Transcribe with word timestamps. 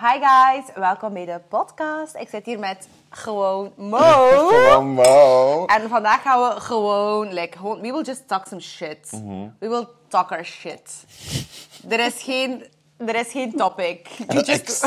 Hi 0.00 0.18
guys, 0.20 0.64
welkom 0.74 1.12
bij 1.12 1.24
de 1.24 1.40
podcast. 1.48 2.14
Ik 2.14 2.28
zit 2.28 2.46
hier 2.46 2.58
met 2.58 2.88
gewoon 3.10 3.72
Mo. 3.76 3.98
Gewoon 4.48 4.86
Mo. 4.88 5.64
En 5.66 5.88
vandaag 5.88 6.22
gaan 6.22 6.54
we 6.54 6.60
gewoon, 6.60 7.32
like, 7.32 7.56
gewoon, 7.58 7.80
we 7.80 7.92
will 7.92 8.02
just 8.02 8.28
talk 8.28 8.46
some 8.46 8.60
shit. 8.60 9.10
We 9.58 9.68
will 9.68 9.86
talk 10.08 10.30
our 10.30 10.44
shit. 10.44 11.04
Er 11.88 12.00
is 12.00 12.22
geen, 12.22 12.64
er 12.96 13.14
is 13.14 13.30
geen 13.30 13.56
topic. 13.56 14.08
You 14.28 14.44
just, 14.44 14.86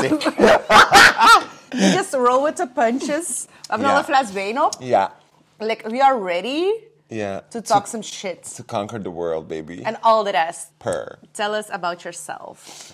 you 1.70 1.92
just 1.92 2.14
roll 2.14 2.42
with 2.42 2.56
the 2.56 2.68
punches. 2.74 3.44
We 3.46 3.52
hebben 3.66 3.88
al 3.88 3.92
Ja. 3.94 3.98
een 3.98 4.04
fles 4.04 4.32
wijn 4.32 4.62
op. 4.62 4.74
Ja. 4.78 5.12
Like, 5.58 5.90
we 5.90 6.04
are 6.04 6.22
ready 6.24 6.64
Ja. 7.06 7.42
to 7.48 7.60
talk 7.60 7.86
some 7.86 8.02
shit. 8.02 8.54
To 8.56 8.64
conquer 8.66 9.02
the 9.02 9.10
world, 9.10 9.46
baby. 9.48 9.82
En 9.82 10.00
al 10.00 10.22
de 10.22 10.30
rest. 10.30 10.70
Per. 10.78 11.18
Tell 11.32 11.54
us 11.54 11.68
about 11.68 12.02
yourself. 12.02 12.92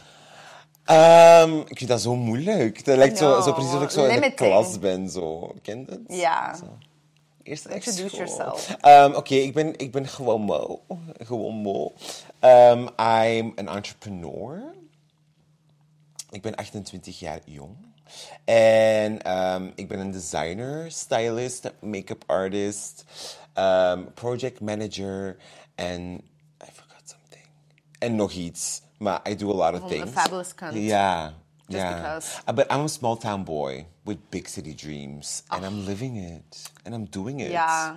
Ehm, 0.90 1.58
ik 1.58 1.78
vind 1.78 1.90
dat 1.90 2.00
zo 2.00 2.16
moeilijk. 2.16 2.84
Dat 2.84 2.96
lijkt 2.96 3.18
zo, 3.18 3.40
zo 3.40 3.52
precies 3.52 3.72
of 3.74 3.82
ik 3.82 3.90
zo 3.90 4.04
in 4.04 4.20
de 4.20 4.34
klas 4.34 4.78
ben. 4.78 5.08
Zo. 5.08 5.54
Ken 5.62 5.78
je 5.78 5.84
het? 5.90 6.00
Ja. 6.18 6.56
Zo. 6.56 6.78
Eerst 7.42 7.66
Introduce 7.66 8.16
yourself. 8.16 8.76
Ehm, 8.80 9.14
Oké, 9.14 9.34
ik, 9.34 9.54
ben, 9.54 9.78
ik 9.78 9.92
ben 9.92 10.08
gewoon 10.08 10.40
Mo. 10.40 10.82
Gewoon 11.18 11.54
Mo. 11.54 11.92
Ehm, 12.38 12.80
I'm 12.98 13.52
an 13.56 13.68
entrepreneur. 13.68 14.62
Ik 16.30 16.42
ben 16.42 16.54
28 16.54 17.18
jaar 17.18 17.40
jong. 17.44 17.76
En 18.44 19.14
ik 19.74 19.88
ben 19.88 19.98
een 19.98 20.10
designer, 20.10 20.92
stylist, 20.92 21.72
make-up 21.80 22.24
artist, 22.26 23.04
project 24.14 24.60
manager 24.60 25.36
en 25.74 26.12
I 26.62 26.70
forgot 26.72 27.02
something. 27.04 27.44
En 27.98 28.14
nog 28.14 28.32
iets. 28.32 28.82
Maar 29.00 29.20
I 29.28 29.34
do 29.36 29.50
a 29.50 29.54
lot 29.54 29.74
of 29.74 29.82
a 29.84 29.88
things. 29.88 30.10
fabulous 30.10 30.54
cunt. 30.54 30.72
Just 30.72 30.84
ja. 30.86 31.32
because. 31.66 32.40
Uh, 32.48 32.54
But 32.54 32.70
I'm 32.72 32.80
a 32.80 32.88
small 32.88 33.16
town 33.16 33.44
boy 33.44 33.86
with 34.04 34.18
big 34.28 34.48
city 34.48 34.74
dreams. 34.74 35.42
And 35.46 35.64
I'm 35.64 35.84
living 35.84 36.16
it. 36.16 36.70
And 36.84 36.94
I'm 36.94 37.06
doing 37.10 37.40
it. 37.40 37.50
Ja. 37.50 37.96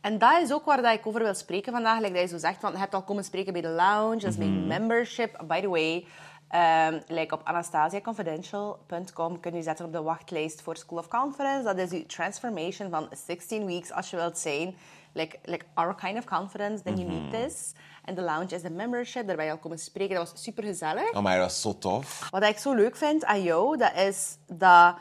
En 0.00 0.18
dat 0.18 0.42
is 0.42 0.52
ook 0.52 0.64
waar 0.64 0.82
dat 0.82 0.94
ik 0.94 1.06
over 1.06 1.22
wil 1.22 1.34
spreken 1.34 1.72
vandaag. 1.72 2.00
Like 2.00 2.12
dat 2.12 2.22
je 2.22 2.28
zo 2.28 2.38
zegt, 2.38 2.60
van, 2.60 2.72
je 2.72 2.78
hebt 2.78 2.94
al 2.94 3.02
komen 3.02 3.24
spreken 3.24 3.52
bij 3.52 3.62
de 3.62 3.68
lounge. 3.68 4.18
Dat 4.18 4.30
is 4.30 4.36
mijn 4.36 4.66
membership. 4.66 5.44
By 5.46 5.60
the 5.60 5.68
way, 5.68 6.06
ehm 6.48 7.00
like 7.06 7.34
op 7.34 7.40
anastasiaconfidential.com 7.44 9.40
kun 9.40 9.54
je 9.54 9.62
zetten 9.62 9.84
op 9.84 9.92
de 9.92 10.02
wachtlijst 10.02 10.62
voor 10.62 10.76
School 10.76 10.98
of 10.98 11.08
Conference. 11.08 11.62
Dat 11.62 11.78
is 11.78 11.90
je 11.90 12.06
transformation 12.06 12.90
van 12.90 13.08
16 13.26 13.66
weeks 13.66 13.92
als 13.92 14.10
je 14.10 14.16
wilt 14.16 14.38
zijn. 14.38 14.74
Like, 15.12 15.38
like 15.44 15.64
our 15.74 15.94
kind 15.94 16.18
of 16.18 16.24
confidence, 16.24 16.82
then 16.82 16.96
you 16.96 17.08
need 17.08 17.30
this. 17.30 17.72
En 18.04 18.14
de 18.14 18.22
lounge 18.22 18.54
is 18.54 18.62
de 18.62 18.70
membership. 18.70 19.26
Daar 19.26 19.36
ben 19.36 19.44
je 19.44 19.50
al 19.50 19.58
komen 19.58 19.78
spreken. 19.78 20.16
Dat 20.16 20.30
was 20.30 20.42
super 20.42 20.64
gezellig. 20.64 21.12
Oh, 21.12 21.22
maar 21.22 21.36
dat 21.38 21.46
was 21.46 21.60
zo 21.60 21.78
tof. 21.78 22.28
Wat 22.30 22.42
ik 22.42 22.58
zo 22.58 22.74
leuk 22.74 22.96
vind 22.96 23.24
aan 23.24 23.42
jou, 23.42 23.76
dat 23.76 23.94
is 23.94 24.36
dat 24.46 24.96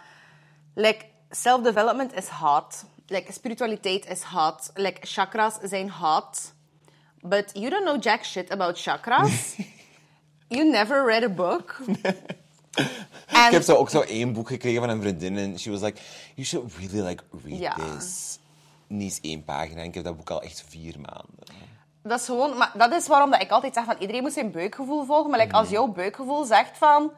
like, 0.74 1.06
self-development 1.30 2.14
is 2.14 2.28
hot. 2.28 2.86
Like, 3.08 3.32
spiritualiteit 3.32 4.10
is 4.10 4.22
hot. 4.22 4.72
Like, 4.74 5.08
chakras 5.08 5.58
zijn 5.62 5.90
hot. 5.90 6.54
But 7.22 7.50
you 7.54 7.70
don't 7.70 7.84
know 7.84 8.04
jack 8.04 8.24
shit 8.24 8.50
about 8.52 8.82
chakras. 8.82 9.56
you 10.48 10.70
never 10.70 11.06
read 11.06 11.24
a 11.24 11.30
book. 11.30 11.80
Ik 13.46 13.52
heb 13.52 13.64
zo 13.64 13.76
ook 13.76 13.90
zo 13.90 14.02
één 14.02 14.34
boek 14.34 14.48
gekregen 14.48 14.80
van 14.80 14.90
een 14.90 15.02
vriendin 15.02 15.38
en 15.38 15.60
she 15.60 15.72
was 15.72 15.82
like, 15.82 16.02
you 16.36 16.48
should 16.48 16.74
really 16.74 17.08
like 17.08 17.24
read 17.46 17.76
this. 17.76 18.40
Niet 18.88 19.02
eens 19.02 19.20
één 19.22 19.44
pagina. 19.44 19.82
En 19.82 19.88
ik 19.88 19.94
heb 19.94 20.04
dat 20.04 20.18
boek 20.18 20.30
al 20.30 20.42
echt 20.42 20.64
vier 20.68 21.00
maanden. 21.00 21.48
Dat 22.04 22.20
is 22.20 22.26
gewoon, 22.26 22.58
maar 22.58 22.72
dat 22.74 22.92
is 22.92 23.08
waarom 23.08 23.32
dat 23.32 23.42
ik 23.42 23.52
altijd 23.52 23.74
zeg 23.74 23.84
van 23.84 23.96
iedereen 24.00 24.22
moet 24.22 24.34
zijn 24.34 24.52
buikgevoel 24.52 25.06
volgen. 25.06 25.30
Maar 25.30 25.40
like, 25.40 25.56
als 25.56 25.70
jouw 25.70 25.88
buikgevoel 25.88 26.44
zegt 26.44 26.78
van 26.78 27.12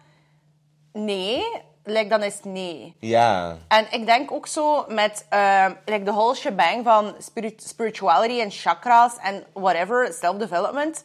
nee, 0.91 1.43
like, 1.83 2.07
dan 2.07 2.23
is 2.23 2.35
het 2.35 2.45
nee. 2.45 2.95
Ja. 2.99 3.57
En 3.67 3.87
ik 3.91 4.05
denk 4.05 4.31
ook 4.31 4.47
zo 4.47 4.85
met 4.87 5.25
uh, 5.33 5.65
like 5.85 6.03
de 6.03 6.11
whole 6.11 6.35
shebang 6.35 6.83
van 6.83 7.15
spirit- 7.19 7.63
spirituality 7.63 8.39
en 8.39 8.51
chakras 8.51 9.17
en 9.17 9.43
whatever, 9.53 10.13
self-development. 10.13 11.03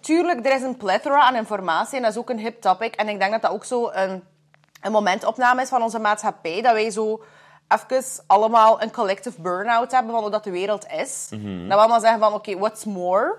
Tuurlijk, 0.00 0.46
er 0.46 0.54
is 0.54 0.62
een 0.62 0.76
plethora 0.76 1.20
aan 1.20 1.36
informatie 1.36 1.96
en 1.96 2.02
dat 2.02 2.10
is 2.10 2.18
ook 2.18 2.30
een 2.30 2.38
hip 2.38 2.60
topic. 2.60 2.94
En 2.94 3.08
ik 3.08 3.18
denk 3.18 3.32
dat 3.32 3.42
dat 3.42 3.50
ook 3.50 3.64
zo 3.64 3.90
een, 3.90 4.24
een 4.80 4.92
momentopname 4.92 5.62
is 5.62 5.68
van 5.68 5.82
onze 5.82 5.98
maatschappij. 5.98 6.62
Dat 6.62 6.72
wij 6.72 6.90
zo 6.90 7.22
even 7.70 8.04
allemaal 8.26 8.82
een 8.82 8.92
collective 8.92 9.40
burn-out 9.40 9.90
hebben 9.90 10.12
van 10.12 10.20
hoe 10.20 10.30
dat 10.30 10.44
de 10.44 10.50
wereld 10.50 10.86
is. 10.86 11.28
Dat 11.30 11.40
we 11.40 11.74
allemaal 11.74 12.00
zeggen 12.00 12.20
van, 12.20 12.32
oké, 12.32 12.58
what's 12.58 12.84
more? 12.84 13.38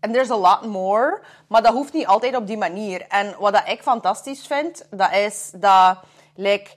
En 0.00 0.12
there's 0.12 0.30
a 0.30 0.36
lot 0.36 0.66
more. 0.66 1.20
Maar 1.46 1.62
dat 1.62 1.72
hoeft 1.72 1.92
niet 1.92 2.06
altijd 2.06 2.36
op 2.36 2.46
die 2.46 2.56
manier. 2.56 3.06
En 3.06 3.34
wat 3.38 3.52
dat 3.52 3.68
ik 3.68 3.82
fantastisch 3.82 4.46
vind, 4.46 4.86
dat 4.90 5.12
is 5.12 5.50
dat... 5.54 5.98
Like, 6.34 6.70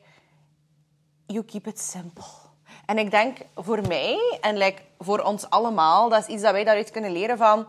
you 1.25 1.43
keep 1.43 1.67
it 1.67 1.79
simple. 1.79 2.23
En 2.85 2.97
ik 2.97 3.11
denk 3.11 3.37
voor 3.55 3.87
mij 3.87 4.37
en 4.41 4.57
like, 4.57 4.81
voor 4.99 5.19
ons 5.19 5.49
allemaal, 5.49 6.09
dat 6.09 6.19
is 6.21 6.27
iets 6.27 6.41
dat 6.41 6.51
wij 6.51 6.63
daaruit 6.63 6.91
kunnen 6.91 7.11
leren 7.11 7.37
van... 7.37 7.67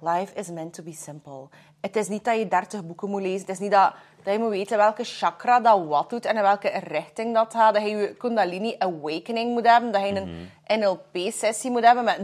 Life 0.00 0.34
is 0.34 0.48
meant 0.50 0.74
to 0.74 0.82
be 0.82 0.92
simple. 0.92 1.48
Het 1.80 1.96
is 1.96 2.08
niet 2.08 2.24
dat 2.24 2.38
je 2.38 2.48
30 2.48 2.86
boeken 2.86 3.10
moet 3.10 3.22
lezen. 3.22 3.40
Het 3.40 3.48
is 3.48 3.58
niet 3.58 3.70
dat, 3.70 3.92
dat 4.24 4.32
je 4.32 4.38
moet 4.38 4.50
weten 4.50 4.76
welke 4.76 5.04
chakra 5.04 5.60
dat 5.60 5.86
wat 5.86 6.10
doet 6.10 6.24
en 6.24 6.36
in 6.36 6.42
welke 6.42 6.68
richting 6.68 7.34
dat 7.34 7.54
gaat. 7.54 7.74
Dat 7.74 7.82
je 7.82 7.88
je 7.88 8.14
Kundalini 8.14 8.74
Awakening 8.78 9.52
moet 9.52 9.66
hebben. 9.66 9.92
Dat 9.92 10.02
je 10.02 10.08
een 10.08 10.50
NLP-sessie 10.80 11.70
moet 11.70 11.84
hebben 11.84 12.04
met 12.04 12.18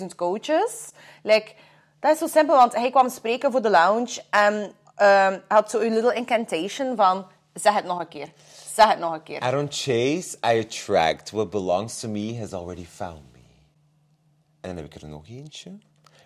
300.000 0.00 0.06
coaches. 0.16 0.90
Like, 1.22 1.52
dat 2.00 2.12
is 2.12 2.18
zo 2.18 2.26
simpel, 2.26 2.56
want 2.56 2.74
hij 2.74 2.90
kwam 2.90 3.08
spreken 3.08 3.52
voor 3.52 3.62
de 3.62 3.70
lounge 3.70 4.22
en 4.30 4.72
ehm, 4.94 5.38
had 5.48 5.70
zo 5.70 5.78
een 5.78 5.92
little 5.92 6.14
incantation 6.14 6.96
van... 6.96 7.26
Zeg 7.54 7.74
het 7.74 7.84
nog 7.84 8.00
een 8.00 8.08
keer. 8.08 8.28
Zeg 8.74 8.88
het 8.88 8.98
nog 8.98 9.12
een 9.12 9.22
keer. 9.22 9.48
I 9.48 9.50
don't 9.50 9.74
chase, 9.74 10.36
I 10.54 10.60
attract. 10.60 11.30
What 11.30 11.50
belongs 11.50 12.00
to 12.00 12.08
me 12.08 12.38
has 12.38 12.52
already 12.52 12.84
found 12.84 13.22
me. 13.32 13.38
En 14.60 14.74
dan 14.74 14.76
heb 14.76 14.94
ik 14.94 15.02
er 15.02 15.08
nog 15.08 15.28
eentje. 15.28 15.78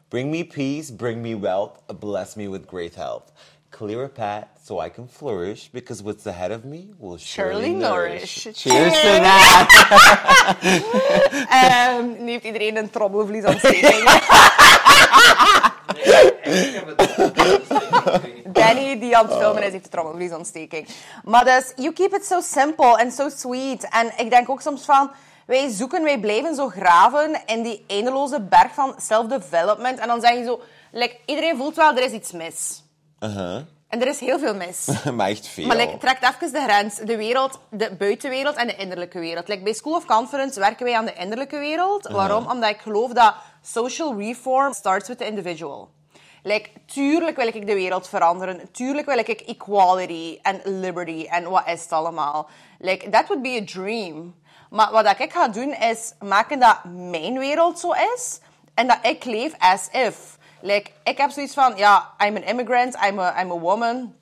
Bring 0.08 0.30
me 0.30 0.46
peace, 0.46 0.94
bring 0.94 1.22
me 1.22 1.38
wealth, 1.38 1.98
bless 1.98 2.34
me 2.34 2.50
with 2.50 2.62
great 2.66 2.94
health. 2.94 3.32
Clear 3.70 4.04
a 4.04 4.08
path 4.08 4.48
so 4.64 4.78
I 4.80 4.88
can 4.90 5.06
flourish, 5.08 5.68
because 5.72 6.02
what's 6.02 6.26
ahead 6.26 6.50
of 6.50 6.64
me 6.64 6.90
will 6.98 7.16
surely, 7.18 7.52
Surely 7.64 7.72
nourish. 7.74 8.44
nourish. 8.46 8.62
Cheers 8.62 8.92
to 8.92 9.08
that! 9.22 9.68
Ehm, 11.62 12.24
nu 12.24 12.30
heeft 12.30 12.44
iedereen 12.44 12.76
een 12.76 12.90
trommelvliesontsteking. 12.90 14.08
Danny, 18.52 18.98
die 18.98 19.16
aan 19.16 19.26
het 19.26 19.36
filmen 19.38 19.62
is, 19.62 19.72
heeft 19.72 19.84
de 19.84 19.90
trommelvliesontsteking. 19.90 20.88
Maar 21.24 21.44
dus, 21.44 21.72
you 21.76 21.92
keep 21.92 22.12
it 22.14 22.24
so 22.26 22.40
simple 22.40 22.96
and 23.02 23.12
so 23.12 23.28
sweet. 23.28 23.88
En 23.88 24.12
ik 24.16 24.30
denk 24.30 24.48
ook 24.50 24.60
soms 24.60 24.84
van, 24.84 25.10
wij 25.46 25.68
zoeken, 25.68 26.02
wij 26.02 26.18
blijven 26.20 26.54
zo 26.54 26.68
graven 26.68 27.40
in 27.46 27.62
die 27.62 27.84
eindeloze 27.86 28.40
berg 28.40 28.74
van 28.74 28.94
self-development. 29.00 29.98
En 29.98 30.06
dan 30.08 30.20
zeg 30.20 30.32
je 30.34 30.44
zo, 30.44 30.60
like, 30.92 31.16
iedereen 31.26 31.56
voelt 31.56 31.76
wel, 31.76 31.96
er 31.96 32.02
is 32.04 32.12
iets 32.12 32.32
mis. 32.32 32.82
Uh-huh. 33.20 33.60
En 33.88 34.00
er 34.00 34.06
is 34.06 34.20
heel 34.20 34.38
veel 34.38 34.54
mis. 34.54 34.88
maar 35.16 35.28
echt 35.28 35.46
veel. 35.46 35.66
Maar 35.66 35.76
like, 35.76 35.98
trekt 35.98 36.22
even 36.22 36.52
de 36.52 36.60
grens. 36.60 36.96
De 36.96 37.16
wereld, 37.16 37.60
de 37.70 37.94
buitenwereld 37.98 38.56
en 38.56 38.66
de 38.66 38.76
innerlijke 38.76 39.18
wereld. 39.18 39.48
Like, 39.48 39.62
bij 39.62 39.72
School 39.72 39.94
of 39.94 40.04
Conference 40.04 40.60
werken 40.60 40.84
wij 40.84 40.94
aan 40.94 41.04
de 41.04 41.14
innerlijke 41.14 41.58
wereld. 41.58 42.08
Waarom? 42.08 42.46
Omdat 42.46 42.70
ik 42.70 42.80
geloof 42.80 43.12
dat 43.12 43.34
social 43.62 44.18
reform 44.18 44.72
starts 44.72 45.08
with 45.08 45.18
the 45.18 45.26
individual. 45.26 45.90
Like, 46.42 46.70
tuurlijk 46.86 47.36
wil 47.36 47.46
ik 47.46 47.66
de 47.66 47.74
wereld 47.74 48.08
veranderen. 48.08 48.70
Tuurlijk 48.72 49.06
wil 49.06 49.18
ik 49.18 49.28
equality 49.28 50.38
en 50.42 50.60
liberty 50.64 51.26
en 51.30 51.50
wat 51.50 51.66
is 51.66 51.82
het 51.82 51.92
allemaal. 51.92 52.48
Like, 52.78 53.08
that 53.08 53.26
would 53.26 53.42
be 53.42 53.60
a 53.62 53.64
dream. 53.64 54.34
Maar 54.70 54.92
wat 54.92 55.20
ik 55.20 55.32
ga 55.32 55.48
doen 55.48 55.74
is 55.74 56.12
maken 56.18 56.58
dat 56.58 56.84
mijn 56.84 57.38
wereld 57.38 57.78
zo 57.78 57.92
is 58.14 58.40
en 58.74 58.86
dat 58.86 58.98
ik 59.02 59.24
leef 59.24 59.54
as 59.58 59.88
if. 59.92 60.38
Like, 60.62 60.90
ik 61.04 61.16
heb 61.16 61.30
zoiets 61.30 61.54
van, 61.54 61.76
ja, 61.76 62.14
I'm 62.18 62.36
an 62.36 62.42
immigrant, 62.42 62.96
I'm 63.06 63.18
a, 63.18 63.40
I'm 63.40 63.50
a 63.50 63.58
woman. 63.58 64.14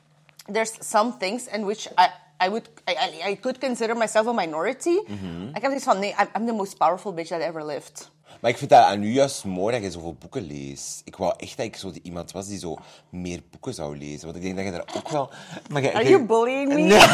There's 0.52 0.72
some 0.80 1.16
things 1.18 1.46
in 1.46 1.64
which 1.64 1.88
I, 1.96 2.08
I 2.40 2.48
would, 2.48 2.68
I, 2.86 3.30
I, 3.30 3.36
could 3.36 3.58
consider 3.58 3.94
myself 3.96 4.26
a 4.26 4.32
minority. 4.32 5.00
Mm-hmm. 5.06 5.48
Ik 5.54 5.62
heb 5.62 5.70
zoiets 5.70 5.84
van, 5.84 5.98
nee, 5.98 6.14
I'm, 6.18 6.28
I'm 6.36 6.46
the 6.46 6.52
most 6.52 6.78
powerful 6.78 7.14
bitch 7.14 7.28
that 7.28 7.40
ever 7.40 7.64
lived. 7.64 8.10
Maar 8.40 8.50
ik 8.50 8.56
vind 8.58 8.70
dat 8.70 8.82
aan 8.82 9.02
u 9.02 9.12
juist 9.12 9.44
mooi 9.44 9.74
dat 9.74 9.82
je 9.84 9.90
zoveel 9.90 10.14
boeken 10.18 10.42
leest. 10.42 11.00
Ik 11.04 11.16
wou 11.16 11.34
echt 11.36 11.56
dat 11.56 11.66
ik 11.66 11.76
zo 11.76 11.90
die 11.90 12.02
iemand 12.02 12.32
was 12.32 12.46
die 12.46 12.58
zo 12.58 12.76
meer 13.10 13.40
boeken 13.50 13.74
zou 13.74 13.98
lezen. 13.98 14.24
Want 14.24 14.36
ik 14.36 14.42
denk 14.42 14.56
dat 14.56 14.64
je 14.64 14.70
daar 14.70 14.84
ook 14.96 15.08
wel... 15.08 15.30
Maar 15.70 15.94
Are 15.94 16.08
you 16.08 16.24
bullying 16.24 16.74
me? 16.74 16.98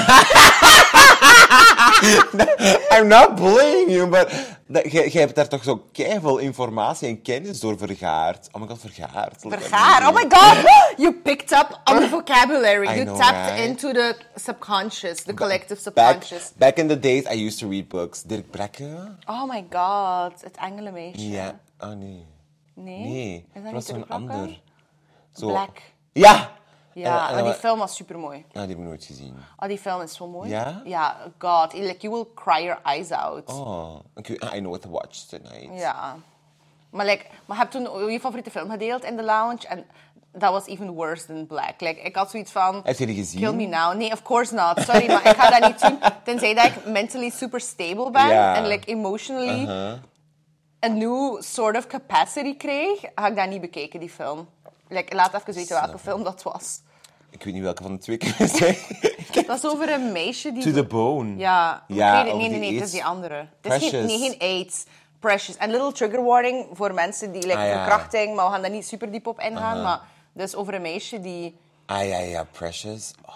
I'm 2.90 3.08
not 3.08 3.36
bullying 3.36 3.90
you, 3.90 4.08
but 4.08 4.32
jij 4.92 5.20
hebt 5.20 5.34
daar 5.34 5.48
toch 5.48 5.64
zo 5.64 5.82
keiveel 5.92 6.38
informatie 6.38 7.08
en 7.08 7.22
kennis 7.22 7.60
door 7.60 7.78
vergaard. 7.78 8.48
Oh 8.52 8.60
my 8.60 8.66
god, 8.68 8.80
vergaard. 8.80 9.44
Look 9.44 9.52
at 9.52 9.60
Vergaar. 9.60 10.02
me. 10.02 10.08
Oh 10.08 10.14
my 10.14 10.24
god! 10.28 10.56
You 10.96 11.12
picked 11.12 11.52
up 11.52 11.80
on 11.84 12.00
the 12.00 12.08
vocabulary. 12.08 12.88
I 12.88 12.94
you 12.94 13.04
know, 13.04 13.16
tapped 13.16 13.50
right? 13.50 13.68
into 13.68 13.92
the 13.92 14.16
subconscious, 14.34 15.22
the 15.24 15.34
collective 15.34 15.82
Back, 15.94 16.22
subconscious. 16.22 16.52
back 16.56 16.78
in 16.78 16.88
the 16.88 16.98
days, 17.00 17.26
I 17.26 17.46
used 17.46 17.58
to 17.58 17.68
read 17.68 17.88
books. 17.88 18.22
Dirk 18.22 18.50
Brekke? 18.50 19.14
Oh 19.26 19.46
my 19.48 19.64
god, 19.70 20.32
het 20.42 20.56
engelenmeisje. 20.56 21.13
Ja. 21.20 21.58
Oh 21.78 21.88
nee. 21.88 22.26
Nee? 22.74 22.98
Nee, 23.04 23.46
Is 23.52 23.62
dat 23.62 23.72
was 23.72 23.84
Brekke? 23.86 24.12
ander. 24.12 24.60
Zo. 25.34 25.46
Black. 25.46 25.82
Ja! 26.12 26.50
Ja, 26.92 27.28
En- 27.28 27.34
dan- 27.36 27.44
die 27.44 27.52
film 27.52 27.78
was 27.78 27.94
supermooi. 27.96 28.36
Nou, 28.52 28.66
die 28.66 28.76
heb 28.76 28.84
ik 28.84 28.90
nooit 28.90 29.04
gezien. 29.04 29.34
Oh, 29.56 29.68
die 29.68 29.78
film 29.78 30.00
is 30.00 30.14
zo 30.14 30.26
mooi. 30.28 30.48
Ja? 30.50 30.82
Ja, 30.84 31.16
god. 31.38 31.72
Like, 31.72 31.96
you 32.00 32.12
will 32.14 32.26
cry 32.34 32.62
your 32.64 32.78
eyes 32.84 33.10
out. 33.10 33.50
Oh, 33.52 33.96
weet- 34.14 34.28
I 34.54 34.58
know 34.58 34.66
what 34.68 34.82
to 34.82 34.90
watch 34.90 35.18
tonight. 35.18 35.80
Ja. 35.80 36.16
Maar, 36.90 37.06
like, 37.06 37.24
maar 37.46 37.56
je 37.56 37.62
hebt 37.62 37.70
toen 37.70 38.10
je 38.12 38.20
favoriete 38.20 38.50
film 38.50 38.70
gedeeld 38.70 39.04
in 39.04 39.16
de 39.16 39.22
lounge. 39.22 39.66
En 39.68 39.84
dat 40.32 40.52
was 40.52 40.66
even 40.66 40.90
worse 40.92 41.26
than 41.26 41.46
Black. 41.46 41.80
Like, 41.80 42.00
ik 42.00 42.16
had 42.16 42.30
zoiets 42.30 42.52
van... 42.52 42.80
Heb 42.84 42.96
je 42.98 43.06
die 43.06 43.14
gezien? 43.14 43.40
Kill 43.40 43.52
me 43.52 43.66
now. 43.66 43.94
Nee, 43.94 44.12
of 44.12 44.22
course 44.22 44.54
not. 44.54 44.80
Sorry, 44.80 45.06
maar 45.06 45.26
ik 45.28 45.36
ga 45.36 45.58
dat 45.58 45.68
niet 45.70 45.80
doen. 45.80 45.98
Tenzij 46.24 46.54
dat 46.54 46.64
ik 46.64 46.86
mentally 46.86 47.30
super 47.30 47.60
stable 47.60 48.10
ben. 48.10 48.28
Ja. 48.28 48.54
En 48.56 48.66
like, 48.66 48.86
emotionally 48.86 49.62
Uh-huh. 49.62 49.98
Een 50.84 50.98
new 50.98 51.42
sort 51.42 51.76
of 51.76 51.86
capacity 51.86 52.56
kreeg. 52.56 53.00
Ga 53.14 53.26
ik 53.26 53.36
dat 53.36 53.48
niet 53.48 53.60
bekeken, 53.60 54.00
die 54.00 54.10
film. 54.10 54.48
Like, 54.88 55.14
laat 55.14 55.34
even 55.34 55.54
weten 55.54 55.80
welke 55.80 55.98
film 55.98 56.24
dat 56.24 56.42
was. 56.42 56.80
Ik 57.30 57.44
weet 57.44 57.54
niet 57.54 57.62
welke 57.62 57.82
van 57.82 57.92
de 57.92 57.98
twee 57.98 58.16
keer 58.16 58.34
zijn. 58.48 58.76
Dat 59.46 59.56
is 59.56 59.66
over 59.66 59.92
een 59.92 60.12
meisje 60.12 60.52
die... 60.52 60.62
to 60.62 60.70
the 60.72 60.84
bone. 60.84 61.36
Ja, 61.36 61.84
het- 61.88 61.96
nee, 62.36 62.48
nee, 62.48 62.58
nee, 62.58 62.74
het 62.74 62.84
is 62.84 62.90
die 62.90 63.04
andere. 63.04 63.48
Het 63.60 63.82
is 63.82 63.88
geen, 63.88 64.06
nee, 64.06 64.18
geen 64.18 64.38
AIDS. 64.38 64.84
Precious. 65.18 65.56
En 65.56 65.70
little 65.70 65.92
trigger 65.92 66.24
warning 66.24 66.66
voor 66.72 66.94
mensen 66.94 67.32
die 67.32 67.42
like, 67.42 67.56
Ah, 67.58 67.66
ja. 67.66 67.72
verkrachting, 67.72 68.34
maar 68.34 68.44
we 68.46 68.50
gaan 68.52 68.62
daar 68.62 68.70
niet 68.70 68.86
super 68.86 69.10
diep 69.10 69.26
op 69.26 69.40
ingaan. 69.40 69.82
Maar 69.82 70.00
dus 70.32 70.54
over 70.54 70.74
een 70.74 70.82
meisje 70.82 71.20
die... 71.20 71.56
Ah 71.86 72.08
ja, 72.08 72.18
ja, 72.18 72.44
Precious. 72.52 73.10
Oh. 73.26 73.34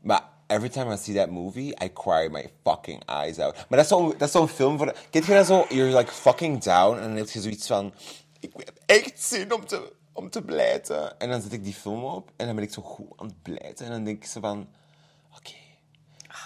Maar 0.00 0.22
every 0.52 0.68
time 0.68 0.92
I 0.92 0.96
see 0.96 1.14
that 1.14 1.30
movie, 1.30 1.74
I 1.84 1.88
cry 1.92 2.28
my 2.28 2.50
fucking 2.62 3.02
eyes 3.08 3.38
out. 3.38 3.54
Maar 3.54 3.78
dat 3.78 3.80
is 3.80 3.88
zo'n 3.88 4.14
dat 4.18 4.28
is 4.28 4.30
zo'n 4.30 4.48
film 4.48 4.78
voor... 4.78 4.94
Kent 5.10 5.26
je 5.26 5.34
dat 5.34 5.46
zo? 5.46 5.66
You're 5.68 5.96
like 5.96 6.12
fucking 6.12 6.62
down. 6.62 6.96
En 6.96 7.02
dan 7.02 7.16
heb 7.16 7.28
je 7.28 7.40
zoiets 7.40 7.66
van... 7.66 7.92
Ik 8.40 8.50
heb 8.56 8.72
echt 8.86 9.22
zin 9.22 9.54
om 9.54 9.66
te, 9.66 9.92
om 10.12 10.30
te 10.30 10.42
blijten. 10.42 11.18
En 11.20 11.28
dan 11.28 11.40
zet 11.40 11.52
ik 11.52 11.64
die 11.64 11.74
film 11.74 12.04
op. 12.04 12.30
En 12.36 12.46
dan 12.46 12.54
ben 12.54 12.64
ik 12.64 12.72
zo 12.72 12.82
goed 12.82 13.06
aan 13.16 13.26
het 13.26 13.42
blijten. 13.42 13.86
En 13.86 13.92
dan 13.92 14.04
denk 14.04 14.16
ik 14.16 14.28
zo 14.28 14.40
van... 14.40 14.68
Oké. 15.36 15.54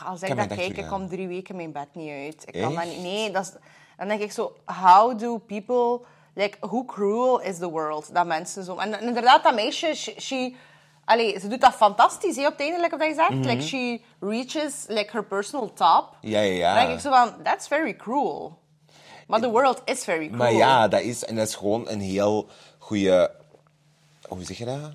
Als 0.05 0.21
kan 0.21 0.31
ik 0.31 0.49
dat 0.49 0.59
kijk, 0.59 0.77
ik 0.77 0.87
kom 0.87 1.09
drie 1.09 1.29
weken 1.29 1.57
mijn 1.57 1.73
bed 1.73 1.89
niet 1.93 2.11
uit. 2.11 2.43
Ik 2.47 2.61
kan 2.63 2.75
dat 2.75 2.85
niet... 2.85 3.03
Nee, 3.03 3.31
dat 3.31 3.43
is, 3.43 3.53
dan 3.97 4.09
denk 4.09 4.21
ik 4.21 4.33
zo... 4.33 4.57
How 4.65 5.19
do 5.19 5.39
people... 5.39 6.01
Like, 6.35 6.67
hoe 6.67 6.85
cruel 6.85 7.41
is 7.41 7.59
the 7.59 7.71
world? 7.71 8.15
Dat 8.15 8.27
mensen 8.27 8.65
zo... 8.65 8.77
En 8.77 9.01
inderdaad, 9.01 9.43
dat 9.43 9.55
meisje, 9.55 9.95
she... 9.95 10.15
she 10.21 10.55
allee, 11.07 11.39
ze 11.41 11.49
doet 11.49 11.61
dat 11.61 11.75
fantastisch, 11.75 12.37
hè, 12.37 12.47
op 12.47 12.53
het 12.53 12.61
einde, 12.61 12.81
like 12.81 12.97
wat 12.97 13.09
je 13.09 13.15
zegt. 13.15 13.45
Like, 13.45 13.63
she 13.63 14.01
reaches 14.21 14.85
like, 14.89 15.11
her 15.13 15.25
personal 15.25 15.73
top. 15.73 16.17
Mhm. 16.21 16.33
Ja, 16.33 16.41
ja, 16.41 16.53
ja. 16.53 16.75
Dan 16.75 16.85
denk 16.85 16.97
ik 16.97 17.05
zo 17.05 17.11
van, 17.11 17.43
that's 17.43 17.69
very 17.69 17.97
cruel. 17.97 18.59
Maar 19.27 19.41
the 19.41 19.51
world 19.51 19.83
is 19.85 20.05
very 20.05 20.27
cruel. 20.27 20.39
Maar 20.39 20.53
ja, 20.53 20.89
dat 20.89 21.01
is, 21.01 21.25
en 21.25 21.37
dat 21.37 21.49
is 21.49 21.55
gewoon 21.55 21.89
een 21.89 22.01
heel 22.01 22.47
goede. 22.79 23.31
Hoe 24.29 24.45
zeg 24.45 24.59
je 24.59 24.65
dat? 24.65 24.93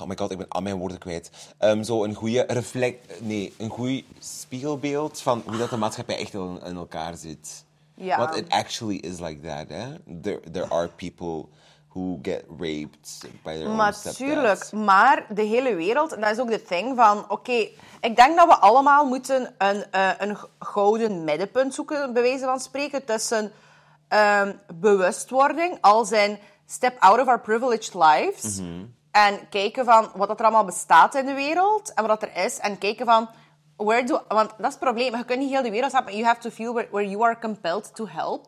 Oh 0.00 0.08
my 0.08 0.16
god, 0.16 0.30
ik 0.30 0.38
ben 0.38 0.48
al 0.48 0.62
mijn 0.62 0.78
woorden 0.78 0.98
kwijt. 0.98 1.30
Ehm, 1.58 1.82
zo 1.82 2.04
een 2.04 2.14
goede 2.14 2.44
reflect. 2.48 3.20
Nee, 3.20 3.54
een 3.58 3.68
goed 3.68 4.04
spiegelbeeld 4.18 5.20
van 5.20 5.42
hoe 5.46 5.56
dat 5.56 5.70
de 5.70 5.76
maatschappij 5.76 6.18
echt 6.18 6.34
in, 6.34 6.60
in 6.64 6.76
elkaar 6.76 7.16
zit. 7.16 7.64
Ja. 7.94 8.18
Want 8.18 8.36
it 8.36 8.48
actually 8.48 8.96
is 8.96 9.20
like 9.20 9.40
that, 9.40 9.68
hè? 9.68 10.18
There, 10.20 10.40
there 10.50 10.68
are 10.68 10.88
people 10.88 11.44
who 11.92 12.18
get 12.22 12.44
raped 12.58 13.20
by 13.42 13.52
their 13.56 13.66
own 13.68 13.92
stepdads. 13.92 14.18
Natuurlijk, 14.18 14.72
maar 14.72 15.26
de 15.28 15.42
hele 15.42 15.74
wereld, 15.74 16.12
en 16.12 16.20
dat 16.20 16.30
is 16.30 16.38
ook 16.38 16.50
de 16.50 16.62
thing 16.62 16.96
van, 16.96 17.24
oké, 17.30 17.68
ik 18.00 18.16
denk 18.16 18.36
dat 18.36 18.46
we 18.48 18.54
allemaal 18.56 19.06
moeten 19.06 19.54
een, 19.58 19.84
eh, 19.90 20.10
een 20.18 20.36
gouden 20.58 21.24
middenpunt 21.24 21.74
zoeken, 21.74 22.12
bij 22.12 22.22
wijze 22.22 22.44
van 22.44 22.60
spreken, 22.60 23.04
tussen 23.04 23.52
ehm, 24.08 24.52
bewustwording, 24.74 25.78
als 25.80 26.12
in 26.12 26.38
step 26.66 26.96
out 27.00 27.20
of 27.20 27.26
our 27.26 27.40
privileged 27.40 27.94
lives, 27.94 28.58
Mhm. 28.60 28.84
en 29.10 29.48
kijken 29.48 29.84
van 29.84 30.10
wat 30.14 30.28
dat 30.28 30.38
er 30.38 30.44
allemaal 30.44 30.64
bestaat 30.64 31.14
in 31.14 31.26
de 31.26 31.34
wereld, 31.34 31.94
en 31.94 32.06
wat 32.06 32.20
dat 32.20 32.30
er 32.30 32.44
is, 32.44 32.58
en 32.58 32.78
kijken 32.78 33.06
van, 33.06 33.28
where 33.76 34.04
do, 34.04 34.20
want 34.28 34.48
dat 34.50 34.58
is 34.66 34.66
het 34.66 34.78
probleem, 34.78 35.16
je 35.16 35.24
kunt 35.24 35.38
niet 35.38 35.50
heel 35.50 35.62
de 35.62 35.70
wereld 35.70 35.92
helpen, 35.92 36.12
you 36.12 36.24
have 36.24 36.40
to 36.40 36.50
feel 36.50 36.72
where, 36.72 36.88
where 36.90 37.08
you 37.08 37.22
are 37.24 37.38
compelled 37.38 37.94
to 37.94 38.06
help. 38.08 38.46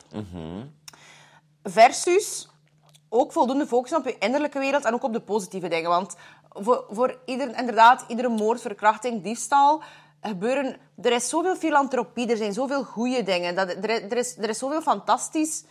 Versus 1.62 2.48
ook 3.14 3.32
voldoende 3.32 3.66
focussen 3.66 3.98
op 3.98 4.04
je 4.04 4.18
innerlijke 4.18 4.58
wereld 4.58 4.84
en 4.84 4.94
ook 4.94 5.02
op 5.02 5.12
de 5.12 5.20
positieve 5.20 5.68
dingen. 5.68 5.90
Want 5.90 6.14
voor, 6.50 6.84
voor 6.90 7.18
ieder, 7.24 7.58
inderdaad, 7.58 8.04
iedere 8.08 8.28
moord, 8.28 8.60
verkrachting, 8.60 9.22
diefstal 9.22 9.82
gebeuren... 10.20 10.76
Er 11.02 11.12
is 11.12 11.28
zoveel 11.28 11.56
filantropie, 11.56 12.28
er 12.30 12.36
zijn 12.36 12.52
zoveel 12.52 12.84
goede 12.84 13.22
dingen. 13.22 13.54
Dat, 13.54 13.68
er, 13.68 13.90
is- 13.90 14.00
er, 14.10 14.16
is, 14.16 14.36
er 14.38 14.48
is 14.48 14.58
zoveel 14.58 14.82
fantastisch 14.82 15.64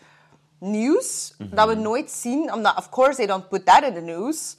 nieuws 0.59 1.33
dat 1.37 1.67
we 1.67 1.73
nooit 1.75 2.11
zien. 2.11 2.53
Omdat, 2.53 2.77
of 2.77 2.89
course, 2.89 3.15
they 3.15 3.25
don't 3.25 3.49
put 3.49 3.65
that 3.65 3.83
in 3.83 3.93
the 3.93 3.99
news. 3.99 4.55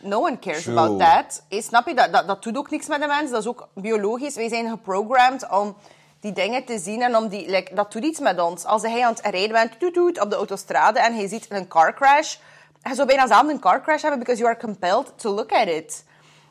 No 0.00 0.20
one 0.20 0.38
cares 0.38 0.62
True. 0.62 0.78
about 0.78 0.98
that. 0.98 1.44
Eh, 1.48 1.62
snap 1.62 1.86
je? 1.88 1.94
Dat, 1.94 2.12
dat, 2.12 2.26
dat 2.26 2.42
doet 2.42 2.56
ook 2.56 2.70
niks 2.70 2.86
met 2.86 3.00
de 3.00 3.06
mens. 3.06 3.30
Dat 3.30 3.40
is 3.40 3.46
ook 3.48 3.68
biologisch. 3.74 4.34
Wij 4.34 4.48
zijn 4.48 4.68
geprogrammed 4.68 5.48
om 5.50 5.76
die 6.20 6.32
dingen 6.32 6.64
te 6.64 6.78
zien 6.78 7.02
en 7.02 7.16
om 7.16 7.28
die... 7.28 7.50
Like, 7.50 7.74
dat 7.74 7.92
doet 7.92 8.04
iets 8.04 8.20
met 8.20 8.40
ons. 8.40 8.64
Als 8.64 8.82
hij 8.82 9.04
aan 9.04 9.12
het 9.14 9.20
rijden 9.20 9.52
bent 9.52 9.80
toet, 9.80 9.94
toet, 9.94 10.20
op 10.20 10.30
de 10.30 10.36
autostrade 10.36 10.98
en 11.00 11.14
hij 11.14 11.28
ziet 11.28 11.46
een 11.48 11.68
car 11.68 11.94
crash... 11.94 12.36
Hij 12.82 12.94
zou 12.94 13.06
bijna 13.06 13.26
zelf 13.26 13.48
een 13.48 13.58
car 13.58 13.82
crash 13.82 14.02
hebben 14.02 14.18
because 14.18 14.40
you 14.40 14.54
are 14.54 14.60
compelled 14.60 15.18
to 15.18 15.30
look 15.30 15.52
at 15.52 15.68
it. 15.68 16.04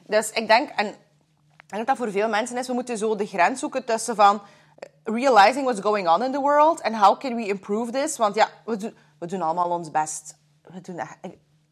Dus 0.07 0.31
ik 0.31 0.47
denk... 0.47 0.69
En, 0.69 0.85
ik 0.85 1.73
denk 1.73 1.85
dat 1.85 1.97
dat 1.97 1.97
voor 1.97 2.11
veel 2.11 2.29
mensen 2.29 2.57
is. 2.57 2.67
We 2.67 2.73
moeten 2.73 2.97
zo 2.97 3.15
de 3.15 3.25
grens 3.25 3.59
zoeken 3.59 3.85
tussen 3.85 4.15
van... 4.15 4.41
Realizing 5.03 5.63
what's 5.63 5.81
going 5.81 6.09
on 6.09 6.23
in 6.23 6.31
the 6.31 6.39
world 6.39 6.81
and 6.81 6.95
how 6.95 7.19
can 7.19 7.35
we 7.35 7.45
improve 7.45 7.91
this? 7.91 8.17
Want 8.17 8.35
ja, 8.35 8.47
we, 8.65 8.77
doen 8.77 8.97
we 9.19 9.25
doen 9.25 9.41
allemaal 9.41 9.69
ons 9.69 9.91
best. 9.91 10.35
We 10.61 10.81
doen 10.81 11.01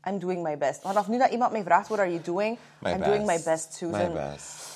I'm 0.08 0.20
doing 0.20 0.44
my 0.44 0.58
best. 0.58 0.82
Vanaf 0.82 1.08
nu 1.08 1.18
dat 1.18 1.30
iemand 1.30 1.52
mij 1.52 1.64
vraagt, 1.64 1.88
what 1.88 2.00
are 2.00 2.10
you 2.10 2.22
doing? 2.22 2.58
My 2.80 2.92
I'm 2.92 3.00
best. 3.00 3.12
doing 3.12 3.26
my 3.26 3.42
best, 3.44 3.74
Susan. 3.74 4.00
My 4.00 4.10
best. 4.12 4.75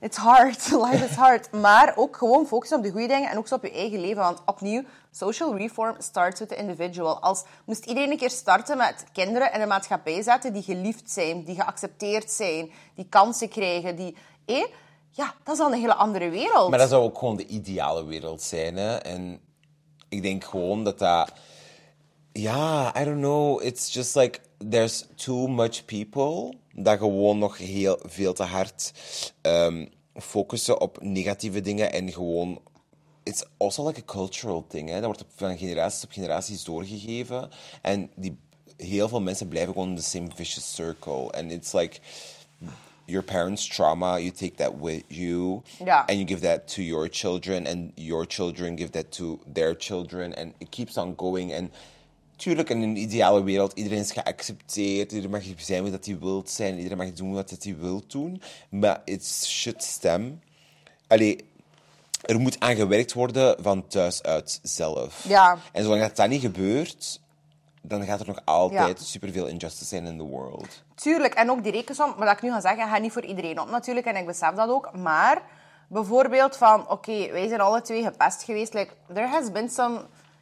It's 0.00 0.16
hard. 0.16 0.70
Life 0.86 1.04
is 1.04 1.14
hard. 1.14 1.52
Maar 1.52 1.92
ook 1.96 2.16
gewoon 2.16 2.46
focussen 2.46 2.78
op 2.78 2.82
de 2.82 2.90
goede 2.90 3.06
dingen 3.06 3.30
en 3.30 3.38
ook 3.38 3.50
op 3.50 3.62
je 3.62 3.72
eigen 3.72 4.00
leven. 4.00 4.22
Want 4.22 4.42
opnieuw, 4.46 4.82
social 5.10 5.56
reform 5.56 5.94
starts 5.98 6.40
with 6.40 6.48
the 6.48 6.56
individual. 6.56 7.20
Als 7.20 7.44
moest 7.64 7.84
iedereen 7.84 8.10
een 8.10 8.16
keer 8.16 8.30
starten 8.30 8.76
met 8.76 9.04
kinderen 9.12 9.52
in 9.52 9.60
een 9.60 9.68
maatschappij 9.68 10.22
zetten 10.22 10.52
die 10.52 10.62
geliefd 10.62 11.10
zijn, 11.10 11.44
die 11.44 11.54
geaccepteerd 11.54 12.30
zijn, 12.30 12.70
die 12.94 13.06
kansen 13.08 13.48
krijgen, 13.48 13.96
die... 13.96 14.16
Eh, 14.46 14.64
ja, 15.10 15.34
dat 15.44 15.54
is 15.54 15.60
dan 15.60 15.72
een 15.72 15.80
hele 15.80 15.94
andere 15.94 16.28
wereld. 16.28 16.70
Maar 16.70 16.78
dat 16.78 16.88
zou 16.88 17.02
ook 17.02 17.18
gewoon 17.18 17.36
de 17.36 17.46
ideale 17.46 18.04
wereld 18.04 18.42
zijn. 18.42 18.76
Hè? 18.76 18.96
En 18.96 19.40
ik 20.08 20.22
denk 20.22 20.44
gewoon 20.44 20.84
dat 20.84 20.98
dat. 20.98 21.32
Ja, 22.32 23.00
I 23.00 23.04
don't 23.04 23.18
know. 23.18 23.62
It's 23.62 23.92
just 23.92 24.14
like 24.14 24.40
there's 24.58 25.06
too 25.16 25.48
much 25.48 25.84
people 25.84 26.54
dat 26.72 26.98
gewoon 26.98 27.38
nog 27.38 27.58
heel 27.58 27.98
veel 28.02 28.32
te 28.32 28.42
hard 28.42 28.92
ehm, 29.40 29.86
focussen 30.14 30.80
op 30.80 30.98
negatieve 31.00 31.60
dingen 31.60 31.92
en 31.92 32.12
gewoon. 32.12 32.60
It's 33.22 33.44
also 33.56 33.86
like 33.86 34.00
a 34.00 34.04
cultural 34.04 34.66
thing. 34.68 34.88
Hè? 34.88 34.94
Dat 34.94 35.04
wordt 35.04 35.24
van 35.34 35.58
generaties 35.58 36.04
op 36.04 36.10
generaties 36.10 36.64
doorgegeven. 36.64 37.50
En 37.82 38.10
die, 38.14 38.36
heel 38.76 39.08
veel 39.08 39.20
mensen 39.20 39.48
blijven 39.48 39.72
gewoon 39.72 39.88
in 39.88 39.96
the 39.96 40.02
same 40.02 40.28
vicious 40.34 40.74
circle. 40.74 41.30
And 41.30 41.52
it's 41.52 41.72
like 41.72 42.00
your 43.04 43.24
parents' 43.24 43.66
trauma, 43.66 44.18
you 44.18 44.30
take 44.30 44.54
that 44.54 44.72
with 44.80 45.04
you. 45.08 45.62
Ja. 45.84 46.04
And 46.06 46.18
you 46.18 46.26
give 46.26 46.40
that 46.40 46.74
to 46.74 46.82
your 46.82 47.08
children. 47.10 47.66
And 47.66 47.92
your 47.94 48.26
children 48.26 48.76
give 48.76 48.90
that 48.90 49.12
to 49.12 49.38
their 49.52 49.74
children. 49.78 50.34
And 50.34 50.54
it 50.58 50.70
keeps 50.70 50.96
on 50.96 51.14
going. 51.16 51.52
En 51.52 51.70
tuurlijk, 52.38 52.70
in 52.70 52.82
een 52.82 52.96
ideale 52.96 53.42
wereld, 53.42 53.72
iedereen 53.72 53.98
is 53.98 54.12
geaccepteerd. 54.12 55.12
Iedereen 55.12 55.30
mag 55.30 55.42
zijn 55.56 55.82
wie 55.82 55.92
dat 55.92 56.04
hij 56.04 56.18
wil 56.18 56.42
zijn. 56.46 56.76
Iedereen 56.76 56.98
mag 56.98 57.12
doen 57.12 57.34
wat 57.34 57.54
hij 57.60 57.76
wil 57.76 58.02
doen. 58.06 58.42
Maar 58.70 59.00
it 59.04 59.26
should 59.26 59.82
stem... 59.82 60.40
Allee, 61.06 61.48
er 62.24 62.38
moet 62.38 62.60
aan 62.60 62.76
gewerkt 62.76 63.12
worden 63.12 63.56
van 63.62 63.86
thuis 63.86 64.22
uit 64.22 64.60
zelf. 64.62 65.24
Ja. 65.28 65.58
En 65.72 65.82
zolang 65.82 66.00
dat, 66.00 66.16
dat 66.16 66.28
niet 66.28 66.40
gebeurt, 66.40 67.20
dan 67.82 68.04
gaat 68.04 68.20
er 68.20 68.26
nog 68.26 68.40
altijd 68.44 68.98
Ja. 68.98 69.04
superveel 69.04 69.46
injustice 69.46 69.84
zijn 69.84 70.06
in 70.06 70.16
the 70.18 70.24
world. 70.24 70.82
Tuurlijk, 70.94 71.34
en 71.34 71.50
ook 71.50 71.62
die 71.62 71.72
rekensom, 71.72 72.14
maar 72.16 72.26
dat 72.26 72.36
ik 72.36 72.42
nu 72.42 72.50
ga 72.50 72.60
zeggen, 72.60 72.88
gaat 72.88 73.00
niet 73.00 73.12
voor 73.12 73.24
iedereen 73.24 73.60
op 73.60 73.70
natuurlijk, 73.70 74.06
en 74.06 74.16
ik 74.16 74.26
besef 74.26 74.54
dat 74.54 74.68
ook. 74.68 74.96
Maar 74.96 75.42
bijvoorbeeld 75.88 76.56
van, 76.56 76.88
oké, 76.88 77.30
wij 77.30 77.48
zijn 77.48 77.60
alle 77.60 77.80
twee 77.80 78.02
gepest 78.02 78.42
geweest. 78.42 78.74
Like, 78.74 78.92
there 79.14 79.26
has 79.26 79.52
been 79.52 79.70
some, 79.70 80.00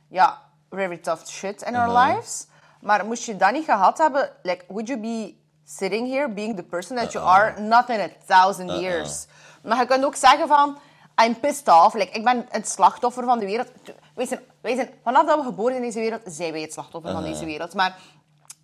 ja, 0.08 0.42
very 0.76 0.98
tough 0.98 1.26
shit 1.26 1.62
in 1.62 1.76
our 1.76 1.90
lives. 1.98 2.46
Maar 2.80 3.06
moest 3.06 3.24
je 3.24 3.36
dat 3.36 3.52
niet 3.52 3.64
gehad 3.64 3.98
hebben, 3.98 4.30
like, 4.42 4.64
would 4.68 4.88
you 4.88 5.00
be 5.00 5.36
sitting 5.64 6.08
here 6.08 6.28
being 6.28 6.56
the 6.56 6.62
person 6.62 6.96
that 6.96 7.12
you 7.12 7.24
are? 7.24 7.60
Not 7.60 7.88
in 7.88 8.00
a 8.00 8.08
thousand 8.26 8.70
years. 8.70 9.26
Maar 9.62 9.78
je 9.78 9.86
kunt 9.86 10.04
ook 10.04 10.16
zeggen 10.16 10.48
van, 10.48 10.78
I'm 11.24 11.40
pissed 11.40 11.68
off. 11.68 11.94
Like, 11.94 12.12
ik 12.12 12.24
ben 12.24 12.46
het 12.50 12.68
slachtoffer 12.68 13.24
van 13.24 13.38
de 13.38 13.44
wereld. 13.44 13.68
Wij 14.14 14.26
zijn, 14.26 14.40
wij 14.60 14.74
zijn, 14.74 14.90
vanaf 15.02 15.26
dat 15.26 15.38
we 15.38 15.44
geboren 15.44 15.72
zijn 15.72 15.84
in 15.84 15.90
deze 15.90 16.00
wereld, 16.00 16.22
zijn 16.24 16.52
wij 16.52 16.60
het 16.60 16.72
slachtoffer 16.72 17.12
van 17.12 17.22
deze 17.22 17.44
wereld. 17.44 17.74
Maar 17.74 17.96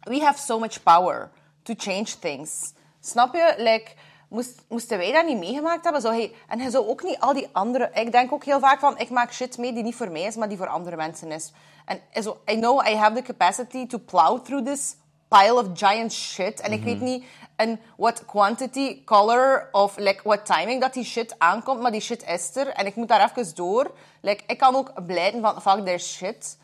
we 0.01 0.21
have 0.21 0.39
so 0.39 0.59
much 0.59 0.83
power 0.83 1.31
to 1.63 1.75
change 1.77 2.19
things. 2.21 2.73
Snap 3.01 3.35
je? 3.35 3.55
Like, 3.57 3.95
moest, 4.33 4.63
moesten 4.69 4.99
wij 4.99 5.13
dat 5.13 5.27
niet 5.27 5.39
meegemaakt 5.39 5.85
hebben? 5.85 6.03
Zou 6.03 6.15
hij, 6.15 6.33
en 6.49 6.61
hij 6.61 6.71
zou 6.71 6.89
ook 6.89 7.03
niet 7.03 7.21
al 7.21 7.33
die 7.33 7.49
andere... 7.53 7.91
Ik 7.95 8.13
denk 8.13 8.33
ook 8.33 8.45
heel 8.45 8.61
vaak 8.61 8.81
van, 8.81 8.99
ik 8.99 9.11
maak 9.11 9.33
shit 9.33 9.59
mee 9.59 9.73
die 9.73 9.83
niet 9.83 9.95
voor 9.95 10.11
mij 10.11 10.23
is, 10.23 10.37
maar 10.37 10.49
die 10.49 10.57
voor 10.57 10.69
andere 10.69 10.97
mensen 10.97 11.33
is. 11.33 11.53
En 11.85 12.23
zo, 12.23 12.41
I 12.51 12.57
know 12.59 12.87
I 12.87 12.95
have 12.95 13.15
the 13.15 13.23
capacity 13.23 13.87
to 13.87 13.99
plow 13.99 14.45
through 14.45 14.67
this 14.67 14.97
pile 15.29 15.55
of 15.55 15.67
giant 15.75 16.13
shit. 16.13 16.61
En 16.61 16.73
ik 16.73 16.83
weet 16.83 17.01
niet 17.01 17.25
in 17.57 17.81
what 17.97 18.25
quantity, 18.25 19.05
color 19.05 19.69
of 19.73 19.97
like, 19.97 20.21
what 20.25 20.47
timing 20.47 20.81
dat 20.81 20.93
die 20.93 21.05
shit 21.05 21.35
aankomt. 21.39 21.81
Maar 21.81 21.93
die 21.93 22.01
shit 22.01 22.25
is 22.27 22.57
er. 22.57 22.69
En 22.69 22.87
ik 22.87 22.95
moet 22.95 23.09
daar 23.09 23.31
even 23.37 23.55
door. 23.55 23.91
Like, 24.21 24.43
ik 24.47 24.59
kan 24.59 24.75
ook 24.75 25.07
blijten 25.07 25.41
van, 25.41 25.63
fuck, 25.63 25.85
there's 25.85 26.13
shit. 26.17 26.57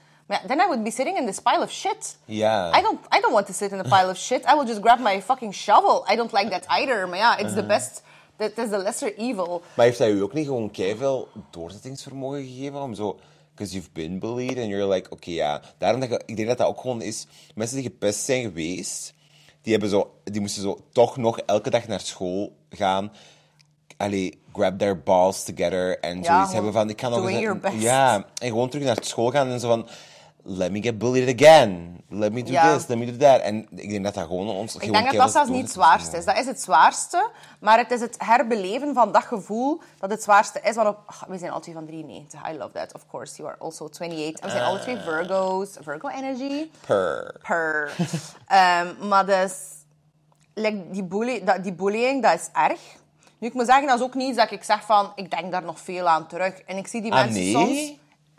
Then 0.47 0.61
I 0.61 0.67
would 0.67 0.85
be 0.85 0.91
sitting 0.91 1.17
in 1.17 1.27
this 1.27 1.41
pile 1.41 1.63
of 1.63 1.71
shit. 1.71 2.17
Ja. 2.25 2.79
I 2.79 2.83
don't, 2.83 2.99
I 3.17 3.21
don't 3.21 3.33
want 3.33 3.47
to 3.47 3.53
sit 3.53 3.73
in 3.73 3.79
a 3.79 3.83
pile 3.83 4.11
of 4.11 4.17
shit. 4.17 4.45
I 4.45 4.55
will 4.55 4.67
just 4.67 4.81
grab 4.81 5.01
my 5.01 5.23
fucking 5.23 5.55
shovel. 5.55 6.05
I 6.13 6.17
don't 6.17 6.33
like 6.33 6.51
that 6.51 6.65
either. 6.67 7.09
Maar 7.09 7.19
ja, 7.19 7.39
it's 7.39 7.55
the 7.55 7.67
best... 7.67 8.03
That 8.37 8.59
is 8.59 8.69
the 8.69 8.79
lesser 8.79 9.17
evil. 9.17 9.63
Maar 9.75 9.87
heeft 9.87 9.99
hij 9.99 10.11
u 10.11 10.23
ook 10.23 10.33
niet 10.33 10.47
gewoon 10.47 10.71
keiveel 10.71 11.29
doorzettingsvermogen 11.51 12.45
gegeven 12.45 12.83
om 12.83 12.95
zo... 12.95 13.19
Because 13.55 13.73
you've 13.73 13.91
been 13.93 14.19
bullied 14.19 14.59
and 14.59 14.67
you're 14.67 14.89
like, 14.89 15.11
oké 15.11 15.31
ja. 15.31 15.61
Daarom 15.79 16.01
dat 16.01 16.09
je, 16.09 16.23
ik 16.27 16.37
denk 16.37 16.49
dat 16.49 16.59
dat 16.59 16.67
ook 16.67 16.81
gewoon 16.81 17.03
is... 17.03 17.27
Mensen 17.55 17.77
die 17.77 17.85
gepest 17.85 18.25
zijn 18.25 18.43
geweest, 18.43 19.15
die, 19.63 19.73
hebben 19.73 19.91
zo, 19.91 20.11
die 20.25 20.41
moesten 20.41 20.63
zo 20.63 20.79
toch 20.93 21.17
nog 21.17 21.39
elke 21.39 21.71
dag 21.71 21.87
naar 21.87 22.01
school 22.01 22.57
gaan. 22.71 23.13
Allee, 23.97 24.43
grab 24.53 24.79
their 24.79 25.03
balls 25.03 25.45
together 25.45 25.99
en 26.01 26.25
zoiets 26.25 26.53
hebben 26.53 26.73
van... 26.73 26.89
Ik 26.89 26.97
kan 26.97 27.11
nog 27.11 27.21
doing 27.21 27.37
eens- 27.37 27.45
your 27.45 27.61
best. 27.61 27.83
Ja, 27.83 28.15
en 28.15 28.49
gewoon 28.49 28.69
terug 28.69 28.87
naar 28.87 28.97
school 29.01 29.31
gaan 29.31 29.49
en 29.49 29.61
zo 29.61 29.69
van... 29.69 29.89
Let 30.51 30.71
me 30.73 30.83
get 30.83 30.99
bullied 30.99 31.41
again. 31.41 32.01
Let 32.11 32.33
me 32.33 32.43
do 32.43 32.53
Ja. 32.53 32.75
this, 32.75 32.87
let 32.87 32.99
me 32.99 33.05
do 33.07 33.17
that. 33.17 33.41
En 33.41 33.67
ik 33.71 33.89
denk 33.91 34.05
dat 34.05 34.15
dat 34.15 34.27
gewoon 34.27 34.49
ons... 34.49 34.75
Ik 34.77 34.93
denk 34.93 35.05
dat 35.05 35.15
dat 35.15 35.31
zelfs 35.31 35.51
niet 35.51 35.63
het 35.63 35.71
zwaarste 35.73 36.17
is. 36.17 36.25
Dat 36.25 36.39
is 36.39 36.47
het 36.47 36.61
zwaarste, 36.61 37.31
maar 37.61 37.79
het 37.79 37.91
is 37.91 38.01
het 38.01 38.17
herbeleven 38.19 38.95
van 38.95 39.13
dat 39.13 39.23
gevoel 39.25 39.81
dat 39.99 40.11
het 40.11 40.23
zwaarste 40.23 40.61
is. 40.63 40.75
Want 40.75 40.89
op, 40.89 40.99
we 41.29 41.39
zijn 41.39 41.51
alle 41.51 41.61
twee 41.61 41.75
van 41.75 41.87
93. 41.87 42.41
I 42.51 42.57
love 42.57 42.71
that, 42.73 42.95
of 42.95 43.07
course. 43.11 43.37
You 43.37 43.49
are 43.49 43.59
also 43.61 43.85
28. 43.85 44.41
En 44.41 44.47
we 44.47 44.51
zijn 44.51 44.65
alle 44.65 44.79
twee 44.79 44.97
Virgo's. 44.97 45.69
Virgo 45.81 46.09
energy. 46.09 46.71
Per. 46.87 47.35
Per. 47.43 47.93
Ehm, 48.47 49.09
maar 49.09 49.27
dus, 49.27 49.53
like, 50.55 50.91
die, 50.91 51.05
bully, 51.05 51.45
dat, 51.45 51.63
die 51.63 51.73
bullying, 51.75 52.23
dat 52.23 52.35
is 52.35 52.49
erg. 52.53 52.81
Nu, 53.39 53.49
ik 53.49 53.55
moet 53.55 53.67
zeggen, 53.67 53.87
dat 53.87 53.99
is 53.99 54.05
ook 54.05 54.15
niet 54.15 54.37
dat 54.37 54.51
ik 54.51 54.63
zeg 54.63 54.83
van, 54.85 55.13
ik 55.15 55.31
denk 55.31 55.53
daar 55.53 55.63
nog 55.65 55.81
veel 55.81 56.09
aan 56.09 56.27
terug. 56.27 56.59
En 56.61 56.77
ik 56.77 56.87
zie 56.87 57.03
die 57.03 57.13
Ah, 57.13 57.19
mensen 57.19 57.43
nee? 57.43 57.53
soms... 57.53 57.93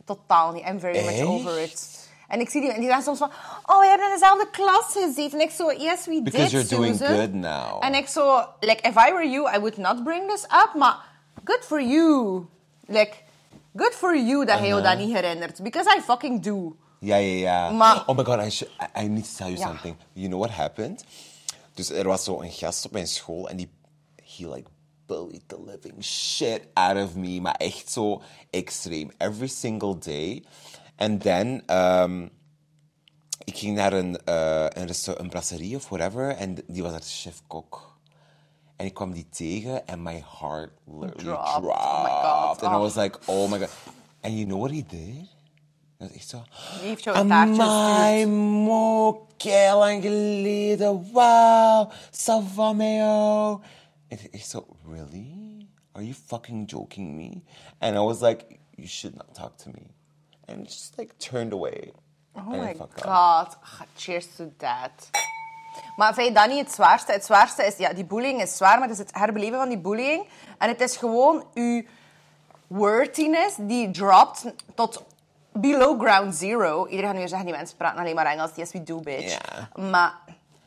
Totaal 0.06 0.52
niet. 0.52 0.66
I'm 0.68 0.80
very 0.80 1.06
much 1.06 1.22
over 1.28 1.60
it. 1.62 1.99
En 2.30 2.40
ik 2.40 2.50
zie 2.50 2.62
die, 2.62 2.74
die 2.74 2.84
zeggen 2.84 3.04
soms 3.04 3.18
van, 3.18 3.30
oh, 3.66 3.80
we 3.80 3.86
hebben 3.88 4.08
in 4.08 4.14
dezelfde 4.14 4.50
klas 4.52 4.86
gezeten. 4.92 5.40
En 5.40 5.46
ik 5.46 5.52
zo, 5.52 5.72
yes, 5.72 6.06
we 6.06 6.22
Because 6.24 6.44
did, 6.44 6.52
you're 6.52 6.68
doing 6.76 6.96
Susan. 6.98 7.16
good 7.16 7.34
now. 7.34 7.84
En 7.84 7.94
ik 7.96 8.08
zo, 8.08 8.46
like, 8.60 8.82
if 8.88 8.96
I 8.96 9.12
were 9.12 9.30
you, 9.30 9.56
I 9.56 9.60
would 9.60 9.78
not 9.78 10.04
bring 10.04 10.30
this 10.32 10.44
up. 10.44 10.72
Maar 10.76 10.98
good 11.44 11.66
for 11.66 11.82
you. 11.82 12.46
Like, 12.86 13.14
good 13.76 13.94
for 13.94 14.18
you 14.18 14.46
dat 14.46 14.60
hij 14.60 14.68
je 14.68 14.82
dat 14.82 14.98
niet 14.98 15.14
herinnert. 15.14 15.64
Because 15.64 15.96
I 15.98 16.02
fucking 16.02 16.44
do. 16.44 16.76
Ja, 17.00 17.16
ja, 17.16 17.40
ja. 17.66 17.70
Maar- 17.72 18.04
oh 18.06 18.18
my 18.18 18.24
god, 18.24 18.46
I, 18.46 18.50
should, 18.50 18.74
I, 18.96 19.04
I 19.04 19.08
need 19.08 19.24
to 19.24 19.30
tell 19.38 19.48
you 19.48 19.60
Ja. 19.60 19.68
something. 19.68 19.96
You 20.14 20.28
know 20.28 20.40
what 20.42 20.56
happened? 20.56 21.04
Dus 21.74 21.90
er 21.90 22.08
was 22.08 22.24
zo 22.24 22.42
een 22.42 22.52
gast 22.52 22.86
op 22.86 22.92
mijn 22.92 23.08
school 23.08 23.50
en 23.50 23.58
die... 23.58 23.70
He 24.38 24.48
like 24.48 24.70
bullied 25.06 25.42
the 25.48 25.58
living 25.66 26.04
shit 26.04 26.62
out 26.74 27.04
of 27.04 27.16
me. 27.16 27.42
Maar 27.42 27.56
echt 27.56 27.92
zo 27.92 28.22
extreem. 28.50 29.12
Every 29.18 29.48
single 29.48 29.98
day. 29.98 30.44
And 31.00 31.22
then... 31.22 31.64
Um, 31.78 32.30
ik 33.44 33.58
ging 33.58 33.76
naar 33.76 33.94
een, 33.94 34.18
eh 34.26 34.66
een, 34.70 34.86
resta- 34.86 35.18
een 35.18 35.30
brasserie 35.30 35.76
of 35.76 35.90
whatever. 35.90 36.36
En 36.36 36.58
die 36.68 36.82
was 36.84 36.92
daar 36.92 37.02
chef-kok. 37.02 37.98
En 38.76 38.86
ik 38.86 38.94
kwam 38.94 39.12
die 39.12 39.28
tegen 39.30 39.88
en 39.88 40.02
my 40.04 40.24
heart 40.40 40.72
literally 40.86 41.24
Dropped. 41.24 41.62
dropped. 41.64 41.84
Oh 41.84 42.04
my 42.04 42.10
God. 42.10 42.64
And 42.64 42.72
I 42.72 42.76
Oh. 42.76 42.82
was 42.82 42.96
like, 42.96 43.20
oh 43.26 43.50
my 43.52 43.58
god. 43.60 43.70
And 44.22 44.34
you 44.34 44.46
know 44.46 44.60
what 44.60 44.72
he 44.72 44.84
did? 44.88 45.28
Dat 45.98 46.10
is 46.10 46.16
echt 46.16 46.30
zo... 46.30 46.42
Die 46.80 46.88
heeft 46.88 47.04
jou 47.04 47.18
een 47.18 47.28
taartje 47.28 47.62
Amai, 47.64 48.26
mo, 48.26 49.28
lang 49.74 50.02
geleden. 50.02 51.12
Wauw, 51.12 51.90
ça 52.12 52.34
va 52.54 52.74
met 52.74 52.88
jou? 52.96 53.62
En 54.08 54.18
ik 54.24 54.34
echt 54.34 54.50
zo, 54.50 54.66
really? 54.88 55.68
Are 55.92 56.04
you 56.04 56.16
fucking 56.26 56.70
joking 56.70 57.16
me? 57.16 57.42
And 57.80 57.96
I 57.96 58.00
was 58.00 58.20
like, 58.22 58.46
you 58.76 58.88
should 58.88 59.16
not 59.18 59.34
talk 59.34 59.58
to 59.58 59.70
me. 59.70 59.82
And 60.52 60.66
just 60.66 60.94
like 60.98 61.14
turned 61.18 61.54
away. 61.54 61.92
Oh 62.34 62.50
my 62.50 62.76
god. 63.02 63.58
Cheers 63.96 64.28
to 64.36 64.52
that. 64.58 65.10
Maar 65.96 66.14
vind 66.14 66.28
je 66.28 66.34
dat 66.34 66.48
niet 66.48 66.60
het 66.60 66.72
zwaarste? 66.72 67.12
Het 67.12 67.26
zwaarste 67.26 67.66
is, 67.66 67.78
ja, 67.78 67.94
die 67.94 68.06
bullying 68.06 68.42
is 68.42 68.58
zwaar, 68.58 68.80
maar 68.80 68.88
het 68.88 69.00
is 69.00 69.06
het 69.06 69.16
herbeleven 69.16 69.58
van 69.58 69.70
die 69.70 69.78
bullying. 69.78 70.28
En 70.58 70.68
het 70.68 70.82
is 70.82 70.98
gewoon 70.98 71.46
uw 71.54 71.84
worthiness 72.68 73.56
die 73.60 73.92
dropt 73.92 74.46
tot 74.76 75.04
below 75.52 76.02
ground 76.02 76.36
zero. 76.36 76.88
Iedereen 76.88 77.10
gaat 77.10 77.20
nu 77.20 77.28
zeggen, 77.28 77.48
die 77.48 77.56
mensen 77.56 77.78
praten 77.78 78.00
alleen 78.00 78.16
maar 78.16 78.26
Engels. 78.26 78.52
Yes, 78.56 78.72
we 78.72 78.84
do, 78.84 79.00
bitch. 79.00 79.38
Maar 79.76 80.20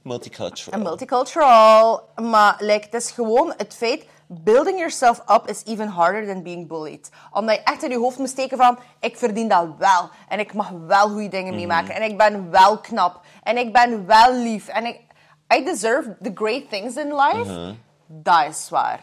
Multicultural. 0.03 0.81
multicultural. 0.81 2.09
Maar 2.23 2.57
like, 2.59 2.85
het 2.85 2.95
is 2.95 3.11
gewoon 3.11 3.55
het 3.57 3.75
feit... 3.75 4.07
Building 4.41 4.79
yourself 4.79 5.23
up 5.31 5.49
is 5.49 5.65
even 5.65 5.89
harder 5.89 6.27
than 6.27 6.43
being 6.43 6.69
bullied. 6.69 7.11
Omdat 7.33 7.55
je 7.55 7.63
echt 7.63 7.83
in 7.83 7.91
je 7.91 7.99
hoofd 7.99 8.19
moet 8.19 8.29
steken 8.29 8.59
van... 8.59 8.79
Ik 9.01 9.17
verdien 9.17 9.49
dat 9.49 9.69
wel. 9.79 10.11
En 10.29 10.39
ik 10.39 10.55
mag 10.55 10.71
wel 10.87 11.09
goede 11.09 11.29
dingen 11.29 11.55
meemaken. 11.55 11.95
En 11.95 12.03
ik 12.03 12.17
ben 12.17 12.51
wel 12.51 12.79
knap. 12.79 13.21
En 13.43 13.57
ik 13.57 13.73
ben 13.73 14.07
wel 14.07 14.35
lief. 14.35 14.69
En 14.69 14.87
ik... 14.87 15.01
I 15.55 15.65
deserve 15.65 16.17
the 16.23 16.31
great 16.35 16.71
things 16.71 16.97
in 16.97 17.15
life. 17.15 17.75
Dat 18.07 18.49
is 18.49 18.67
zwaar. 18.67 19.01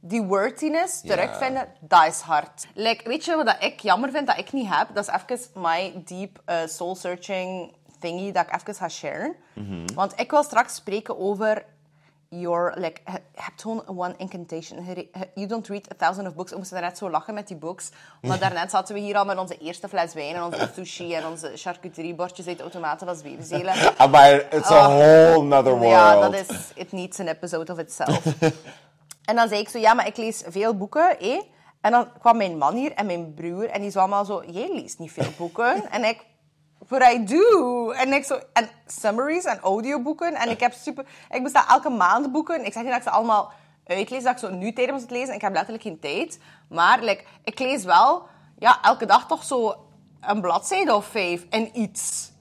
Die 0.00 0.22
worthiness 0.22 1.00
terugvinden, 1.00 1.68
dat 1.80 2.06
is 2.06 2.20
hard. 2.20 2.66
Like, 2.74 3.08
weet 3.08 3.24
je 3.24 3.36
wat 3.36 3.56
ik 3.60 3.80
jammer 3.80 4.10
vind 4.10 4.26
dat 4.26 4.38
ik 4.38 4.52
niet 4.52 4.68
heb? 4.68 4.88
Dat 4.94 5.08
is 5.08 5.14
even 5.14 5.62
my 5.62 6.02
deep 6.04 6.42
uh, 6.46 6.56
soul-searching 6.66 7.74
thingy 7.98 8.32
dat 8.32 8.46
ik 8.46 8.54
even 8.54 8.74
ga 8.74 8.88
sharen. 8.88 9.34
Want 9.94 10.20
ik 10.20 10.30
wil 10.30 10.42
straks 10.42 10.74
spreken 10.74 11.18
over 11.18 11.64
your... 12.30 12.72
Like, 12.76 13.00
je 13.04 13.20
hebt 13.34 13.60
gewoon 13.62 13.82
one 13.86 14.14
incantation. 14.16 14.84
You 15.34 15.46
don't 15.46 15.68
read 15.68 15.92
a 15.92 15.94
thousand 15.96 16.26
of 16.26 16.34
books. 16.34 16.50
We 16.50 16.56
moesten 16.56 16.80
net 16.80 16.98
zo 16.98 17.10
lachen 17.10 17.34
met 17.34 17.48
die 17.48 17.56
books. 17.56 17.90
Maar 18.20 18.38
daarnet 18.48 18.70
zaten 18.70 18.94
we 18.94 19.00
hier 19.00 19.16
al 19.16 19.24
met 19.24 19.38
onze 19.38 19.58
eerste 19.58 19.88
fles 19.88 20.14
wijn 20.14 20.34
en 20.34 20.42
onze 20.42 20.70
sushi 20.74 21.14
en 21.14 21.26
onze 21.26 21.52
charcuteriebordjes 21.54 22.46
uit 22.46 22.56
de 22.56 22.62
automaten 22.62 23.06
van 23.06 23.16
Zwevenzelen. 23.16 23.74
Maar 24.10 24.32
it's 24.32 24.70
a 24.70 24.88
whole 24.88 25.42
nother 25.42 25.72
world. 25.72 25.90
Ja, 25.90 26.20
dat 26.20 26.34
is... 26.34 26.48
It 26.74 26.92
needs 26.92 27.20
an 27.20 27.26
episode 27.26 27.72
of 27.72 27.78
itself. 27.78 28.24
en 29.30 29.36
dan 29.36 29.48
zei 29.48 29.60
ik 29.60 29.68
zo, 29.68 29.78
ja, 29.78 29.94
maar 29.94 30.06
ik 30.06 30.16
lees 30.16 30.42
veel 30.46 30.76
boeken, 30.76 31.18
eh? 31.18 31.40
En 31.80 31.90
dan 31.90 32.08
kwam 32.18 32.36
mijn 32.36 32.58
man 32.58 32.74
hier 32.74 32.92
en 32.92 33.06
mijn 33.06 33.34
broer 33.34 33.68
en 33.68 33.80
die 33.80 33.90
zo 33.90 33.98
allemaal 33.98 34.24
zo, 34.24 34.42
jij 34.46 34.74
leest 34.74 34.98
niet 34.98 35.12
veel 35.12 35.32
boeken. 35.36 35.90
en 35.90 36.04
ik, 36.04 36.24
but 36.90 37.02
I 37.02 37.24
do. 37.24 37.90
En 37.90 38.12
ik 38.12 38.24
zo, 38.24 38.40
en 38.52 38.68
summaries 38.86 39.44
en 39.44 39.60
audioboeken. 39.60 40.34
En 40.34 40.50
ik 40.50 40.60
heb 40.60 40.72
super, 40.72 41.04
ik 41.30 41.42
bestel 41.42 41.62
elke 41.68 41.90
maand 41.90 42.32
boeken. 42.32 42.64
Ik 42.64 42.72
zeg 42.72 42.82
niet 42.82 42.90
dat 42.90 43.00
ik 43.00 43.08
ze 43.08 43.10
allemaal 43.10 43.52
uitlees, 43.86 44.22
dat 44.22 44.32
ik 44.32 44.38
zo 44.38 44.50
nu 44.50 44.72
tijd 44.72 44.90
om 44.90 44.98
ze 44.98 45.06
te 45.06 45.14
lezen. 45.14 45.34
Ik 45.34 45.40
heb 45.40 45.52
letterlijk 45.52 45.82
geen 45.82 46.00
tijd. 46.00 46.38
Maar 46.68 47.00
like, 47.02 47.24
ik 47.44 47.58
lees 47.58 47.84
wel, 47.84 48.26
ja, 48.58 48.78
elke 48.82 49.06
dag 49.06 49.26
toch 49.26 49.44
zo 49.44 49.74
een 50.20 50.40
bladzijde 50.40 50.94
of 50.94 51.06
vijf 51.06 51.46
en 51.50 51.78
iets. 51.78 52.32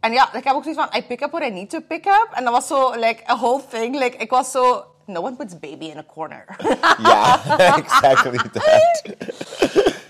En 0.00 0.12
ja, 0.12 0.34
ik 0.34 0.44
heb 0.44 0.54
ook 0.54 0.62
zoiets 0.62 0.82
van, 0.82 1.00
I 1.00 1.06
pick 1.06 1.20
up 1.20 1.30
what 1.30 1.42
I 1.42 1.50
need 1.50 1.70
to 1.70 1.80
pick 1.80 2.06
up. 2.06 2.28
En 2.32 2.44
dat 2.44 2.52
was 2.52 2.66
zo, 2.66 2.90
like, 2.90 3.30
a 3.30 3.36
whole 3.36 3.62
thing. 3.68 3.98
Like, 3.98 4.16
ik 4.16 4.30
was 4.30 4.50
zo, 4.50 4.84
no 5.04 5.20
one 5.20 5.36
puts 5.36 5.58
baby 5.58 5.84
in 5.84 5.98
a 5.98 6.04
corner. 6.14 6.44
Ja, 7.02 7.40
exactly 7.76 8.38
that. 8.52 9.14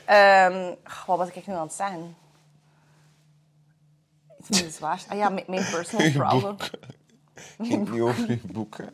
Ehm, 0.04 0.74
wat 1.06 1.18
was 1.18 1.28
ik 1.28 1.46
nu 1.46 1.54
aan 1.54 1.60
het 1.60 1.72
zeggen? 1.72 2.16
Ah 4.80 5.16
ja, 5.16 5.28
mijn, 5.28 5.44
mijn 5.46 5.66
personal 5.70 6.10
problem. 6.10 6.56
Ging 7.62 7.90
niet 7.90 8.00
over 8.00 8.30
je 8.30 8.38
boeken. 8.52 8.88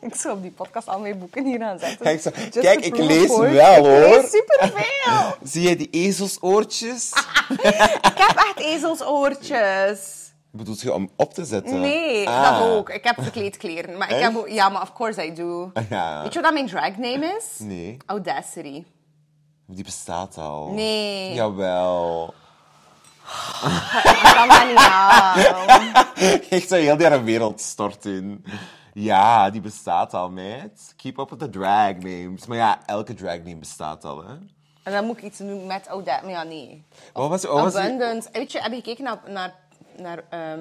Ik 0.00 0.14
zou 0.14 0.36
op 0.36 0.42
die 0.42 0.50
podcast 0.50 0.88
al 0.88 1.00
mijn 1.00 1.18
boeken 1.18 1.44
hier 1.44 1.62
aan 1.62 1.78
zetten. 1.78 2.32
Kijk, 2.62 2.84
ik 2.84 2.96
lees 2.96 3.26
point. 3.26 3.52
wel, 3.52 3.76
Ik 3.76 3.84
hoor. 3.84 4.08
lees 4.20 4.30
superveel. 4.30 5.34
Zie 5.52 5.68
je 5.68 5.76
die 5.76 5.88
ezelsoortjes? 5.90 7.10
ik 8.10 8.12
heb 8.14 8.36
echt 8.36 8.58
ezelsoortjes. 8.58 10.18
Bedoelt 10.52 10.80
je 10.80 10.94
om 10.94 11.10
op 11.16 11.34
te 11.34 11.44
zetten? 11.44 11.80
Nee, 11.80 12.28
Ah. 12.28 12.58
dat 12.58 12.68
ook. 12.68 12.90
Ik 12.90 13.04
heb 13.04 13.22
verkleedkleren. 13.22 13.98
Maar 13.98 14.10
ik 14.10 14.22
heb 14.22 14.36
ook, 14.36 14.48
ja, 14.48 14.68
maar 14.68 14.82
of 14.82 14.92
course 14.92 15.26
I 15.26 15.34
do. 15.34 15.70
Ja. 15.90 16.22
Weet 16.22 16.32
je 16.32 16.40
wat 16.40 16.52
mijn 16.52 16.66
drag 16.66 16.96
name 16.96 17.36
is? 17.38 17.58
Nee. 17.58 17.96
Audacity. 18.06 18.84
Die 19.66 19.84
bestaat 19.84 20.38
al. 20.38 20.66
Nee. 20.72 21.34
Jawel. 21.34 22.34
Ik 24.02 24.32
kan 24.34 24.48
dat 24.48 24.66
niet. 24.66 26.48
Echt 26.50 26.68
zo 26.68 26.74
heel 26.74 26.96
die 26.96 27.08
wereld 27.08 27.60
stort 27.60 28.04
in. 28.04 28.44
Ja, 28.92 29.50
die 29.50 29.60
bestaat 29.60 30.14
al, 30.14 30.30
meid. 30.30 30.94
Keep 30.96 31.18
up 31.18 31.30
with 31.30 31.38
the 31.38 31.50
drag 31.50 31.96
names. 31.96 32.46
Maar 32.46 32.56
ja, 32.56 32.78
elke 32.86 33.14
drag 33.14 33.36
name 33.36 33.56
bestaat 33.56 34.04
al, 34.04 34.24
hè. 34.24 34.34
En 34.82 34.92
dan 34.92 35.04
moet 35.04 35.16
ik 35.16 35.22
iets 35.22 35.38
doen 35.38 35.66
met 35.66 35.86
Audacity. 35.86 36.24
Maar 36.24 36.34
ja, 36.34 36.42
nee. 36.42 36.84
Wat 37.12 37.28
was, 37.28 37.44
wat 37.44 37.62
was 37.62 37.72
die 37.72 37.82
Abundance. 37.82 38.28
Weet 38.32 38.52
je, 38.52 38.60
heb 38.60 38.70
je 38.70 38.76
gekeken 38.76 39.04
naar... 39.04 39.20
naar, 39.26 39.54
naar 39.96 40.24
ehm, 40.28 40.60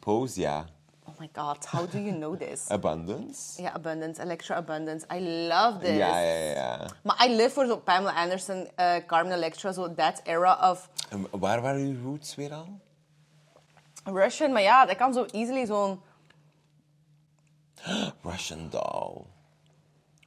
pose? 0.00 0.40
Ja. 0.40 0.64
Oh 1.08 1.14
my 1.18 1.28
god, 1.32 1.64
how 1.66 1.86
do 1.86 1.98
you 1.98 2.12
know 2.12 2.36
this? 2.36 2.70
Abundance? 2.70 3.58
Yeah, 3.60 3.74
Abundance, 3.74 4.18
Electra 4.18 4.56
Abundance. 4.56 5.06
I 5.10 5.20
love 5.48 5.80
this. 5.80 5.96
Ja, 5.96 6.18
ja. 6.20 6.90
Maar 7.02 7.26
I 7.26 7.28
live 7.36 7.50
for 7.52 7.66
zo 7.66 7.76
Pamela 7.76 8.12
Anderson, 8.12 8.68
eh, 8.76 9.04
Carmen 9.06 9.32
Electra, 9.32 9.72
so 9.72 9.94
that 9.94 10.20
era 10.24 10.70
of... 10.70 10.88
En 11.10 11.26
waar 11.30 11.60
waren 11.60 11.80
uw 11.80 12.02
roots 12.02 12.34
weer 12.34 12.52
al? 12.52 12.80
Russian, 14.04 14.52
maar 14.52 14.62
ja, 14.62 14.86
dat 14.86 14.96
kan 14.96 15.12
zo 15.12 15.24
easily 15.24 15.66
zo'n 15.66 16.00
Russian 18.22 18.68
doll. 18.70 19.24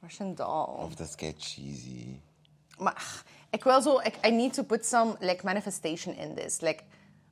Russian 0.02 0.34
doll. 0.34 0.84
Of 0.84 0.94
dat 0.94 1.14
kei 1.14 1.34
cheesy. 1.38 2.20
Maar 2.78 3.22
ik 3.50 3.64
wil 3.64 3.82
zo, 3.82 3.98
ik, 3.98 4.26
I 4.26 4.30
need 4.30 4.52
to 4.54 4.62
put 4.62 4.86
some 4.86 5.16
like 5.20 5.44
manifestation 5.44 6.14
in 6.14 6.34
this. 6.34 6.60
Like 6.60 6.82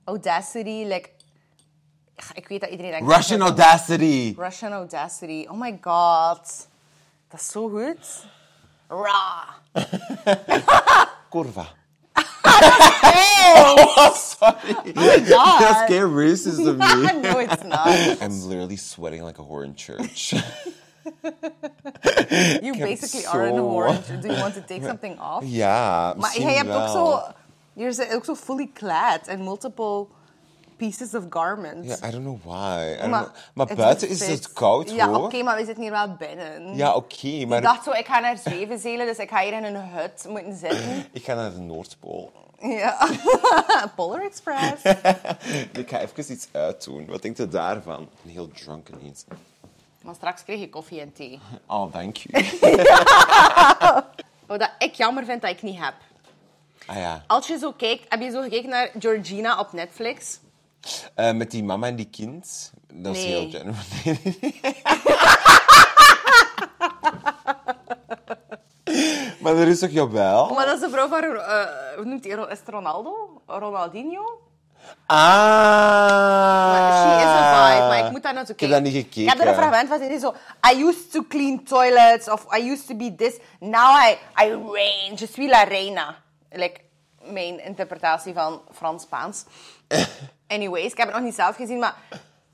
audacity, 0.05 0.85
like. 0.87 1.11
Ik 2.35 2.49
weet 2.49 2.61
dat 2.61 2.71
iedereen 2.71 2.93
denkt. 2.93 3.15
Russian 3.15 3.41
audacity. 3.41 4.35
Russian 4.39 4.73
audacity. 4.73 5.47
Oh 5.49 5.61
my 5.61 5.79
god. 5.81 6.69
Dat 7.29 7.41
is 7.41 7.49
zo 7.49 7.69
goed. 7.69 8.27
Ra. 8.89 9.45
Kurva. 11.31 11.67
Hey! 13.01 13.33
Oh, 13.97 14.15
sorry. 14.15 14.93
Oh 14.97 15.27
god. 15.27 15.61
That's 15.63 15.85
kei 15.87 16.01
racist 16.01 16.67
of 16.67 16.77
me. 16.77 17.21
no, 17.23 17.39
it's 17.39 17.63
not. 17.63 18.23
I'm 18.23 18.49
literally 18.49 18.77
sweating 18.77 19.23
like 19.23 19.39
a 19.39 19.43
whore 19.43 19.65
in 19.65 19.75
church. 19.75 20.35
You 22.63 22.73
basically 22.77 23.27
are 23.27 23.47
in 23.47 23.59
a 23.59 23.63
war. 23.63 23.93
Do 24.21 24.29
you 24.29 24.41
want 24.41 24.55
to 24.55 24.61
take 24.61 24.83
something 24.83 25.19
off? 25.19 25.45
Yeah. 25.45 26.15
Maar 26.17 26.39
jij 26.39 26.55
hebt 26.55 26.71
ook 26.71 26.89
zo... 26.89 27.23
Je 27.73 27.95
bent 27.97 28.15
ook 28.15 28.25
zo 28.25 28.35
fully 28.35 28.71
clad 28.75 29.29
and 29.29 29.39
multiple 29.39 30.07
pieces 30.85 31.15
of 31.15 31.25
garments. 31.31 31.89
Ja, 31.89 32.09
I 32.09 32.11
don't 32.11 32.23
know 32.25 32.39
why. 32.45 32.97
I 33.05 33.07
Maar, 33.09 33.23
know. 33.23 33.35
maar 33.55 33.67
het 33.67 33.77
buiten 33.77 34.09
is 34.09 34.27
het 34.27 34.53
koud, 34.53 34.91
Ja, 34.91 35.09
hoor. 35.09 35.25
oké, 35.25 35.43
maar 35.43 35.57
we 35.57 35.65
zitten 35.65 35.83
hier 35.83 35.93
wel 35.93 36.15
binnen. 36.19 36.77
Ja, 36.77 36.95
oké, 36.95 37.47
maar 37.47 37.59
Ik 37.59 37.65
dacht 37.65 37.85
zo, 37.85 37.91
ik 37.91 38.07
ga 38.07 38.19
naar 38.21 38.37
Zwevenzelen, 38.39 39.07
dus 39.07 39.17
ik 39.19 39.29
ga 39.29 39.41
hier 39.43 39.53
in 39.53 39.65
een 39.65 39.77
hut 39.89 40.27
moeten 40.29 40.57
zitten. 40.57 41.07
ik 41.13 41.25
ga 41.25 41.35
naar 41.35 41.53
de 41.53 41.59
Noordpool. 41.61 42.33
Ja. 42.61 43.09
Polar 43.97 44.23
Express. 44.25 44.83
Ik 45.83 45.89
ga 45.89 46.01
even 46.01 46.33
iets 46.33 46.49
uitdoen. 46.53 47.07
Wat 47.07 47.23
denkt 47.23 47.39
u 47.41 47.49
daarvan? 47.49 48.09
Een 48.25 48.31
heel 48.31 48.49
drunken 48.49 49.07
iets. 49.07 49.25
Maar 50.03 50.15
straks 50.15 50.45
krijg 50.45 50.61
je 50.61 50.69
koffie 50.69 51.01
en 51.01 51.13
thee. 51.13 51.41
Oh, 51.67 51.93
dank 51.93 52.17
u. 52.25 52.31
Wat 54.47 54.59
dat 54.61 54.71
ik 54.79 54.95
jammer 54.95 55.25
vind 55.25 55.43
dat 55.43 55.51
ik 55.51 55.63
niet 55.63 55.79
heb. 55.79 55.95
ah 56.87 56.97
ja. 56.97 57.25
Als 57.27 57.47
je 57.47 57.59
zo 57.59 57.73
kijkt, 57.73 58.05
heb 58.09 58.21
je 58.21 58.31
zo 58.31 58.43
gekeken 58.43 58.69
naar 58.71 58.91
Georgina 58.99 59.59
op 59.59 59.73
Netflix? 59.73 60.39
Eh, 61.15 61.33
met 61.33 61.51
die 61.51 61.65
mama 61.65 61.87
en 61.87 61.97
die 61.97 62.09
kind. 62.11 62.73
Dat 62.93 63.17
is 63.17 63.23
Nee. 63.25 63.33
heel 63.35 63.51
general. 63.51 63.75
Nee, 64.05 64.21
nee, 64.25 64.39
nee. 64.41 64.83
maar 69.43 69.57
er 69.57 69.69
is 69.69 69.79
toch 69.79 69.91
jawel? 69.91 70.55
Maar 70.55 70.67
dat 70.67 70.75
is 70.75 70.81
de 70.81 70.91
vrouw 70.91 71.09
van, 71.09 71.23
eh, 71.23 71.65
hoe 71.97 72.05
noemt 72.05 72.25
hij? 72.25 72.33
Is 72.33 72.59
het 72.59 72.69
Ronaldo? 72.69 73.43
Ronaldinho? 73.47 74.39
Ah. 75.07 76.77
She 77.03 77.09
is 77.21 77.27
a 77.27 77.73
vibe, 77.73 77.87
maar 77.89 78.05
ik 78.07 78.11
moet 78.11 78.23
daar 78.23 78.35
naartoe 78.35 78.55
Ik 78.55 78.61
heb 78.61 78.71
dat 78.71 78.83
niet 78.83 78.93
gekeken. 78.95 79.23
Ik 79.23 79.29
heb 79.29 79.41
er 79.41 79.49
een 79.49 79.55
fragment 79.55 79.89
van 79.89 79.99
die 80.09 80.19
zo... 80.19 80.35
I 80.73 80.83
used 80.85 81.13
to 81.13 81.23
clean 81.29 81.63
toilets, 81.65 82.29
of 82.29 82.47
I 82.59 82.71
used 82.71 82.87
to 82.87 82.95
be 82.97 83.15
this. 83.15 83.39
Now 83.61 83.97
I, 84.09 84.17
I 84.45 84.49
reign. 84.73 85.13
Je 85.17 85.27
suis 85.27 85.51
la 85.51 85.63
reina. 85.63 86.17
Like, 86.51 86.81
mijn 87.33 87.65
interpretatie 87.65 88.35
van 88.35 88.63
Frans-Spaans. 88.73 89.45
Anyways, 90.47 90.93
ik 90.93 90.99
heb 90.99 91.07
het 91.07 91.17
nog 91.17 91.25
niet 91.25 91.35
zelf 91.35 91.57
gezien, 91.57 91.79
maar 91.79 91.97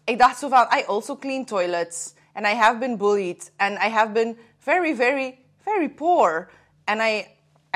ik 0.05 0.19
dacht 0.19 0.39
zo 0.39 0.49
van... 0.49 0.67
I 0.79 0.85
also 0.87 1.17
clean 1.17 1.45
toilets. 1.45 2.15
And 2.33 2.47
I 2.47 2.55
have 2.55 2.79
been 2.79 2.97
bullied. 2.97 3.53
And 3.57 3.73
I 3.73 3.89
have 3.89 4.11
been 4.11 4.39
very, 4.59 4.97
very, 4.97 5.39
very 5.63 5.89
poor. 5.89 6.51
And 6.85 7.01
I, 7.01 7.27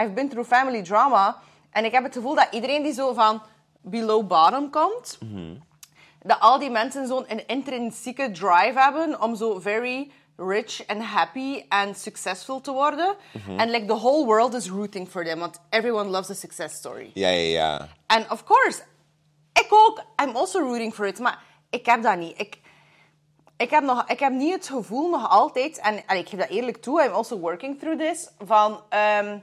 I've 0.00 0.12
been 0.12 0.28
through 0.28 0.48
family 0.48 0.82
drama. 0.82 1.36
En 1.70 1.84
ik 1.84 1.92
heb 1.92 2.04
het 2.04 2.14
gevoel 2.14 2.34
dat 2.34 2.48
iedereen 2.50 2.82
die 2.82 2.92
zo 2.92 3.12
van 3.12 3.42
below 3.80 4.26
bottom 4.26 4.70
komt 4.70 5.18
dat 6.24 6.40
al 6.40 6.58
die 6.58 6.70
mensen 6.70 7.06
zo'n 7.06 7.24
een 7.28 7.46
intrinsieke 7.46 8.30
drive 8.30 8.72
hebben 8.74 9.20
om 9.20 9.36
zo 9.36 9.60
very 9.60 10.10
rich 10.36 10.82
and 10.88 11.02
happy 11.02 11.64
and 11.68 11.96
successful 11.96 12.60
te 12.60 12.72
worden. 12.72 13.16
And 13.58 13.70
like 13.70 13.86
the 13.86 13.96
whole 13.96 14.26
world 14.26 14.54
is 14.54 14.70
rooting 14.70 15.06
for 15.06 15.24
them, 15.24 15.40
want 15.40 15.58
everyone 15.70 16.10
loves 16.10 16.30
a 16.30 16.34
success 16.34 16.74
story. 16.74 17.10
Ja, 17.14 17.28
ja, 17.28 17.52
ja. 17.52 17.88
And 18.06 18.30
of 18.30 18.44
course, 18.44 18.82
ik 19.52 19.66
ook, 19.70 20.02
I'm 20.22 20.36
also 20.36 20.60
rooting 20.60 20.94
for 20.94 21.06
it, 21.06 21.18
maar 21.18 21.42
ik 21.70 21.86
heb 21.86 22.02
dat 22.02 22.18
niet. 22.18 22.40
Ik, 22.40 22.58
ik, 23.56 23.70
heb 23.70 23.82
nog, 23.82 24.04
ik 24.08 24.18
heb 24.18 24.32
niet 24.32 24.52
het 24.52 24.68
gevoel 24.68 25.10
nog 25.10 25.30
altijd, 25.30 25.78
en, 25.78 26.06
en 26.06 26.16
ik 26.16 26.28
geef 26.28 26.40
dat 26.40 26.48
eerlijk 26.48 26.76
toe, 26.76 27.04
I'm 27.04 27.12
also 27.12 27.38
working 27.38 27.78
through 27.78 27.98
this, 28.02 28.30
van 28.38 28.80
ehm, 28.88 29.38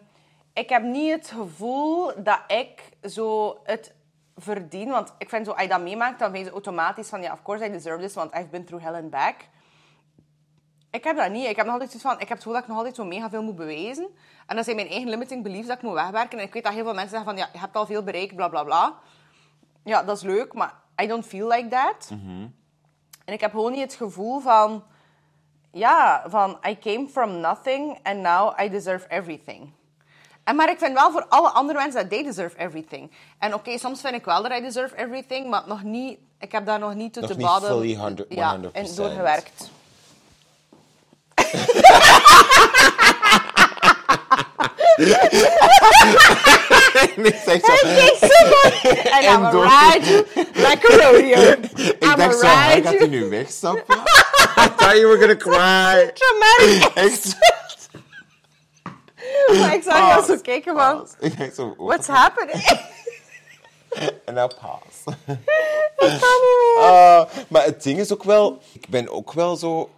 ik 0.53 0.69
heb 0.69 0.83
niet 0.83 1.11
het 1.11 1.27
gevoel 1.27 2.23
dat 2.23 2.39
ik 2.47 2.89
zo 3.09 3.59
het 3.63 3.93
verdien, 4.35 4.89
want 4.89 5.13
ik 5.17 5.29
vind 5.29 5.45
zo, 5.45 5.51
als 5.51 5.61
je 5.61 5.67
dat 5.67 5.81
meemaakt, 5.81 6.19
dan 6.19 6.31
vind 6.31 6.45
je 6.45 6.51
automatisch 6.51 7.09
van, 7.09 7.21
ja, 7.21 7.33
of 7.33 7.41
course 7.41 7.65
I 7.65 7.71
deserve 7.71 8.01
this, 8.01 8.13
want 8.13 8.33
I've 8.33 8.47
been 8.47 8.65
through 8.65 8.85
hell 8.85 8.95
and 8.95 9.09
back. 9.09 9.35
Ik 10.91 11.03
heb 11.03 11.17
dat 11.17 11.31
niet. 11.31 11.47
Ik 11.47 11.55
heb 11.55 11.65
nog 11.65 11.73
altijd 11.73 11.91
zoiets 11.91 12.09
van, 12.09 12.19
ik 12.19 12.27
heb 12.27 12.29
het 12.29 12.37
gevoel 12.37 12.53
dat 12.53 12.61
ik 12.61 12.67
nog 12.67 12.77
altijd 12.77 12.95
zo 12.95 13.05
mega 13.05 13.29
veel 13.29 13.43
moet 13.43 13.55
bewijzen. 13.55 14.07
En 14.47 14.55
dat 14.55 14.65
zijn 14.65 14.75
mijn 14.75 14.89
eigen 14.89 15.09
limiting 15.09 15.43
beliefs 15.43 15.67
dat 15.67 15.77
ik 15.77 15.83
moet 15.83 15.93
wegwerken. 15.93 16.39
En 16.39 16.45
ik 16.45 16.53
weet 16.53 16.63
dat 16.63 16.73
heel 16.73 16.83
veel 16.83 16.93
mensen 16.93 17.09
zeggen 17.09 17.29
van, 17.29 17.37
ja, 17.37 17.49
je 17.53 17.59
hebt 17.59 17.75
al 17.75 17.85
veel 17.85 18.03
bereikt, 18.03 18.35
bla 18.35 18.47
bla 18.47 18.63
bla. 18.63 18.93
Ja, 19.83 20.03
dat 20.03 20.17
is 20.17 20.23
leuk, 20.23 20.53
maar 20.53 20.73
I 21.01 21.07
don't 21.07 21.25
feel 21.25 21.47
like 21.47 21.67
that. 21.67 22.09
En 23.25 23.33
ik 23.33 23.41
heb 23.41 23.51
gewoon 23.51 23.71
niet 23.71 23.81
het 23.81 23.93
gevoel 23.93 24.39
van... 24.39 24.83
Ja, 25.73 26.23
van 26.27 26.57
I 26.67 26.77
came 26.79 27.07
from 27.07 27.39
nothing 27.39 27.99
and 28.03 28.19
now 28.19 28.59
I 28.59 28.69
deserve 28.69 29.07
everything. 29.07 29.73
En 30.43 30.55
maar 30.55 30.69
ik 30.69 30.79
vind 30.79 30.93
wel 30.93 31.11
voor 31.11 31.25
alle 31.29 31.49
andere 31.49 31.79
mensen 31.79 32.01
dat 32.01 32.09
they 32.09 32.23
deserve 32.23 32.57
everything. 32.57 33.11
En 33.37 33.53
oké, 33.53 33.77
soms 33.77 34.01
vind 34.01 34.15
ik 34.15 34.25
wel 34.25 34.41
dat 34.41 34.51
I 34.51 34.61
deserve 34.61 34.97
everything, 34.97 35.49
maar 35.49 35.63
nog 35.67 35.83
niet... 35.83 36.19
Ik 36.39 36.51
heb 36.51 36.65
daar 36.65 36.79
nog 36.79 36.93
niet 36.93 37.13
tot 37.13 37.27
de 37.27 37.45
100 37.95 38.25
ja, 38.29 38.57
100%. 38.57 38.61
En 47.15 47.21
nee, 47.21 47.39
zeg 47.45 47.65
zo. 47.65 47.73
En 49.09 49.23
I'm 49.23 49.51
door- 49.51 49.65
ride 49.65 50.25
like 50.53 50.91
a 50.91 50.95
rodeo. 51.11 51.51
Ik 51.99 52.13
dacht 52.17 52.39
zo, 52.39 52.45
hij 52.47 52.81
gaat 52.81 52.97
hij 52.97 53.07
nu 53.07 53.29
wegstappen? 53.29 53.95
I 54.63 54.67
thought 54.75 54.97
you 54.97 55.07
were 55.07 55.19
gonna 55.19 55.35
cry. 55.35 56.11
Dramatic. 56.19 56.91
Echt. 56.93 57.35
Maar 59.59 59.73
ik 59.73 59.83
zag 59.83 59.97
jou 59.97 60.25
zo 60.25 60.37
kijken 60.41 60.75
van... 60.75 61.07
Ik 61.19 61.37
dacht 61.39 61.55
zo, 61.55 61.73
What's 61.77 62.07
happening? 62.07 62.79
En 64.25 64.33
nou 64.33 64.51
paas. 64.61 65.15
Ik 65.15 65.37
kan 65.97 66.17
niet 66.17 66.75
meer. 66.75 66.83
Ah, 66.83 67.21
maar 67.47 67.63
het 67.63 67.83
ding 67.83 67.99
is 67.99 68.13
ook 68.13 68.23
wel, 68.23 68.61
ik 68.73 68.89
ben 68.89 69.09
ook 69.09 69.33
wel 69.33 69.55
zo. 69.55 69.89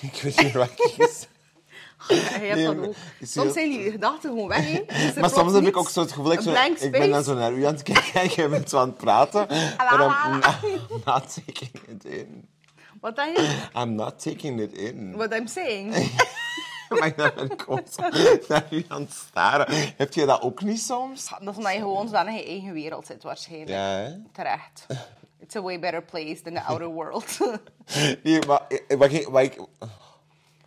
Ik 0.00 0.20
weet 0.22 0.42
niet 0.42 0.52
wat 0.52 0.68
ik 0.76 0.90
zeggen. 0.96 1.28
Ja, 2.08 2.16
je 2.16 2.46
hebt 2.46 2.54
Nee, 2.54 2.64
dat 2.66 2.76
maar- 2.76 2.86
ook. 2.88 2.94
is 3.18 3.32
Soms 3.32 3.52
zijn 3.52 3.68
die 3.70 3.90
gedachten 3.90 4.30
gewoon 4.30 4.48
weg. 4.48 4.68
Is 4.68 4.80
er 5.14 5.20
Maar 5.20 5.30
soms 5.30 5.52
heb 5.52 5.66
ik 5.66 5.76
ook 5.76 5.88
zo 5.90 6.00
het 6.00 6.10
gevoel, 6.12 6.24
dat 6.24 6.32
ik, 6.34 6.40
zo, 6.40 6.84
ik 6.84 6.90
ben 6.92 7.10
dan 7.10 7.24
zo 7.24 7.34
naar 7.34 7.52
u 7.52 7.64
aan 7.64 7.72
het 7.74 7.82
kijken 7.82 8.20
en 8.20 8.28
jij 8.28 8.48
bent 8.48 8.70
zo 8.70 8.78
aan 8.78 8.88
het 8.88 8.96
praten. 8.96 9.48
En 9.48 9.72
I'm 9.92 9.98
not, 9.98 11.04
not 11.04 11.34
taking 11.34 11.70
it 11.88 12.04
in. 12.04 12.48
Wat 13.00 13.16
dan 13.16 13.28
je? 13.32 13.68
I'm 13.76 13.94
not 13.94 14.22
taking 14.22 14.60
it 14.60 14.72
in. 14.72 15.12
What 15.16 15.34
I'm 15.34 15.46
saying. 15.46 16.12
Maar 16.88 17.12
ben 17.16 17.50
ik 17.50 17.64
zo 17.68 18.02
naar 18.48 18.66
u 18.70 18.84
aan 18.88 19.00
het 19.02 19.12
staren. 19.12 19.66
Heb 19.96 20.12
je 20.14 20.26
dat 20.26 20.40
ook 20.42 20.62
niet 20.62 20.80
soms? 20.80 21.28
Dat 21.28 21.48
is 21.48 21.56
omdat 21.56 21.72
je 21.72 21.78
gewoon 21.78 22.08
zo 22.08 22.24
in 22.24 22.32
je 22.34 22.44
eigen 22.44 22.72
wereld 22.72 23.06
zit, 23.06 23.22
waarschijnlijk. 23.22 23.70
Ja, 23.70 23.76
hè? 23.88 24.10
Terecht. 24.32 24.86
It's 25.50 25.58
a 25.58 25.62
way 25.62 25.78
better 25.78 26.00
place 26.02 26.42
than 26.42 26.54
the 26.54 26.62
outer 26.70 26.88
world. 26.88 27.24
Nee, 28.22 28.46
maar 28.46 28.66
eh, 28.68 29.42
ik, 29.42 29.58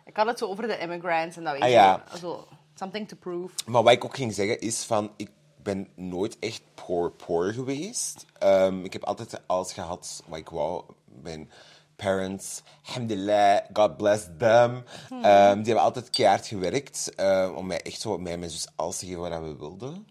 ik, 0.04 0.16
had 0.16 0.26
het 0.26 0.38
zo 0.38 0.46
over 0.46 0.66
de 0.66 0.78
immigrants 0.78 1.36
en 1.36 1.44
dat 1.44 1.52
weet 1.52 1.62
Ah, 1.62 1.68
je. 1.68 1.74
ja. 1.74 2.04
Zo, 2.20 2.48
something 2.74 3.08
to 3.08 3.16
prove. 3.16 3.54
Maar 3.66 3.82
wat 3.82 3.92
ik 3.92 4.04
ook 4.04 4.16
ging 4.16 4.34
zeggen 4.34 4.60
is 4.60 4.82
van, 4.84 5.10
ik 5.16 5.30
ben 5.62 5.88
nooit 5.94 6.38
echt 6.38 6.62
poor 6.74 7.10
poor 7.10 7.52
geweest. 7.52 8.24
Ehm, 8.38 8.84
ik 8.84 8.92
heb 8.92 9.04
altijd 9.04 9.40
alles 9.46 9.72
gehad 9.72 10.22
wat 10.26 10.38
ik 10.38 10.48
wou. 10.48 10.84
Mijn 11.22 11.50
parents, 11.96 12.62
alhamdulillah, 12.86 13.60
God 13.72 13.96
bless 13.96 14.26
them. 14.38 14.84
Ehm, 15.10 15.56
die 15.56 15.64
hebben 15.64 15.82
altijd 15.84 16.10
keihard 16.10 16.46
gewerkt 16.46 17.14
eh, 17.14 17.52
om 17.56 17.66
mij 17.66 17.82
echt 17.82 18.00
zo, 18.00 18.18
mij 18.18 18.32
en 18.32 18.38
mijn 18.38 18.50
zus 18.50 18.68
alles 18.76 18.98
te 18.98 19.06
geven 19.06 19.20
wat 19.20 19.40
we 19.40 19.56
wilden. 19.56 20.08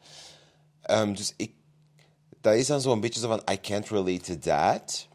Ehm, 0.81 1.13
dus 1.13 1.33
ik, 1.37 1.51
dat 2.43 2.53
is 2.53 2.67
dan 2.67 2.81
zo 2.81 2.91
een 2.91 2.99
beetje 2.99 3.19
zo 3.19 3.27
van, 3.27 3.41
I 3.51 3.59
can't 3.61 3.89
relate 3.89 4.19
to 4.21 4.37
that. 4.39 5.07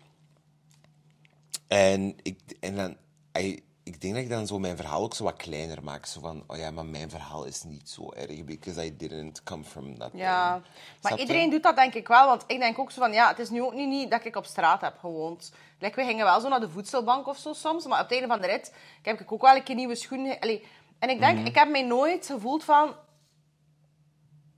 En 1.67 2.17
ik, 2.23 2.39
en 2.61 2.77
dan, 2.77 2.97
I- 3.39 3.63
ik 3.83 4.01
denk 4.01 4.15
dat 4.15 4.23
ik 4.23 4.29
dan 4.29 4.47
zo 4.47 4.59
mijn 4.59 4.77
verhaal 4.77 5.03
ook 5.03 5.15
zo 5.15 5.25
wat 5.25 5.37
kleiner 5.37 5.83
maak. 5.85 6.07
Zo 6.07 6.21
van, 6.21 6.45
oh 6.47 6.57
ja, 6.57 6.71
maar 6.71 6.87
mijn 6.87 7.11
verhaal 7.11 7.45
is 7.45 7.63
niet 7.63 7.89
zo 7.91 8.13
erg, 8.13 8.45
because 8.45 8.85
I 8.87 8.97
didn't 8.97 9.43
come 9.43 9.65
from 9.65 9.89
nothing. 9.99 10.23
Ja, 10.23 10.51
maar 10.51 10.63
Snap 11.01 11.13
je? 11.13 11.19
iedereen 11.21 11.51
doet 11.51 11.63
dat 11.63 11.77
denk 11.77 11.95
ik 11.95 12.09
wel. 12.09 12.27
Want 12.27 12.45
ik 12.47 12.59
denk 12.59 12.79
ook 12.79 12.91
zo 12.91 13.01
van, 13.01 13.13
ja, 13.13 13.29
het 13.29 13.39
is 13.39 13.51
nu 13.51 13.63
ook 13.63 13.75
niet, 13.75 13.89
niet 13.89 14.11
dat 14.11 14.25
ik 14.25 14.37
op 14.37 14.45
straat 14.45 14.81
heb 14.81 14.99
gewoond. 14.99 15.53
Like, 15.79 16.01
we 16.01 16.07
gingen 16.07 16.25
wel 16.25 16.41
zo 16.41 16.49
naar 16.49 16.61
de 16.61 16.71
voedselbank 16.71 17.27
of 17.27 17.39
zo 17.39 17.53
soms. 17.53 17.87
Maar 17.87 17.99
op 17.99 18.05
het 18.09 18.13
einde 18.13 18.27
van 18.29 18.41
de 18.41 18.47
rit 18.47 18.75
heb 19.03 19.21
ik 19.21 19.33
ook 19.33 19.43
wel 19.43 19.57
een 19.57 19.63
keer 19.63 19.75
nieuwe 19.75 19.95
schoenen. 19.95 20.39
Allee, 20.41 20.65
en 20.99 21.09
ik 21.11 21.19
Mhm. 21.19 21.35
denk, 21.35 21.47
ik 21.47 21.55
heb 21.55 21.69
mij 21.71 21.83
nooit 21.83 22.27
gevoeld 22.27 22.65
van... 22.65 22.95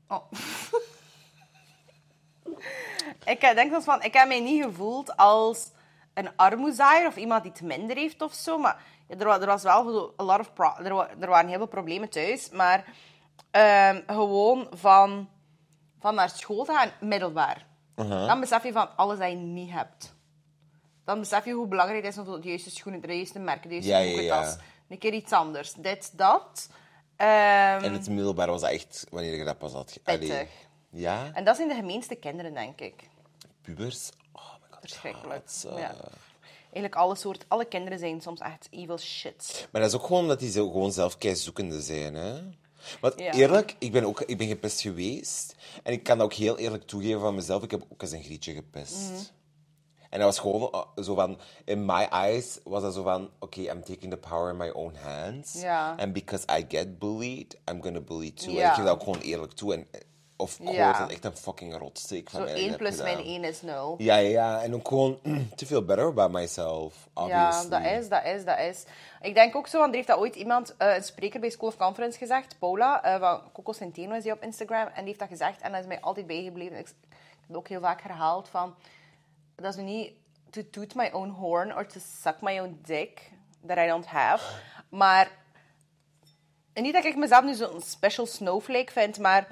Oh. 0.08 0.30
Ik 3.24 3.42
eh, 3.42 3.54
denk 3.54 3.72
soms 3.72 3.84
van, 3.84 4.02
ik 4.02 4.14
heb 4.14 4.28
mij 4.28 4.40
niet 4.40 4.62
gevoeld 4.64 5.16
als 5.16 5.70
een 6.14 6.36
armoezaaier 6.36 7.06
of 7.06 7.16
iemand 7.16 7.42
die 7.42 7.52
het 7.52 7.60
minder 7.62 7.96
heeft 7.96 8.22
of 8.22 8.34
zo. 8.34 8.58
Maar 8.58 8.82
er, 9.08 9.26
er 9.28 9.46
was 9.46 9.62
wel 9.62 9.84
zo 9.90 10.14
a 10.20 10.22
lot 10.24 10.38
of 10.40 10.50
er, 10.78 10.94
wa- 10.94 11.10
er 11.20 11.28
waren 11.28 11.48
heel 11.48 11.58
veel 11.58 11.66
problemen 11.66 12.08
thuis. 12.08 12.50
Maar 12.50 12.84
ehm, 13.50 14.00
gewoon 14.06 14.66
van, 14.70 15.28
van 16.00 16.14
naar 16.14 16.30
school 16.30 16.64
te 16.64 16.72
gaan, 16.72 16.90
middelbaar. 17.00 17.66
Dan 18.26 18.40
besef 18.40 18.62
je 18.64 18.72
van 18.72 18.96
alles 18.96 19.18
dat 19.18 19.28
je 19.30 19.36
niet 19.36 19.70
hebt. 19.70 20.14
Dan 21.04 21.18
besef 21.20 21.44
je 21.44 21.52
hoe 21.52 21.66
belangrijk 21.66 22.04
het 22.04 22.12
is 22.16 22.26
om 22.26 22.40
de 22.40 22.48
juiste 22.48 22.70
schoenen, 22.70 23.00
de 23.00 23.16
juiste 23.16 23.38
merken, 23.38 23.68
de 23.68 23.74
juiste 23.74 23.90
Ja. 24.22 24.56
Een 24.88 24.98
keer 24.98 25.12
iets 25.12 25.32
anders. 25.32 25.72
Dit, 25.72 26.18
dat. 26.18 26.68
Ehm, 27.16 27.84
En 27.84 27.92
het 27.92 28.08
middelbaar 28.08 28.46
was 28.46 28.62
echt 28.62 29.06
wanneer 29.10 29.36
je 29.36 29.44
dat 29.44 29.58
pas 29.58 29.72
had... 29.72 29.98
Pittig. 30.04 30.48
Ja? 30.90 31.30
en 31.32 31.44
dat 31.44 31.56
zijn 31.56 31.68
de 31.68 31.74
gemeenste 31.74 32.14
kinderen, 32.14 32.54
denk 32.54 32.80
ik. 32.80 33.08
Pubers? 33.62 34.10
Oh 34.32 34.42
my 34.60 34.66
god. 34.70 34.78
Verschrikkelijk. 34.80 35.50
ze. 35.50 35.68
Ja. 35.68 35.94
Eigenlijk 36.62 36.94
alle 36.94 37.14
soort, 37.16 37.44
alle 37.48 37.64
kinderen 37.64 37.98
zijn 37.98 38.20
soms 38.20 38.40
echt 38.40 38.68
evil 38.70 38.98
shit. 38.98 39.68
Maar 39.72 39.80
dat 39.80 39.90
is 39.90 39.96
ook 39.96 40.06
gewoon 40.06 40.22
omdat 40.22 40.38
die 40.38 40.50
zo 40.50 40.70
gewoon 40.70 40.92
zelf 40.92 41.16
zoekende 41.32 41.80
zijn, 41.80 42.14
hè? 42.14 42.40
Want 43.00 43.18
Ja. 43.20 43.32
eerlijk, 43.32 43.76
ik 43.78 43.92
ben 43.92 44.04
ook 44.04 44.20
ik 44.20 44.38
ben 44.38 44.48
gepest 44.48 44.80
geweest. 44.80 45.54
En 45.82 45.92
ik 45.92 46.02
kan 46.02 46.18
dat 46.18 46.26
ook 46.26 46.32
heel 46.32 46.58
eerlijk 46.58 46.86
toegeven 46.86 47.20
van 47.20 47.34
mezelf. 47.34 47.62
Ik 47.62 47.70
heb 47.70 47.84
ook 47.92 48.02
eens 48.02 48.10
een 48.10 48.22
grietje 48.22 48.54
gepest. 48.54 49.10
Mhm. 49.10 49.20
En 50.10 50.18
dat 50.18 50.28
was 50.28 50.38
gewoon 50.38 50.68
uh, 50.96 51.04
zo 51.04 51.14
van... 51.14 51.38
In 51.64 51.84
my 51.84 52.02
eyes 52.10 52.58
was 52.64 52.82
dat 52.82 52.94
zo 52.94 53.02
van... 53.02 53.30
Oké, 53.38 53.60
I'm 53.60 53.84
taking 53.84 54.10
the 54.10 54.16
power 54.16 54.50
in 54.50 54.56
my 54.56 54.68
own 54.68 54.94
hands. 54.94 55.60
Ja. 55.60 55.94
And 55.98 56.12
because 56.12 56.44
I 56.58 56.64
get 56.68 56.98
bullied, 56.98 57.58
I'm 57.70 57.82
gonna 57.82 58.00
bully 58.00 58.30
too. 58.30 58.48
En 58.48 58.54
Ja. 58.54 58.68
ik 58.68 58.74
geef 58.74 58.84
dat 58.84 58.94
ook 58.94 59.02
gewoon 59.02 59.20
eerlijk 59.20 59.52
toe. 59.52 59.74
En, 59.74 59.86
eh, 59.90 60.00
of 60.40 60.58
Ja. 60.62 60.98
dat 60.98 61.10
echt 61.10 61.24
een 61.24 61.36
fucking 61.36 61.76
rotsteek 61.78 62.30
van 62.30 62.38
Zo 62.40 62.44
mij. 62.44 62.54
dat 62.54 62.56
ik 62.56 62.62
1 62.62 62.70
heb 62.70 62.78
plus 62.78 62.96
gedaan. 62.96 63.16
min 63.16 63.26
1 63.26 63.44
is 63.44 63.62
0. 63.62 63.94
Ja, 63.98 64.16
ja. 64.16 64.62
En 64.62 64.74
ook 64.74 64.88
gewoon 64.88 65.18
te 65.56 65.66
feel 65.66 65.84
better 65.84 66.06
about 66.06 66.30
myself, 66.32 67.08
Ja, 67.14 67.22
obviously. 67.22 67.68
dat 67.70 67.84
is, 68.02 68.08
dat 68.08 68.24
is, 68.24 68.44
dat 68.44 68.58
is. 68.58 68.84
Ik 69.20 69.34
denk 69.34 69.56
ook 69.56 69.66
zo, 69.66 69.78
want 69.78 69.88
er 69.90 69.96
heeft 69.96 70.08
dat 70.08 70.18
ooit 70.18 70.34
iemand, 70.36 70.74
eh, 70.76 70.94
een 70.94 71.02
spreker 71.02 71.40
bij 71.40 71.50
School 71.50 71.68
of 71.68 71.76
Conference 71.76 72.18
gezegd, 72.18 72.58
Paula, 72.58 73.02
eh, 73.02 73.18
van 73.20 73.52
Coco 73.52 73.72
Centeno 73.72 74.14
is 74.14 74.22
die 74.22 74.32
op 74.32 74.42
Instagram, 74.42 74.86
en 74.86 74.94
die 74.94 75.04
heeft 75.04 75.18
dat 75.18 75.28
gezegd 75.28 75.60
en 75.60 75.72
dat 75.72 75.80
is 75.80 75.86
mij 75.86 76.00
altijd 76.00 76.26
bijgebleven. 76.26 76.78
Ik, 76.78 76.88
ik 76.88 76.94
heb 77.40 77.46
het 77.48 77.56
ook 77.56 77.68
heel 77.68 77.80
vaak 77.80 78.02
herhaald 78.02 78.48
van, 78.48 78.74
dat 79.56 79.74
is 79.74 79.76
nu 79.76 79.82
niet 79.82 80.12
to 80.50 80.62
toot 80.70 80.94
my 80.94 81.10
own 81.12 81.28
horn 81.28 81.74
or 81.76 81.86
to 81.86 82.00
suck 82.22 82.40
my 82.40 82.58
own 82.60 82.80
dick 82.84 83.30
that 83.66 83.78
I 83.78 83.86
don't 83.86 84.06
have, 84.06 84.44
maar 84.88 85.30
en 86.72 86.82
niet 86.82 86.92
dat 86.92 87.04
ik 87.04 87.16
mezelf 87.16 87.44
nu 87.44 87.54
zo'n 87.54 87.80
special 87.82 88.26
snowflake 88.26 88.92
vind, 88.92 89.18
maar 89.18 89.46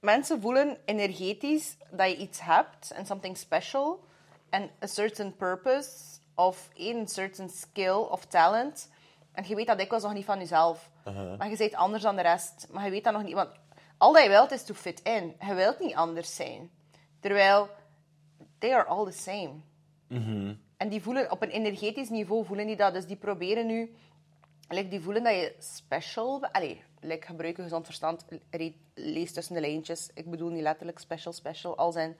mensen 0.00 0.40
voelen 0.40 0.78
energetisch 0.84 1.76
dat 1.90 2.10
je 2.10 2.16
iets 2.16 2.40
hebt 2.40 2.90
en 2.90 3.06
something 3.06 3.36
special 3.36 4.04
en 4.50 4.70
a 4.82 4.86
certain 4.86 5.36
purpose 5.36 5.90
of 6.34 6.68
een 6.74 7.08
certain 7.08 7.48
skill 7.48 7.96
of 8.10 8.24
talent. 8.24 8.90
En 9.32 9.44
je 9.48 9.54
weet 9.54 9.66
dat 9.66 9.78
dikwijls 9.78 10.04
nog 10.04 10.12
niet 10.12 10.24
van 10.24 10.38
jezelf. 10.38 10.90
Maar 11.38 11.50
je 11.50 11.56
bent 11.56 11.74
anders 11.74 12.02
dan 12.02 12.16
de 12.16 12.22
rest. 12.22 12.66
Maar 12.70 12.84
je 12.84 12.90
weet 12.90 13.04
dat 13.04 13.12
nog 13.12 13.22
niet. 13.22 13.34
Want 13.34 13.50
al 13.96 14.12
dat 14.12 14.22
je 14.22 14.28
wilt 14.28 14.50
is 14.50 14.64
to 14.64 14.74
fit 14.74 15.00
in. 15.00 15.36
Je 15.46 15.54
wilt 15.54 15.80
niet 15.80 15.94
anders 15.94 16.36
zijn. 16.36 16.70
Terwijl, 17.20 17.68
they 18.58 18.74
are 18.74 18.84
all 18.84 19.04
the 19.04 19.12
same. 19.12 19.50
En 20.76 20.88
die 20.88 21.02
voelen, 21.02 21.30
op 21.30 21.42
een 21.42 21.50
energetisch 21.50 22.08
niveau 22.08 22.44
voelen 22.44 22.66
die 22.66 22.76
dat. 22.76 22.92
Dus 22.92 23.06
die 23.06 23.16
proberen 23.16 23.66
nu... 23.66 23.94
Like, 24.68 24.88
die 24.88 25.00
voelen 25.00 25.22
dat 25.22 25.34
je 25.34 25.54
special... 25.58 26.44
Allee, 26.52 26.82
like, 27.00 27.26
gebruik 27.26 27.56
je 27.56 27.62
gezond 27.62 27.84
verstand. 27.84 28.24
Lees 28.94 29.32
tussen 29.32 29.54
de 29.54 29.60
lijntjes. 29.60 30.10
Ik 30.14 30.30
bedoel 30.30 30.48
niet 30.48 30.62
letterlijk 30.62 30.98
special, 30.98 31.32
special. 31.32 31.76
Als 31.76 31.94
in, 31.94 32.16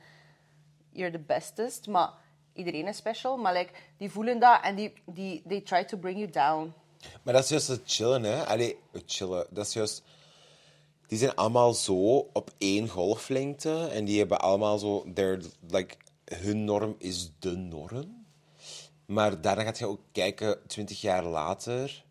you're 0.91 1.13
the 1.13 1.19
bestest. 1.19 1.87
Maar 1.87 2.11
iedereen 2.53 2.87
is 2.87 2.97
special. 2.97 3.37
Maar 3.37 3.53
like, 3.53 3.73
die 3.97 4.11
voelen 4.11 4.39
dat 4.39 4.61
en 4.63 4.75
die, 4.75 4.93
die 5.05 5.43
they 5.49 5.61
try 5.61 5.85
to 5.85 5.97
bring 5.97 6.19
you 6.19 6.31
down. 6.31 6.73
Maar 7.23 7.35
dat 7.35 7.43
is 7.43 7.49
juist 7.49 7.69
het 7.69 7.83
chillen, 7.85 8.23
hè? 8.23 8.45
Allee, 8.45 8.79
het 8.93 9.03
chillen. 9.07 9.47
Dat 9.51 9.67
is 9.67 9.73
juist... 9.73 10.03
Die 11.07 11.19
zijn 11.19 11.35
allemaal 11.35 11.73
zo 11.73 12.17
op 12.33 12.51
één 12.59 12.89
golflengte. 12.89 13.89
En 13.93 14.05
die 14.05 14.19
hebben 14.19 14.41
allemaal 14.41 14.79
zo... 14.79 15.05
like, 15.69 15.95
hun 16.25 16.65
norm 16.65 16.95
is 16.99 17.31
de 17.39 17.57
norm. 17.57 18.27
Maar 19.07 19.41
daarna 19.41 19.63
gaat 19.63 19.79
je 19.79 19.87
ook 19.87 20.01
kijken, 20.13 20.67
twintig 20.67 21.01
jaar 21.01 21.25
later... 21.25 22.07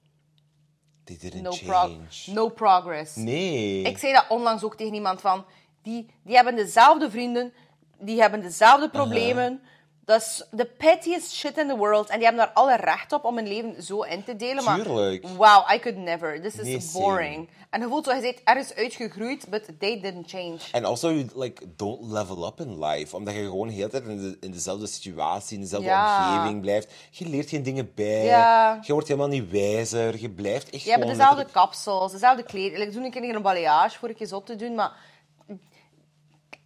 They 1.07 1.17
didn't 1.17 1.41
No, 1.41 1.51
change. 1.51 2.31
no 2.33 2.49
progress. 2.49 3.15
Nee. 3.15 3.81
Ik 3.81 3.97
zei 3.97 4.13
dat 4.13 4.25
onlangs 4.29 4.63
ook 4.63 4.75
tegen 4.75 4.93
iemand 4.93 5.21
van... 5.21 5.45
Die, 5.81 6.05
die 6.23 6.35
hebben 6.35 6.55
dezelfde 6.55 7.09
vrienden, 7.11 7.53
die 7.99 8.21
hebben 8.21 8.41
dezelfde 8.41 8.89
problemen. 8.89 9.61
Dat 10.07 10.21
is 10.21 10.43
de 10.51 10.65
pettiest 10.65 11.31
shit 11.33 11.57
in 11.57 11.67
the 11.67 11.75
world. 11.75 12.09
En 12.09 12.15
die 12.17 12.27
hebben 12.27 12.45
daar 12.45 12.53
alle 12.53 12.75
recht 12.75 13.13
op 13.13 13.23
om 13.23 13.35
hun 13.35 13.47
leven 13.47 13.83
zo 13.83 14.01
in 14.01 14.23
te 14.23 14.35
delen. 14.35 14.63
Maar 14.63 14.81
Tuurlijk. 14.81 15.27
wow, 15.27 15.71
I 15.73 15.79
could 15.79 15.97
never. 15.97 16.41
This 16.41 16.55
is 16.55 16.63
Nee, 16.63 16.79
same. 16.79 17.03
boring. 17.05 17.49
En 17.69 17.81
je 17.81 17.87
voelt 17.87 18.05
zo, 18.05 18.13
je 18.13 18.21
bent 18.21 18.41
ergens 18.43 18.73
uitgegroeid, 18.75 19.49
but 19.49 19.63
they 19.79 20.01
didn't 20.01 20.29
change. 20.29 20.57
En 20.71 20.85
also, 20.85 21.11
you 21.11 21.27
like, 21.35 21.63
don't 21.75 22.11
level 22.11 22.45
up 22.47 22.59
in 22.59 22.83
life. 22.85 23.15
Omdat 23.15 23.33
je 23.33 23.39
gewoon 23.39 23.67
de 23.67 23.73
hele 23.73 23.89
tijd 23.89 24.03
in, 24.03 24.17
de, 24.17 24.37
in 24.39 24.51
dezelfde 24.51 24.87
situatie, 24.87 25.55
in 25.55 25.61
dezelfde 25.61 25.87
Ja. 25.87 26.33
omgeving 26.33 26.61
blijft. 26.61 26.93
Je 27.11 27.27
leert 27.29 27.49
geen 27.49 27.63
dingen 27.63 27.91
bij. 27.95 28.23
Ja. 28.25 28.79
Je 28.81 28.93
wordt 28.93 29.07
helemaal 29.07 29.29
niet 29.29 29.51
wijzer. 29.51 30.19
Je 30.21 30.29
blijft 30.29 30.69
echt 30.69 30.83
Je 30.83 30.91
hebt 30.91 31.07
dezelfde 31.07 31.45
kapsels, 31.51 32.11
dezelfde 32.11 32.43
kleding. 32.43 32.83
Ik 32.83 32.93
doe 32.93 33.03
een 33.03 33.11
keer 33.11 33.35
een 33.35 33.41
balayage 33.41 33.97
voor 33.97 34.09
ik 34.09 34.19
je 34.19 34.25
zot 34.25 34.45
te 34.45 34.55
doen, 34.55 34.75
maar... 34.75 34.91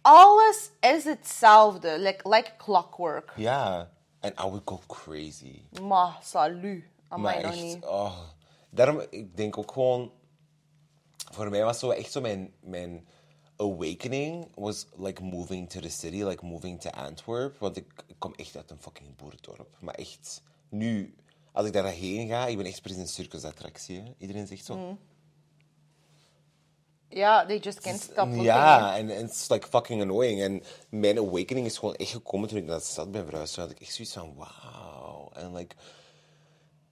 Alles 0.02 0.70
is 0.80 1.04
hetzelfde. 1.04 1.98
Like, 1.98 2.28
like 2.28 2.52
clockwork. 2.56 3.32
Ja. 3.36 3.90
En 4.20 4.30
I 4.32 4.42
would 4.42 4.62
go 4.64 4.80
crazy. 4.86 5.62
Maar, 5.82 6.18
salut. 6.22 6.84
Amai, 7.08 7.42
Maar 7.42 7.50
echt, 7.52 7.62
niet. 7.62 7.84
oh. 7.84 8.18
Daarom, 8.70 9.02
ik 9.10 9.36
denk 9.36 9.58
ook 9.58 9.72
gewoon... 9.72 10.12
Voor 11.32 11.50
mij 11.50 11.64
was 11.64 11.78
zo 11.78 11.90
echt 11.90 12.12
zo 12.12 12.20
mijn, 12.20 12.52
mijn 12.60 13.06
awakening 13.56 14.48
was 14.54 14.86
like 14.96 15.22
moving 15.22 15.70
to 15.70 15.80
the 15.80 15.88
city, 15.88 16.22
like 16.24 16.44
moving 16.44 16.80
to 16.80 16.90
Antwerp. 16.90 17.58
Want 17.58 17.76
ik, 17.76 18.04
ik 18.06 18.14
kom 18.18 18.34
echt 18.34 18.56
uit 18.56 18.70
een 18.70 18.80
fucking 18.80 19.16
boerendorp. 19.16 19.76
Maar 19.80 19.94
echt, 19.94 20.42
nu, 20.68 21.14
als 21.52 21.66
ik 21.66 21.72
daarheen 21.72 22.28
ga, 22.28 22.46
ik 22.46 22.56
ben 22.56 22.66
echt 22.66 22.82
precies 22.82 23.00
een 23.00 23.08
circusattractie. 23.08 24.00
hè. 24.00 24.14
Iedereen 24.18 24.46
zegt 24.46 24.64
zo. 24.64 24.76
Mm. 24.76 24.98
Ja, 27.14 27.46
they 27.46 27.58
just 27.58 27.80
can't 27.80 28.00
stop 28.00 28.16
looking. 28.16 28.42
Ja, 28.42 28.96
en 28.96 29.08
het 29.08 29.30
is 29.30 29.48
like 29.48 29.66
fucking 29.68 30.02
annoying. 30.02 30.40
En 30.42 30.62
mijn 30.88 31.18
awakening 31.18 31.66
is 31.66 31.78
gewoon 31.78 31.94
echt 31.94 32.10
gekomen 32.10 32.48
toen 32.48 32.58
ik 32.58 32.64
naar 32.64 32.78
de 32.78 32.84
stad 32.84 33.10
ben 33.10 33.26
verhuisd. 33.26 33.54
Toen 33.54 33.62
had 33.62 33.72
ik 33.72 33.80
echt 33.80 33.94
zoiets 33.94 34.12
van, 34.12 34.34
wauw. 34.36 35.30
En 35.32 35.54
like, 35.54 35.74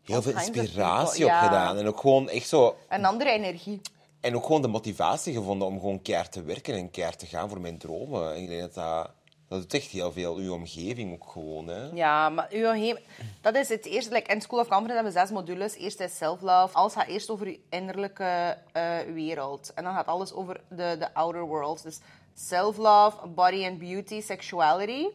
heel 0.03 0.23
veel 0.23 0.33
inspiratie 0.33 1.25
opgedaan. 1.25 1.79
En 1.79 1.87
ook 1.87 2.01
gewoon 2.01 2.29
echt 2.29 2.49
zo... 2.49 2.77
Een 2.89 3.05
andere 3.05 3.31
energie. 3.31 3.81
En 4.21 4.37
ook 4.37 4.47
gewoon 4.47 4.63
de 4.63 4.69
motivatie 4.69 5.35
gevonden 5.35 5.69
om 5.69 5.81
gewoon 5.81 6.03
keihard 6.03 6.33
te 6.33 6.43
werken 6.43 6.75
en 6.75 6.91
keihard 6.91 7.19
te 7.19 7.27
gaan 7.27 7.49
voor 7.49 7.61
mijn 7.61 7.79
dromen. 7.79 8.35
En 8.35 8.43
ik 8.43 8.49
denk 8.49 8.61
dat 8.61 8.75
dat... 8.75 9.11
Dat 9.51 9.61
doet 9.61 9.75
echt 9.75 9.91
heel 9.91 10.13
veel. 10.13 10.37
Uw 10.37 10.53
omgeving 10.53 11.13
ook 11.13 11.31
gewoon, 11.31 11.67
hè. 11.69 11.89
Ja, 11.93 12.29
maar 12.29 12.47
uw 12.51 12.67
omgeving... 12.69 13.01
Dat 13.41 13.55
is 13.55 13.69
het 13.69 13.85
eerste. 13.85 14.13
Like, 14.13 14.33
in 14.33 14.41
School 14.41 14.59
of 14.61 14.69
Conference 14.69 14.95
hebben 14.95 15.13
we 15.13 15.19
zes 15.19 15.31
modules. 15.31 15.75
Eerst 15.75 16.01
is 16.01 16.17
self-love. 16.17 16.75
Alles 16.75 16.93
gaat 16.93 17.07
eerst 17.07 17.31
over 17.31 17.47
je 17.47 17.61
innerlijke 17.71 18.57
eh, 18.73 18.99
wereld. 19.15 19.73
En 19.75 19.85
dan 19.85 19.95
gaat 19.95 20.07
alles 20.07 20.33
over 20.33 20.61
de, 20.69 20.97
de 20.99 21.15
outer 21.15 21.43
world. 21.43 21.83
Dus 21.83 22.01
self-love, 22.35 23.27
body 23.27 23.67
and 23.67 23.79
beauty, 23.79 24.21
sexuality. 24.21 25.07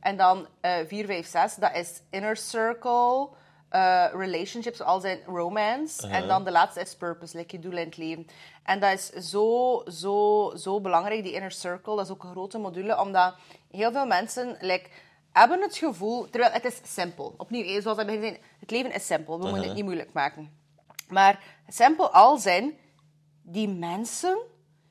En 0.00 0.16
dan 0.16 0.46
eh 0.60 0.72
4, 0.86 1.06
5, 1.06 1.26
6, 1.26 1.54
dat 1.54 1.74
is 1.74 2.00
inner 2.10 2.36
circle... 2.36 3.28
eh, 3.68 4.04
relationships, 4.12 4.80
als 4.82 5.04
in 5.04 5.20
romance. 5.26 6.08
En 6.08 6.26
dan 6.28 6.44
de 6.44 6.50
laatste 6.50 6.80
is 6.80 6.94
purpose, 6.96 7.36
like 7.36 7.56
je 7.56 7.62
doel 7.62 7.76
in 7.76 7.86
het 7.86 7.96
leven. 7.96 8.26
En 8.68 8.80
dat 8.80 8.92
is 8.92 9.30
zo, 9.30 9.82
zo, 9.92 10.52
zo 10.56 10.80
belangrijk, 10.80 11.22
die 11.22 11.32
inner 11.32 11.52
circle. 11.52 11.96
Dat 11.96 12.04
is 12.04 12.10
ook 12.10 12.24
een 12.24 12.30
grote 12.30 12.58
module, 12.58 13.00
omdat 13.00 13.34
heel 13.70 13.92
veel 13.92 14.06
mensen 14.06 14.56
like, 14.60 14.88
hebben 15.32 15.60
het 15.60 15.76
gevoel... 15.76 16.30
Terwijl 16.30 16.52
het 16.52 16.64
is 16.64 16.80
simpel. 16.84 17.34
Opnieuw, 17.36 17.64
eh, 17.64 17.82
zoals 17.82 17.98
ik 17.98 18.06
begin 18.06 18.36
het 18.58 18.70
leven 18.70 18.94
is 18.94 19.06
simpel. 19.06 19.38
We 19.38 19.44
moeten 19.44 19.64
het 19.64 19.74
niet 19.74 19.84
moeilijk 19.84 20.12
maken. 20.12 20.50
Maar 21.08 21.62
simpel 21.68 22.10
als 22.10 22.46
in, 22.46 22.78
die 23.42 23.68
mensen 23.68 24.38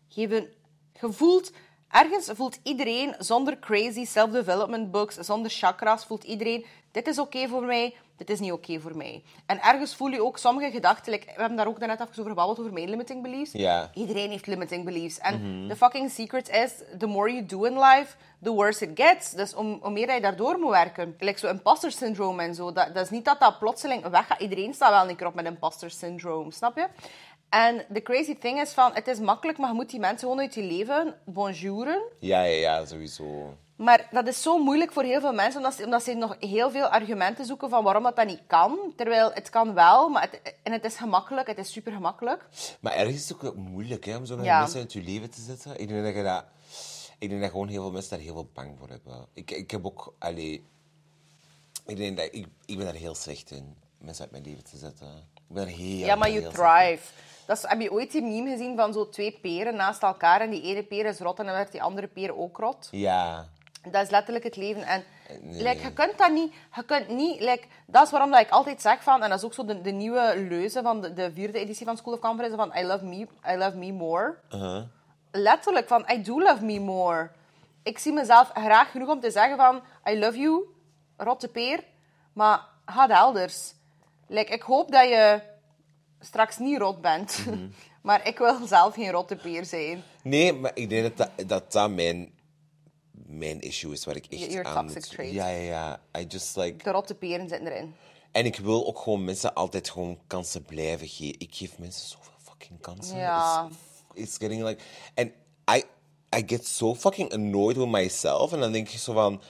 geven... 0.07 0.53
Gevoeld... 0.93 1.51
Ergens 1.91 2.29
voelt 2.33 2.59
iedereen, 2.63 3.15
zonder 3.17 3.59
crazy 3.59 4.05
self-development 4.05 4.91
books, 4.91 5.15
zonder 5.15 5.51
chakras, 5.51 6.05
voelt 6.05 6.23
iedereen, 6.23 6.65
dit 6.91 7.07
is 7.07 7.19
oké 7.19 7.47
voor 7.47 7.63
mij, 7.63 7.95
dit 8.17 8.29
is 8.29 8.39
niet 8.39 8.51
oké 8.51 8.79
voor 8.79 8.97
mij. 8.97 9.23
En 9.45 9.61
ergens 9.61 9.95
voel 9.95 10.07
je 10.07 10.23
ook 10.23 10.37
sommige 10.37 10.71
gedachten, 10.71 11.11
like, 11.11 11.25
we 11.25 11.39
hebben 11.39 11.57
daar 11.57 11.67
ook 11.67 11.79
net 11.79 11.89
even 11.89 12.07
over 12.09 12.23
gebabbeld, 12.27 12.59
over 12.59 12.73
mijn 12.73 12.89
limiting 12.89 13.21
beliefs. 13.21 13.51
Iedereen 13.93 14.29
heeft 14.29 14.47
limiting 14.47 14.85
beliefs. 14.85 15.17
En 15.19 15.67
de 15.67 15.75
fucking 15.75 16.11
secret 16.11 16.49
is, 16.49 16.71
the 16.97 17.07
more 17.07 17.31
you 17.31 17.45
do 17.45 17.63
in 17.63 17.79
life, 17.79 18.15
the 18.43 18.51
worse 18.51 18.85
it 18.85 18.99
gets. 19.01 19.31
Dus 19.31 19.53
om, 19.53 19.79
hoe 19.81 19.91
meer 19.91 20.05
dat 20.05 20.15
je 20.15 20.21
daardoor 20.21 20.59
moet 20.59 20.69
werken. 20.69 21.15
Like 21.19 21.39
zo 21.39 21.47
imposter 21.47 21.91
syndrome 21.91 22.43
en 22.43 22.55
zo. 22.55 22.71
Dat, 22.71 22.93
dat 22.93 23.03
is 23.03 23.09
niet 23.09 23.25
dat 23.25 23.39
dat 23.39 23.59
plotseling 23.59 24.07
weggaat. 24.07 24.41
Iedereen 24.41 24.73
staat 24.73 24.91
wel 24.91 25.09
een 25.09 25.15
keer 25.15 25.27
op 25.27 25.33
met 25.33 25.45
imposter 25.45 25.91
syndrome, 25.91 26.51
snap 26.51 26.75
je? 26.75 26.87
En 27.49 27.85
de 27.89 28.01
crazy 28.01 28.35
thing 28.37 28.59
is 28.61 28.71
van, 28.73 28.91
het 28.93 29.07
is 29.07 29.19
makkelijk, 29.19 29.57
maar 29.57 29.69
je 29.69 29.75
moet 29.75 29.89
die 29.89 29.99
mensen 29.99 30.19
gewoon 30.19 30.39
uit 30.39 30.53
je 30.53 30.61
leven 30.63 31.15
bonjouren. 31.25 32.01
Ja, 32.19 32.41
ja, 32.43 32.55
ja, 32.59 32.85
sowieso. 32.85 33.57
Maar 33.75 34.07
dat 34.11 34.27
is 34.27 34.41
zo 34.41 34.57
moeilijk 34.63 34.91
voor 34.91 35.03
heel 35.03 35.19
veel 35.19 35.33
mensen, 35.33 35.57
omdat 35.57 35.73
ze, 35.73 35.83
omdat 35.83 36.03
ze 36.03 36.13
nog 36.13 36.35
heel 36.39 36.71
veel 36.71 36.85
argumenten 36.87 37.45
zoeken 37.45 37.69
van 37.69 37.83
waarom 37.83 38.03
dat, 38.03 38.15
dat 38.15 38.25
niet 38.27 38.41
kan. 38.47 38.93
Terwijl 38.95 39.31
het 39.33 39.49
kan 39.49 39.73
wel, 39.73 40.09
maar 40.09 40.21
het, 40.21 40.53
en 40.63 40.71
het 40.71 40.83
is 40.83 40.95
gemakkelijk, 40.95 41.47
het 41.47 41.57
is 41.57 41.71
super 41.71 41.91
gemakkelijk. 41.91 42.45
Maar 42.79 42.93
ergens 42.93 43.15
is 43.15 43.29
het 43.29 43.43
ook 43.45 43.55
moeilijk 43.55 44.05
hè, 44.05 44.15
om 44.17 44.25
zo 44.25 44.35
met 44.35 44.45
Ja. 44.45 44.59
mensen 44.59 44.79
uit 44.79 44.93
je 44.93 45.01
leven 45.03 45.29
te 45.29 45.41
zetten. 45.41 45.79
Ik 45.79 45.87
denk 45.87 46.03
dat 46.03 46.15
je 46.15 46.23
dat... 46.23 46.43
Ik 47.19 47.29
denk 47.29 47.41
dat 47.41 47.51
gewoon 47.51 47.67
heel 47.67 47.81
veel 47.81 47.91
mensen 47.91 48.09
daar 48.09 48.19
heel 48.19 48.33
veel 48.33 48.49
bang 48.53 48.75
voor 48.79 48.89
hebben. 48.89 49.25
Ik, 49.33 49.51
ik 49.51 49.71
heb 49.71 49.85
ook... 49.85 50.13
Allee, 50.19 50.65
ik, 51.85 51.97
denk 51.97 52.17
dat, 52.17 52.27
ik, 52.31 52.47
ik 52.65 52.77
ben 52.77 52.85
daar 52.85 52.93
heel 52.95 53.15
slecht 53.15 53.51
in, 53.51 53.75
mensen 53.97 54.23
uit 54.23 54.31
mijn 54.31 54.43
leven 54.43 54.63
te 54.63 54.77
zetten. 54.77 55.07
Ik 55.35 55.55
ben 55.55 55.67
heel, 55.67 56.05
Ja, 56.05 56.15
maar 56.15 56.27
heel, 56.27 56.41
you 56.41 56.53
heel 56.53 56.65
slecht 56.65 56.89
in. 56.91 56.95
thrive. 56.97 57.13
Dat 57.47 57.57
is, 57.57 57.63
heb 57.67 57.81
je 57.81 57.91
ooit 57.91 58.11
die 58.11 58.21
meme 58.21 58.49
gezien 58.49 58.75
van 58.75 58.93
zo 58.93 59.09
twee 59.09 59.39
peren 59.41 59.75
naast 59.75 60.03
elkaar 60.03 60.41
en 60.41 60.49
die 60.49 60.61
ene 60.61 60.83
peer 60.83 61.05
is 61.05 61.19
rot 61.19 61.39
en 61.39 61.45
dan 61.45 61.55
werd 61.55 61.71
die 61.71 61.81
andere 61.81 62.07
peer 62.07 62.37
ook 62.37 62.57
rot? 62.57 62.87
Ja. 62.91 63.45
Dat 63.91 64.03
is 64.03 64.09
letterlijk 64.09 64.43
het 64.43 64.55
leven. 64.55 64.83
En 64.83 65.03
Nee. 65.41 65.63
like, 65.63 65.81
je 65.81 65.93
kunt 65.93 66.17
dat 66.17 66.31
niet... 66.31 66.53
Je 66.75 66.83
kunt 66.83 67.07
niet 67.07 67.39
like, 67.39 67.67
dat 67.85 68.05
is 68.05 68.11
waarom 68.11 68.31
dat 68.31 68.39
ik 68.39 68.49
altijd 68.49 68.81
zeg 68.81 69.03
van... 69.03 69.23
En 69.23 69.29
dat 69.29 69.37
is 69.37 69.45
ook 69.45 69.53
zo 69.53 69.65
de, 69.65 69.81
de 69.81 69.91
nieuwe 69.91 70.45
leuze 70.49 70.81
van 70.81 71.01
de, 71.01 71.13
de 71.13 71.31
vierde 71.33 71.59
editie 71.59 71.85
van 71.85 71.97
School 71.97 72.13
of 72.13 72.19
Conference. 72.19 72.55
Van 72.55 72.71
I 72.77 72.83
love 72.83 73.05
me, 73.05 73.27
I 73.49 73.55
love 73.55 73.77
me 73.77 73.91
more. 73.91 74.37
Uh-huh. 74.53 74.83
Letterlijk 75.31 75.87
van 75.87 76.05
I 76.13 76.21
do 76.21 76.41
love 76.41 76.63
me 76.65 76.79
more. 76.79 77.29
Ik 77.83 77.97
zie 77.97 78.13
mezelf 78.13 78.51
graag 78.53 78.91
genoeg 78.91 79.09
om 79.09 79.19
te 79.19 79.31
zeggen 79.31 79.57
van... 79.57 79.81
I 80.09 80.19
love 80.19 80.39
you, 80.39 80.63
rotte 81.17 81.47
peer. 81.47 81.83
Maar 82.33 82.61
ga 82.85 83.09
elders. 83.09 83.73
Like, 84.27 84.53
ik 84.53 84.61
hoop 84.61 84.91
dat 84.91 85.07
je 85.07 85.41
straks 86.19 86.57
niet 86.57 86.77
rot 86.79 87.01
bent. 87.01 87.45
Mhm. 87.45 87.67
maar 88.07 88.27
ik 88.27 88.37
wil 88.37 88.67
zelf 88.67 88.93
geen 88.93 89.11
rotte 89.11 89.35
peer 89.35 89.65
zijn. 89.65 90.03
Nee, 90.23 90.53
maar 90.53 90.71
ik 90.73 90.89
denk 90.89 91.03
dat 91.03 91.17
dat, 91.37 91.47
dat, 91.47 91.71
dat 91.71 91.91
mijn, 91.91 92.31
mijn 93.11 93.61
issue 93.61 93.91
is 93.91 94.05
waar 94.05 94.15
ik 94.15 94.25
echt 94.25 94.51
Your 94.51 94.65
aan 94.65 94.87
toxic 94.87 95.03
trait. 95.03 95.33
Ja, 95.33 95.49
ja, 95.49 95.61
ja. 95.61 96.01
I 96.21 96.25
just 96.25 96.55
like... 96.55 96.83
De 96.83 96.91
rotte 96.91 97.15
peren 97.15 97.49
zitten 97.49 97.67
erin. 97.67 97.95
En 98.31 98.45
ik 98.45 98.55
wil 98.55 98.87
ook 98.87 98.99
gewoon 98.99 99.23
mensen 99.23 99.53
altijd 99.53 99.89
gewoon 99.89 100.19
kansen 100.27 100.63
blijven 100.63 101.07
geven. 101.07 101.39
Ik 101.39 101.55
geef 101.55 101.77
mensen 101.77 102.07
zoveel 102.07 102.33
fucking 102.39 102.81
kansen. 102.81 103.17
Ja. 103.17 103.69
It's, 104.13 104.23
it's 104.23 104.37
getting 104.37 104.63
like... 104.63 104.83
And 105.15 105.31
I, 105.71 105.83
I 106.37 106.43
get 106.45 106.65
so 106.65 106.95
fucking 106.95 107.33
annoyed 107.33 107.77
with 107.77 107.87
myself. 107.87 108.53
En 108.53 108.59
dan 108.59 108.71
denk 108.71 108.89
ik 108.89 108.99
zo 108.99 109.13
van... 109.13 109.41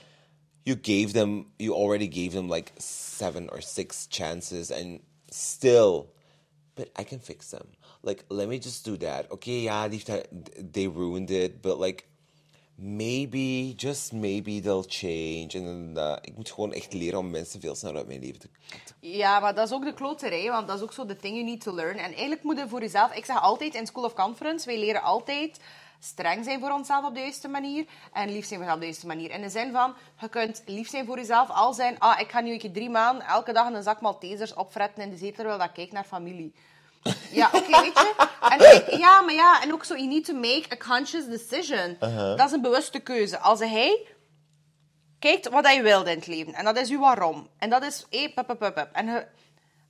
You 0.64 0.80
gave 0.82 1.12
them... 1.12 1.52
You 1.58 1.76
already 1.76 2.22
gave 2.22 2.36
them 2.36 2.54
like 2.54 2.72
seven 2.78 3.52
or 3.52 3.62
six 3.62 4.06
chances. 4.10 4.72
And 4.72 5.00
still... 5.28 6.16
But 6.78 6.88
I 7.00 7.04
can 7.04 7.20
fix 7.20 7.50
them. 7.50 7.68
Like, 8.02 8.24
let 8.28 8.48
me 8.48 8.60
just 8.60 8.86
do 8.86 8.98
that. 8.98 9.32
Okay, 9.32 9.68
haar- 9.68 9.90
they 10.72 10.88
ruined 10.88 11.30
it. 11.30 11.62
But 11.62 11.80
like... 11.80 12.06
Maybe, 12.80 13.74
just 13.76 14.14
maybe 14.14 14.62
they'll 14.62 14.86
change. 14.88 15.48
En 15.52 15.94
uh, 15.96 16.16
ik 16.22 16.36
moet 16.36 16.52
gewoon 16.52 16.74
echt 16.74 16.94
leren 16.94 17.20
om 17.20 17.30
mensen 17.30 17.62
veel 17.62 17.76
sneller 17.76 17.98
uit 17.98 18.08
mijn 18.08 18.20
leven 18.20 18.40
te 18.40 18.50
Ja, 19.00 19.40
maar 19.40 19.56
dat 19.56 19.68
is 19.68 19.74
ook 19.74 19.84
de 19.84 19.94
kloterij, 19.94 20.50
want 20.50 20.68
dat 20.68 20.78
is 20.78 20.84
ook 20.84 20.94
zo 20.94 21.06
the 21.06 21.16
thing 21.16 21.36
you 21.36 21.46
need 21.46 21.62
to 21.62 21.76
learn. 21.76 21.98
En 21.98 22.14
eigenlijk 22.14 22.44
moet 22.44 22.58
je 22.58 22.68
voor 22.68 22.80
jezelf... 22.80 23.14
Ik 23.14 23.26
zeg 23.26 23.42
altijd 23.42 23.76
in 23.76 23.88
School 23.88 24.04
of 24.04 24.14
Conference, 24.14 24.66
wij 24.66 24.80
leren 24.80 25.02
altijd 25.02 25.60
streng 26.00 26.44
zijn 26.44 26.60
voor 26.60 26.72
onszelf 26.72 27.06
op 27.06 27.14
de 27.14 27.20
juiste 27.20 27.48
manier 27.48 27.86
en 28.14 28.32
lief 28.32 28.46
zijn 28.46 28.64
voor 28.64 28.72
op 28.74 28.80
de 28.80 28.86
juiste 28.86 29.08
manier. 29.08 29.32
In 29.32 29.42
de 29.42 29.50
zin 29.50 29.72
van, 29.72 29.94
je 30.20 30.30
kunt 30.30 30.64
lief 30.66 30.90
zijn 30.90 31.06
voor 31.06 31.18
jezelf 31.18 31.50
al 31.50 31.74
zijn... 31.74 32.00
Ah, 32.00 32.20
ik 32.20 32.30
ga 32.32 32.40
nu 32.42 32.52
een 32.52 32.60
keer 32.60 32.72
drie 32.72 32.90
maanden 32.90 33.28
elke 33.28 33.54
dag 33.54 33.68
een 33.72 33.84
zak 33.84 34.02
Maltesers 34.02 34.54
opfretten 34.54 35.04
in 35.04 35.10
de 35.10 35.18
zetel 35.18 35.36
terwijl 35.36 35.58
dat 35.58 35.68
ik 35.68 35.74
kijk 35.74 35.92
naar 35.92 36.04
familie. 36.04 36.54
Ja, 37.32 37.50
oké, 37.54 37.82
weet 37.82 37.94
je. 37.94 38.28
En 38.50 38.76
ik- 38.76 38.98
ja, 39.00 39.22
maar 39.22 39.34
ja, 39.34 39.62
en 39.62 39.74
ook 39.74 39.84
zo, 39.84 39.94
you 39.96 40.08
need 40.08 40.26
to 40.26 40.34
make 40.34 40.66
a 40.74 40.78
conscious 40.88 41.26
decision. 41.26 41.98
Dat 42.36 42.48
is 42.48 42.52
een 42.52 42.62
bewuste 42.62 43.00
keuze. 43.00 43.40
Als 43.40 43.60
hij 43.60 44.08
kijkt 45.20 45.50
wat 45.50 45.66
hij 45.66 45.84
wilde 45.84 46.12
in 46.12 46.18
het 46.18 46.28
leven. 46.28 46.54
En 46.54 46.66
dat 46.66 46.78
is 46.78 46.90
uw 46.90 47.00
waarom. 47.00 47.48
En 47.58 47.70
dat 47.70 47.84
is... 47.84 48.06
Hey, 48.10 48.32
pup, 48.36 48.48
pup, 48.48 48.60
pup, 48.60 48.74
pup. 48.76 48.90
En 48.94 49.06
je- 49.06 49.28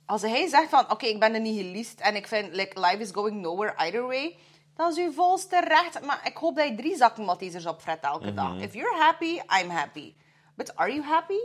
als 0.06 0.22
hij 0.22 0.46
zegt 0.48 0.68
van... 0.68 0.90
Oké, 0.90 1.06
ik 1.06 1.20
ben 1.20 1.34
een 1.34 1.42
nihilist 1.42 2.00
en 2.00 2.16
ik 2.16 2.26
vind 2.26 2.54
like, 2.54 2.80
life 2.80 2.98
is 2.98 3.10
going 3.12 3.40
nowhere 3.40 3.74
either 3.76 4.06
way. 4.06 4.36
Dat 4.78 4.96
is 4.96 5.04
uw 5.04 5.12
volste 5.12 5.60
recht. 5.60 6.04
Maar 6.04 6.20
ik 6.24 6.36
hoop 6.36 6.56
dat 6.56 6.68
je 6.68 6.74
drie 6.74 6.96
zakken 6.96 7.24
Maltesers 7.24 7.66
opfret 7.66 8.00
elke 8.00 8.34
dag. 8.34 8.60
If 8.60 8.74
you're 8.74 8.98
happy, 8.98 9.40
I'm 9.60 9.70
happy. 9.70 10.14
But 10.54 10.76
are 10.76 10.92
you 10.92 11.04
happy? 11.04 11.40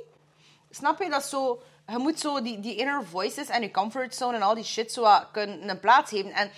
Snap 0.70 1.02
je? 1.02 1.10
Dat 1.10 1.26
zo... 1.26 1.62
Je 1.88 1.98
moet 1.98 2.20
zo 2.20 2.42
die, 2.42 2.60
die 2.60 2.76
inner 2.76 3.06
voices 3.06 3.48
en 3.48 3.62
je 3.62 3.72
comfort 3.72 4.16
zone 4.16 4.36
en 4.36 4.42
al 4.42 4.54
die 4.54 4.64
shit 4.64 4.92
zo 4.92 5.20
kunnen 5.32 5.70
een 5.70 5.80
plaats 5.80 6.10
geven. 6.10 6.32
En 6.32 6.52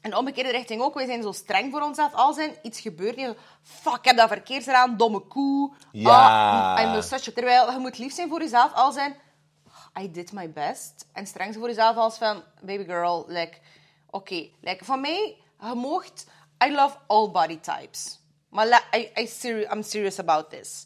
en 0.00 0.10
de 0.10 0.18
omgekeerde 0.18 0.50
richting 0.50 0.82
ook. 0.82 0.94
Wij 0.94 1.06
zijn 1.06 1.22
zo 1.22 1.32
streng 1.32 1.70
voor 1.72 1.80
onszelf. 1.80 2.14
Als 2.14 2.38
er 2.38 2.58
iets 2.62 2.80
gebeurt, 2.80 3.20
zo, 3.20 3.34
fuck, 3.62 3.96
ik 3.96 4.04
heb 4.04 4.16
dat 4.16 4.28
verkeerd 4.28 4.64
gedaan, 4.64 4.96
domme 4.96 5.20
koe. 5.20 5.72
Ja. 5.92 6.74
Ah, 6.76 6.94
I'm 6.94 7.02
such 7.02 7.28
a... 7.28 7.32
Terwijl 7.32 7.72
je 7.72 7.78
moet 7.78 7.98
lief 7.98 8.14
zijn 8.14 8.28
voor 8.28 8.40
jezelf 8.40 8.72
als 8.72 8.94
zijn, 8.94 9.16
I 10.00 10.10
did 10.10 10.32
my 10.32 10.52
best. 10.52 11.06
En 11.12 11.26
streng 11.26 11.48
zijn 11.48 11.64
voor 11.64 11.74
jezelf 11.74 11.96
als 11.96 12.18
van, 12.18 12.42
baby 12.60 12.84
girl, 12.84 13.24
like, 13.28 13.58
oké. 14.10 14.48
Like, 14.60 14.84
van 14.84 15.00
mij, 15.00 15.36
je 15.68 15.74
moogt, 15.74 16.26
I 16.64 16.72
love 16.72 16.96
all 17.06 17.30
body 17.30 17.58
types. 17.60 18.20
Maar 18.48 18.68
la- 18.68 18.84
I, 18.96 19.10
I 19.16 19.28
I'm 19.72 19.82
serious 19.82 20.18
about 20.18 20.50
this. 20.50 20.84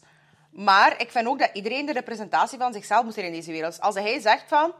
Maar 0.51 1.01
ik 1.01 1.11
vind 1.11 1.27
ook 1.27 1.39
dat 1.39 1.49
iedereen 1.53 1.85
de 1.85 1.93
representatie 1.93 2.57
van 2.57 2.73
zichzelf 2.73 3.03
moet 3.03 3.13
zijn 3.13 3.25
in 3.25 3.31
deze 3.31 3.51
wereld. 3.51 3.81
Als 3.81 3.95
hij 3.95 4.19
zegt 4.19 4.43
van, 4.47 4.73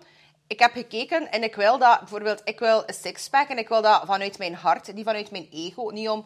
ik 0.47 0.59
heb 0.59 0.71
gekeken 0.71 1.31
en 1.31 1.43
ik 1.43 1.55
wil 1.55 1.77
dat, 1.77 1.99
bijvoorbeeld, 1.99 2.41
ik 2.43 2.59
wil 2.59 2.83
een 2.85 2.93
sixpack 2.93 3.49
en 3.49 3.57
ik 3.57 3.67
wil 3.67 3.81
dat 3.81 4.01
vanuit 4.05 4.37
mijn 4.37 4.55
hart, 4.55 4.93
niet 4.93 5.05
vanuit 5.05 5.31
mijn 5.31 5.47
ego, 5.51 5.89
niet 5.89 6.09
om 6.09 6.25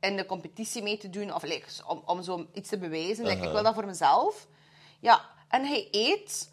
in 0.00 0.16
de 0.16 0.26
competitie 0.26 0.82
mee 0.82 0.98
te 0.98 1.10
doen 1.10 1.34
of 1.34 1.42
like, 1.42 1.66
om, 1.86 2.02
om 2.06 2.22
zo 2.22 2.46
iets 2.54 2.68
te 2.68 2.78
bewijzen. 2.78 3.26
Ik 3.26 3.38
wil 3.52 3.62
dat 3.62 3.74
voor 3.74 3.86
mezelf. 3.86 4.46
Ja, 5.00 5.20
en 5.48 5.64
hij 5.64 5.88
eet 5.90 6.50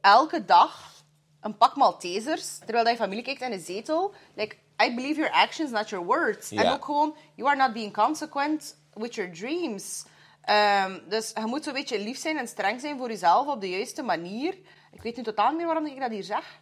elke 0.00 0.44
dag 0.44 0.92
een 1.40 1.56
pak 1.56 1.76
Maltesers, 1.76 2.58
terwijl 2.58 2.84
hij 2.84 2.96
familie 2.96 3.24
kijkt 3.24 3.40
in 3.40 3.52
een 3.52 3.60
zetel. 3.60 4.14
Like, 4.34 4.56
I 4.86 4.94
believe 4.94 5.16
your 5.20 5.30
actions, 5.32 5.70
not 5.70 5.88
your 5.88 6.06
words. 6.06 6.50
En 6.50 6.62
Ja. 6.62 6.72
ook 6.72 6.84
gewoon, 6.84 7.16
you 7.34 7.48
are 7.48 7.56
not 7.58 7.72
being 7.72 7.92
consequent 7.92 8.76
with 8.94 9.14
your 9.14 9.32
dreams. 9.32 10.04
Ehm, 10.42 10.98
dus 11.08 11.30
je 11.34 11.46
moet 11.46 11.64
zo'n 11.64 11.72
beetje 11.72 11.98
lief 11.98 12.18
zijn 12.18 12.38
en 12.38 12.48
streng 12.48 12.80
zijn 12.80 12.98
voor 12.98 13.08
jezelf 13.08 13.46
op 13.46 13.60
de 13.60 13.68
juiste 13.70 14.02
manier. 14.02 14.54
Ik 14.92 15.02
weet 15.02 15.16
nu 15.16 15.22
totaal 15.22 15.48
niet 15.48 15.56
meer 15.56 15.66
waarom 15.66 15.86
ik 15.86 16.00
dat 16.00 16.10
hier 16.10 16.22
zeg. 16.24 16.60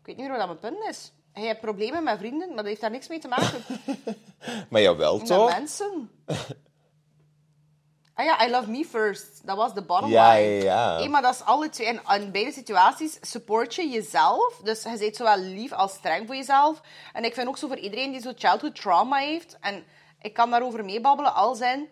Ik 0.00 0.06
weet 0.06 0.16
niet 0.16 0.28
meer 0.28 0.38
wat 0.38 0.48
dat 0.48 0.60
mijn 0.60 0.74
punt 0.74 0.88
is. 0.88 1.12
Je 1.34 1.40
hebt 1.46 1.60
problemen 1.60 2.04
met 2.04 2.18
vrienden, 2.18 2.46
maar 2.48 2.56
dat 2.56 2.66
heeft 2.66 2.80
daar 2.80 2.90
niks 2.90 3.08
mee 3.08 3.18
te 3.18 3.28
maken. 3.28 3.62
Maar 4.70 4.80
jawel, 4.80 5.18
Met 5.18 5.26
toch? 5.26 5.50
mensen. 5.50 6.10
Ah 8.14 8.24
ja, 8.24 8.46
I 8.46 8.50
love 8.50 8.70
me 8.70 8.84
first. 8.84 9.46
Dat 9.46 9.56
was 9.56 9.74
de 9.74 9.82
bottom 9.82 10.10
Ja, 10.10 10.32
line. 10.32 10.46
ja, 10.46 10.62
ja. 10.62 10.96
Hey, 10.96 11.08
maar 11.08 11.22
dat 11.22 11.34
is 11.34 11.42
alle 11.42 11.68
twee. 11.68 11.86
En 11.86 12.22
in 12.22 12.30
beide 12.32 12.52
situaties 12.52 13.18
support 13.20 13.74
je 13.74 13.88
jezelf. 13.88 14.60
Dus 14.64 14.82
je 14.82 14.96
bent 14.98 15.16
zowel 15.16 15.36
lief 15.38 15.72
als 15.72 15.92
streng 15.92 16.26
voor 16.26 16.36
jezelf. 16.36 16.80
En 17.12 17.24
ik 17.24 17.34
vind 17.34 17.48
ook 17.48 17.56
zo 17.58 17.66
voor 17.66 17.76
iedereen 17.78 18.12
die 18.12 18.20
zo 18.20 18.32
childhood 18.36 18.74
trauma 18.74 19.16
heeft. 19.16 19.56
En 19.60 19.84
ik 20.20 20.32
kan 20.34 20.50
daarover 20.50 20.84
meebabbelen 20.84 21.34
al 21.34 21.54
zijn. 21.54 21.88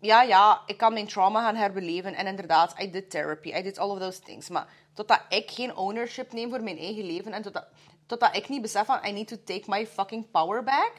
Ja, 0.00 0.22
ja, 0.22 0.60
ik 0.66 0.76
kan 0.76 0.92
mijn 0.92 1.06
trauma 1.06 1.42
gaan 1.42 1.56
herbeleven. 1.56 2.14
En 2.14 2.26
inderdaad, 2.26 2.74
I 2.80 2.90
did 2.90 3.10
therapy. 3.10 3.48
I 3.48 3.62
did 3.62 3.78
all 3.78 3.88
of 3.90 3.98
those 3.98 4.20
things. 4.20 4.48
Maar 4.48 4.66
totdat 4.94 5.20
ik 5.28 5.50
geen 5.50 5.76
ownership 5.76 6.32
neem 6.32 6.50
voor 6.50 6.62
mijn 6.62 6.78
eigen 6.78 7.04
leven. 7.04 7.32
En 7.32 7.42
totdat, 7.42 7.64
totdat 8.06 8.36
ik 8.36 8.48
niet 8.48 8.62
besef 8.62 8.86
van, 8.86 8.98
I 9.06 9.12
need 9.12 9.28
to 9.28 9.36
take 9.44 9.62
my 9.66 9.86
fucking 9.86 10.30
power 10.30 10.62
back. 10.64 10.92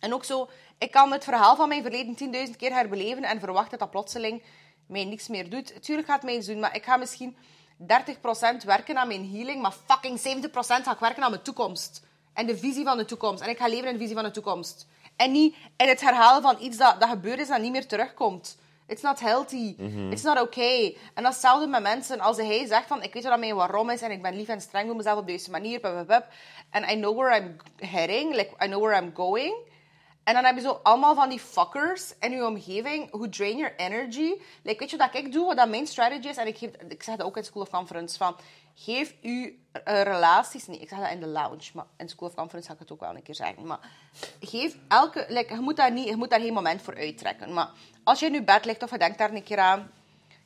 En 0.00 0.14
ook 0.14 0.24
zo, 0.24 0.48
ik 0.78 0.90
kan 0.90 1.12
het 1.12 1.24
verhaal 1.24 1.56
van 1.56 1.68
mijn 1.68 1.82
verleden 1.82 2.46
10.000 2.48 2.56
keer 2.56 2.72
herbeleven 2.72 3.22
en 3.22 3.40
verwacht 3.40 3.70
dat 3.70 3.78
dat 3.78 3.90
plotseling 3.90 4.42
mij 4.86 5.04
niks 5.04 5.28
meer 5.28 5.50
doet. 5.50 5.82
Tuurlijk 5.82 6.06
gaat 6.06 6.16
het 6.16 6.24
mij 6.24 6.36
iets 6.36 6.46
doen, 6.46 6.60
maar 6.60 6.76
ik 6.76 6.84
ga 6.84 6.96
misschien 6.96 7.36
30% 7.82 7.84
werken 8.64 8.98
aan 8.98 9.08
mijn 9.08 9.30
healing, 9.30 9.62
maar 9.62 9.74
fucking 9.86 10.18
70% 10.18 10.50
ga 10.56 10.92
ik 10.92 10.98
werken 10.98 11.22
aan 11.22 11.30
mijn 11.30 11.42
toekomst. 11.42 12.02
En 12.32 12.46
de 12.46 12.56
visie 12.56 12.84
van 12.84 12.96
de 12.96 13.04
toekomst. 13.04 13.42
En 13.42 13.48
ik 13.48 13.58
ga 13.58 13.68
leven 13.68 13.86
in 13.86 13.92
de 13.92 13.98
visie 13.98 14.14
van 14.14 14.24
de 14.24 14.30
toekomst. 14.30 14.86
En 15.16 15.32
niet 15.32 15.56
in 15.76 15.88
het 15.88 16.00
herhalen 16.00 16.42
van 16.42 16.56
iets 16.60 16.76
dat, 16.76 17.00
dat 17.00 17.08
gebeurd 17.08 17.38
is 17.38 17.48
dat 17.48 17.60
niet 17.60 17.72
meer 17.72 17.86
terugkomt. 17.86 18.58
It's 18.86 19.02
not 19.02 19.20
healthy. 19.20 19.74
It's 20.10 20.22
not 20.22 20.40
okay. 20.40 20.96
En 21.14 21.22
dat 21.22 21.32
is 21.32 21.38
hetzelfde 21.38 21.66
met 21.66 21.82
mensen. 21.82 22.20
Als 22.20 22.36
hij 22.36 22.66
zegt 22.66 22.86
van, 22.86 23.02
ik 23.02 23.12
weet 23.12 23.24
wat 23.24 23.38
mijn 23.38 23.54
waarom 23.54 23.90
is 23.90 24.02
en 24.02 24.10
ik 24.10 24.22
ben 24.22 24.36
lief 24.36 24.48
en 24.48 24.60
streng 24.60 24.86
voor 24.86 24.96
mezelf 24.96 25.18
op 25.18 25.24
de 25.24 25.30
juiste 25.30 25.50
manier, 25.50 25.80
en 26.70 26.82
I 26.82 27.00
know 27.00 27.16
where 27.16 27.36
I'm 27.36 27.56
heading, 27.76 28.34
like, 28.34 28.64
I 28.64 28.66
know 28.66 28.82
where 28.82 29.02
I'm 29.02 29.14
going. 29.14 29.54
En 30.26 30.34
dan 30.34 30.44
heb 30.44 30.54
je 30.54 30.60
zo 30.60 30.80
allemaal 30.82 31.14
van 31.14 31.28
die 31.28 31.38
fuckers 31.38 32.12
in 32.20 32.30
je 32.30 32.46
omgeving 32.46 33.10
who 33.10 33.28
drain 33.28 33.56
your 33.56 33.74
energy. 33.76 34.34
Like, 34.62 34.78
weet 34.78 34.90
je 34.90 34.96
wat 34.96 35.14
ik 35.14 35.32
doe, 35.32 35.46
wat 35.46 35.56
dat 35.56 35.68
mijn 35.68 35.86
strategy 35.86 36.28
is? 36.28 36.36
En 36.36 36.46
ik, 36.46 36.58
geef, 36.58 36.70
ik 36.88 37.02
zeg 37.02 37.16
dat 37.16 37.26
ook 37.26 37.36
in 37.36 37.44
School 37.44 37.62
of 37.62 37.70
Conference, 37.70 38.16
van 38.16 38.36
geef 38.74 39.14
u 39.22 39.62
eh, 39.72 40.02
relaties... 40.02 40.66
Nee, 40.66 40.78
ik 40.78 40.88
zeg 40.88 40.98
dat 40.98 41.10
in 41.10 41.20
de 41.20 41.26
lounge, 41.26 41.70
maar 41.74 41.86
in 41.96 42.08
School 42.08 42.28
of 42.28 42.34
Conference 42.34 42.68
ga 42.68 42.74
ik 42.74 42.80
het 42.80 42.92
ook 42.92 43.00
wel 43.00 43.14
een 43.14 43.22
keer 43.22 43.34
zeggen. 43.34 43.66
Maar 43.66 43.78
geef 44.40 44.76
elke... 44.88 45.26
Like, 45.28 45.54
je, 45.54 45.60
moet 45.60 45.76
daar 45.76 45.92
niet, 45.92 46.08
je 46.08 46.16
moet 46.16 46.30
daar 46.30 46.40
geen 46.40 46.52
moment 46.52 46.82
voor 46.82 46.96
uittrekken. 46.96 47.52
Maar 47.52 47.70
als 48.04 48.20
je 48.20 48.26
in 48.26 48.32
je 48.32 48.42
bed 48.42 48.64
ligt 48.64 48.82
of 48.82 48.90
je 48.90 48.98
denkt 48.98 49.18
daar 49.18 49.32
een 49.32 49.42
keer 49.42 49.58
aan... 49.58 49.90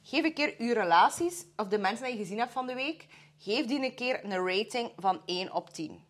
Geef 0.03 0.25
een 0.25 0.35
keer 0.35 0.55
uw 0.59 0.73
relaties, 0.73 1.45
of 1.57 1.69
de 1.69 1.79
mensen 1.79 2.05
die 2.05 2.15
je 2.15 2.21
gezien 2.21 2.39
hebt 2.39 2.53
van 2.53 2.67
de 2.67 2.75
week, 2.75 3.07
geef 3.39 3.67
die 3.67 3.85
een 3.85 3.95
keer 3.95 4.25
een 4.25 4.47
rating 4.47 4.93
van 4.97 5.21
1 5.27 5.53
op 5.53 5.71
10. 5.71 6.05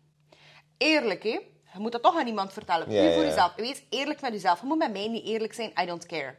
eerlijk, 0.77 1.23
hè. 1.23 1.39
Je 1.73 1.79
moet 1.79 1.91
dat 1.91 2.03
toch 2.03 2.17
aan 2.19 2.27
iemand 2.27 2.53
vertellen. 2.53 2.91
Ja, 2.91 3.01
Puur 3.01 3.13
voor 3.13 3.23
jezelf. 3.23 3.53
Wees 3.55 3.83
eerlijk 3.89 4.21
met 4.21 4.31
jezelf. 4.31 4.59
Je 4.61 4.65
moet 4.65 4.77
met 4.77 4.91
mij 4.91 5.07
niet 5.07 5.25
eerlijk 5.25 5.53
zijn. 5.53 5.71
I 5.81 5.85
don't 5.85 6.05
care. 6.05 6.35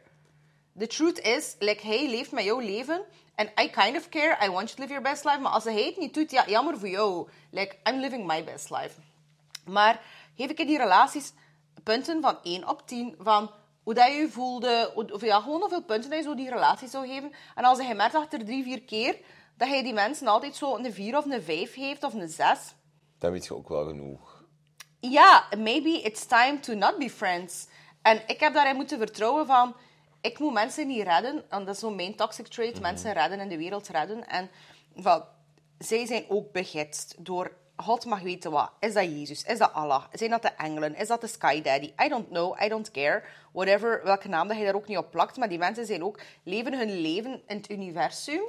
The 0.79 0.87
truth 0.87 1.19
is, 1.19 1.55
like, 1.59 1.87
hij 1.87 2.09
leeft 2.09 2.31
met 2.31 2.43
jouw 2.43 2.59
leven. 2.59 3.01
En 3.35 3.47
I 3.61 3.69
kind 3.69 3.97
of 3.97 4.09
care. 4.09 4.45
I 4.45 4.49
want 4.49 4.69
you 4.69 4.75
to 4.75 4.81
live 4.81 4.87
your 4.87 5.01
best 5.01 5.23
life. 5.23 5.39
Maar 5.39 5.51
als 5.51 5.63
hij 5.63 5.83
het 5.83 5.97
niet 5.97 6.13
doet, 6.13 6.31
ja, 6.31 6.43
jammer 6.47 6.77
voor 6.79 6.89
jou. 6.89 7.27
Like, 7.51 7.75
I'm 7.83 7.99
living 7.99 8.27
my 8.27 8.43
best 8.43 8.69
life. 8.69 8.99
Maar 9.65 10.01
geef 10.35 10.49
ik 10.49 10.59
in 10.59 10.67
die 10.67 10.77
relaties 10.77 11.33
punten 11.83 12.21
van 12.21 12.37
1 12.43 12.69
op 12.69 12.87
10 12.87 13.15
van 13.19 13.51
hoe 13.83 13.93
dat 13.93 14.07
je 14.07 14.13
je 14.13 14.29
voelde, 14.29 14.91
of 15.11 15.21
ja, 15.21 15.39
gewoon 15.39 15.59
hoeveel 15.59 15.83
punten 15.83 16.09
dat 16.09 16.19
je 16.19 16.25
zo 16.25 16.35
die 16.35 16.49
relatie 16.49 16.87
zou 16.87 17.07
geven. 17.07 17.31
En 17.55 17.63
als 17.63 17.79
je 17.87 17.93
merkt 17.93 18.15
achter 18.15 18.45
drie, 18.45 18.63
vier 18.63 18.81
keer 18.81 19.17
dat 19.57 19.69
je 19.69 19.83
die 19.83 19.93
mensen 19.93 20.27
altijd 20.27 20.55
zo 20.55 20.75
een 20.75 20.93
4 20.93 21.17
of 21.17 21.25
een 21.25 21.41
5 21.41 21.73
geeft 21.73 22.03
of 22.03 22.13
een 22.13 22.29
6, 22.29 22.73
Dan 23.19 23.31
weet 23.31 23.45
je 23.45 23.55
ook 23.55 23.69
wel 23.69 23.85
genoeg. 23.85 24.32
Ja, 25.09 25.47
maybe 25.57 26.01
it's 26.01 26.25
time 26.25 26.59
to 26.59 26.73
not 26.73 26.97
be 26.97 27.09
friends. 27.09 27.67
En 28.01 28.21
ik 28.27 28.39
heb 28.39 28.53
daarin 28.53 28.75
moeten 28.75 28.97
vertrouwen 28.97 29.45
van, 29.45 29.75
ik 30.21 30.39
moet 30.39 30.53
mensen 30.53 30.87
niet 30.87 31.03
redden. 31.03 31.43
En 31.49 31.65
dat 31.65 31.75
is 31.75 31.79
zo 31.79 31.89
mijn 31.89 32.15
toxic 32.15 32.47
trait, 32.47 32.81
mensen 32.81 33.13
redden 33.13 33.39
en 33.39 33.49
de 33.49 33.57
wereld 33.57 33.87
redden. 33.87 34.27
En 34.27 34.49
van, 34.95 35.23
zij 35.77 36.05
zijn 36.05 36.25
ook 36.27 36.51
begidst 36.51 37.15
door, 37.17 37.51
God 37.75 38.05
mag 38.05 38.21
weten 38.21 38.51
wat. 38.51 38.71
Is 38.79 38.93
dat 38.93 39.03
Jezus? 39.03 39.43
Is 39.43 39.57
dat 39.57 39.73
Allah? 39.73 40.03
Zijn 40.11 40.29
dat 40.29 40.41
de 40.41 40.51
engelen? 40.57 40.95
Is 40.95 41.07
dat 41.07 41.21
de 41.21 41.27
Sky 41.27 41.61
Daddy? 41.61 41.93
I 42.05 42.07
don't 42.07 42.29
know, 42.29 42.61
I 42.61 42.69
don't 42.69 42.91
care. 42.91 43.23
Whatever, 43.51 44.01
welke 44.03 44.27
naam 44.27 44.47
dat 44.47 44.57
je 44.57 44.63
daar 44.63 44.75
ook 44.75 44.87
niet 44.87 44.97
op 44.97 45.11
plakt. 45.11 45.37
Maar 45.37 45.49
die 45.49 45.57
mensen 45.57 45.85
zijn 45.85 46.03
ook, 46.03 46.19
leven 46.43 46.77
hun 46.77 47.01
leven 47.01 47.41
in 47.47 47.57
het 47.57 47.69
universum. 47.69 48.41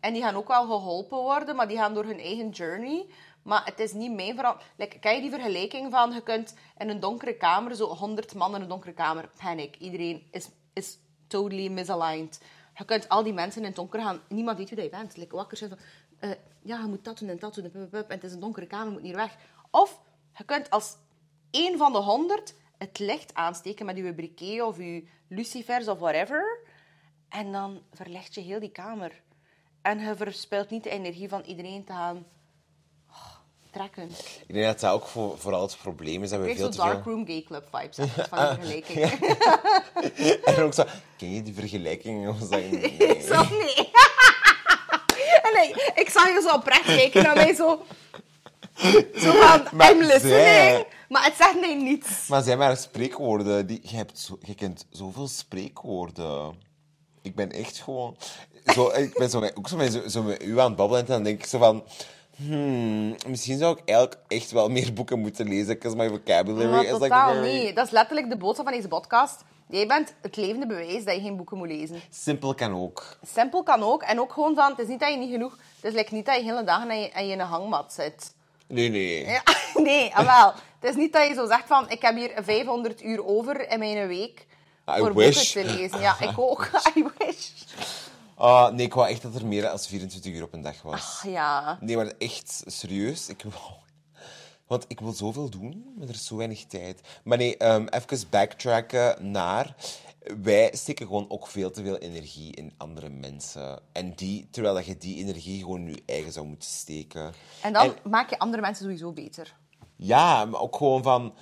En 0.00 0.12
die 0.12 0.22
gaan 0.22 0.36
ook 0.36 0.48
wel 0.48 0.64
geholpen 0.64 1.18
worden, 1.18 1.56
maar 1.56 1.68
die 1.68 1.76
gaan 1.76 1.94
door 1.94 2.04
hun 2.04 2.20
eigen 2.20 2.48
journey. 2.48 3.06
Maar 3.46 3.64
het 3.64 3.80
is 3.80 3.92
niet 3.92 4.12
mijn 4.12 4.34
verantwoordelijkheid. 4.34 5.02
Like, 5.02 5.08
je 5.08 5.20
die 5.20 5.30
vergelijking 5.30 5.90
van, 5.90 6.12
je 6.12 6.22
kunt 6.22 6.54
in 6.78 6.88
een 6.88 7.00
donkere 7.00 7.36
kamer, 7.36 7.74
zo 7.74 7.86
100 7.86 8.34
man 8.34 8.54
in 8.54 8.60
een 8.60 8.68
donkere 8.68 8.92
kamer, 8.92 9.30
panic. 9.42 9.76
Iedereen 9.76 10.26
is, 10.30 10.48
is 10.72 10.98
totally 11.26 11.68
misaligned. 11.68 12.40
Je 12.76 12.84
kunt 12.84 13.08
al 13.08 13.22
die 13.22 13.32
mensen 13.32 13.60
in 13.60 13.66
het 13.66 13.76
donker 13.76 14.00
gaan, 14.00 14.20
niemand 14.28 14.58
weet 14.58 14.70
wie 14.70 14.82
je 14.82 14.88
bent. 14.88 15.30
Wakker 15.30 15.56
zijn 15.56 15.70
van, 15.70 15.78
eh, 16.18 16.30
ja, 16.62 16.80
je 16.80 16.86
moet 16.86 17.04
dat 17.04 17.18
doen 17.18 17.28
en 17.28 17.38
dat 17.38 17.54
doen, 17.54 17.64
en, 17.64 17.90
en 17.92 18.04
het 18.08 18.24
is 18.24 18.32
een 18.32 18.40
donkere 18.40 18.66
kamer, 18.66 18.86
je 18.86 18.92
moet 18.92 19.02
hier 19.02 19.16
weg. 19.16 19.36
Of 19.70 20.00
je 20.36 20.44
kunt 20.44 20.70
als 20.70 20.96
één 21.50 21.78
van 21.78 21.92
de 21.92 21.98
honderd 21.98 22.54
het 22.78 22.98
licht 22.98 23.34
aansteken 23.34 23.86
met 23.86 23.96
je 23.96 24.14
briquet 24.14 24.62
of 24.62 24.76
je 24.76 25.06
lucifers 25.28 25.88
of 25.88 25.98
whatever. 25.98 26.60
En 27.28 27.52
dan 27.52 27.82
verlicht 27.92 28.34
je 28.34 28.40
heel 28.40 28.60
die 28.60 28.72
kamer. 28.72 29.22
En 29.82 29.98
je 29.98 30.16
verspilt 30.16 30.70
niet 30.70 30.82
de 30.82 30.90
energie 30.90 31.28
van 31.28 31.42
iedereen 31.42 31.84
te 31.84 31.92
gaan 31.92 32.26
trekken. 33.76 34.10
Ik 34.46 34.54
denk 34.54 34.66
dat 34.66 34.80
dat 34.80 34.92
ook 34.92 35.06
voor, 35.06 35.38
vooral 35.38 35.62
het 35.62 35.76
probleem 35.82 36.22
is 36.22 36.30
dat 36.30 36.40
we 36.40 36.50
Ik 36.50 36.56
veel 36.56 36.68
te 36.68 36.76
zo 36.76 36.82
veel... 36.82 36.92
darkroom 36.92 37.26
gay 37.26 37.44
club 37.46 37.68
vibes 37.72 37.96
van 37.96 38.08
die 38.14 38.24
vergelijking. 38.64 39.20
En 40.54 40.62
ook 40.62 40.74
zo, 40.74 40.84
ken 41.16 41.34
je 41.34 41.42
die 41.42 41.54
vergelijking? 41.54 42.28
Of 42.28 42.36
zeg 42.50 42.70
nee. 42.70 42.96
Zo, 43.28 43.42
nee. 43.50 43.90
en 45.42 45.52
nee, 45.54 45.70
ik 45.94 46.08
zag 46.12 46.28
je 46.28 46.40
zo 46.48 46.54
oprecht 46.54 46.84
kijken 46.84 47.22
naar 47.22 47.34
mij 47.36 47.54
zo... 47.54 47.82
Zo 49.16 49.32
van, 49.32 49.62
Maar 49.72 49.90
I'm 49.92 49.98
listening. 50.00 50.22
zij- 50.22 50.86
Maar 51.08 51.24
het 51.24 51.34
zegt 51.36 51.60
mij 51.60 51.74
niets. 51.74 52.26
Maar 52.28 52.42
zijn 52.42 52.58
maar 52.58 52.76
spreekwoorden. 52.76 53.66
Die, 53.66 53.80
je, 53.82 53.96
hebt 53.96 54.18
zo, 54.18 54.38
je 54.42 54.54
kent 54.54 54.86
zoveel 54.90 55.28
spreekwoorden. 55.28 56.54
Ik 57.22 57.34
ben 57.34 57.52
echt 57.52 57.78
gewoon... 57.78 58.16
Zo, 58.74 58.88
ik 58.88 59.18
ben 59.18 59.30
zo 59.30 59.50
ook 59.54 59.68
zo 59.68 59.76
met, 59.76 59.92
zo, 59.92 60.08
zo 60.08 60.22
met 60.22 60.42
u 60.42 60.60
aan 60.60 60.66
het 60.66 60.76
babbelen 60.76 61.00
en 61.02 61.06
dan 61.08 61.22
denk 61.22 61.38
ik 61.42 61.46
zo 61.46 61.58
van... 61.58 61.84
Hmm, 62.36 63.14
misschien 63.26 63.58
zou 63.58 63.78
ik 63.78 63.82
eigenlijk 63.88 64.20
echt 64.28 64.50
wel 64.50 64.68
meer 64.68 64.92
boeken 64.92 65.18
moeten 65.18 65.48
lezen, 65.48 65.66
because 65.74 65.96
my 65.96 66.08
vocabulary 66.08 66.70
Maar 66.70 66.84
is 66.84 66.90
like 66.92 67.02
totaal 67.02 67.32
very... 67.32 67.64
niet. 67.64 67.76
Dat 67.76 67.86
is 67.86 67.92
letterlijk 67.92 68.28
de 68.30 68.36
boodschap 68.36 68.66
van 68.66 68.74
deze 68.74 68.88
podcast. 68.88 69.44
Jij 69.68 69.86
bent 69.86 70.14
het 70.22 70.36
levende 70.36 70.66
bewijs 70.66 71.04
dat 71.04 71.14
je 71.14 71.20
geen 71.20 71.36
boeken 71.36 71.56
moet 71.56 71.68
lezen. 71.68 72.00
Simpel 72.10 72.54
kan 72.54 72.74
ook. 72.74 73.18
Simpel 73.34 73.62
kan 73.62 73.82
ook. 73.82 74.02
En 74.02 74.20
ook 74.20 74.32
gewoon 74.32 74.54
van, 74.54 74.70
het 74.70 74.78
is 74.78 74.88
niet 74.88 75.00
dat 75.00 75.10
je 75.10 75.18
niet 75.18 75.30
genoeg... 75.30 75.58
Het 75.80 75.92
is 75.92 75.98
like 75.98 76.14
niet 76.14 76.26
dat 76.26 76.36
je 76.36 76.42
hele 76.42 76.64
dagen 76.64 76.90
aan 76.90 77.00
je, 77.00 77.14
aan 77.14 77.26
je 77.26 77.32
in 77.32 77.40
een 77.40 77.46
hangmat 77.46 77.92
zit. 77.92 78.34
Nee, 78.66 78.88
nee. 78.88 79.26
Ja, 79.26 79.42
nee, 79.82 80.12
wel. 80.14 80.52
Het 80.80 80.90
is 80.90 80.94
niet 80.96 81.12
dat 81.12 81.28
je 81.28 81.34
zo 81.34 81.46
zegt 81.46 81.66
van, 81.66 81.90
ik 81.90 82.02
heb 82.02 82.16
hier 82.16 82.32
500 82.36 83.02
uur 83.02 83.26
over 83.26 83.70
in 83.70 83.78
mijn 83.78 84.06
week 84.06 84.46
I 84.88 84.98
voor 84.98 85.14
wish. 85.14 85.52
boeken 85.52 85.70
te 85.72 85.78
lezen. 85.78 86.00
Ja, 86.00 86.20
ik 86.20 86.38
ook. 86.38 86.70
I 86.96 87.04
wish. 87.18 87.50
Ah, 88.36 88.72
nee, 88.72 88.86
ik 88.86 88.94
wou 88.94 89.08
echt 89.08 89.22
dat 89.22 89.34
er 89.34 89.46
meer 89.46 89.62
dan 89.62 89.78
24 89.78 90.32
uur 90.32 90.42
op 90.42 90.52
een 90.52 90.60
dag 90.60 90.82
was. 90.82 91.22
Ja. 91.26 91.78
Nee, 91.80 91.96
maar 91.96 92.12
echt 92.18 92.62
serieus. 92.66 93.28
Ik 93.28 93.42
wil... 93.42 93.52
Want 94.66 94.84
ik 94.88 95.00
wil 95.00 95.12
zoveel 95.12 95.50
doen, 95.50 95.94
maar 95.98 96.08
er 96.08 96.14
is 96.14 96.26
zo 96.26 96.36
weinig 96.36 96.64
tijd. 96.64 97.00
Maar 97.24 97.38
nee, 97.38 97.56
ehm, 97.56 97.86
even 97.86 98.28
backtracken 98.30 99.30
naar... 99.30 99.74
Wij 100.42 100.70
steken 100.72 101.06
gewoon 101.06 101.30
ook 101.30 101.46
veel 101.46 101.70
te 101.70 101.82
veel 101.82 101.96
energie 101.96 102.54
in 102.54 102.72
andere 102.76 103.08
mensen. 103.08 103.80
En 103.92 104.14
die, 104.14 104.48
terwijl 104.50 104.74
dat 104.74 104.86
je 104.86 104.98
die 104.98 105.16
energie 105.16 105.60
gewoon 105.60 105.80
in 105.80 105.94
je 105.94 106.02
eigen 106.06 106.32
zou 106.32 106.46
moeten 106.46 106.68
steken. 106.68 107.32
En 107.62 107.72
dan 107.72 107.94
maak 108.04 108.30
je 108.30 108.38
andere 108.38 108.62
mensen 108.62 108.84
sowieso 108.84 109.12
beter. 109.12 109.56
Ja, 109.96 110.44
maar 110.44 110.60
ook 110.60 110.76
gewoon 110.76 111.02
van... 111.02 111.34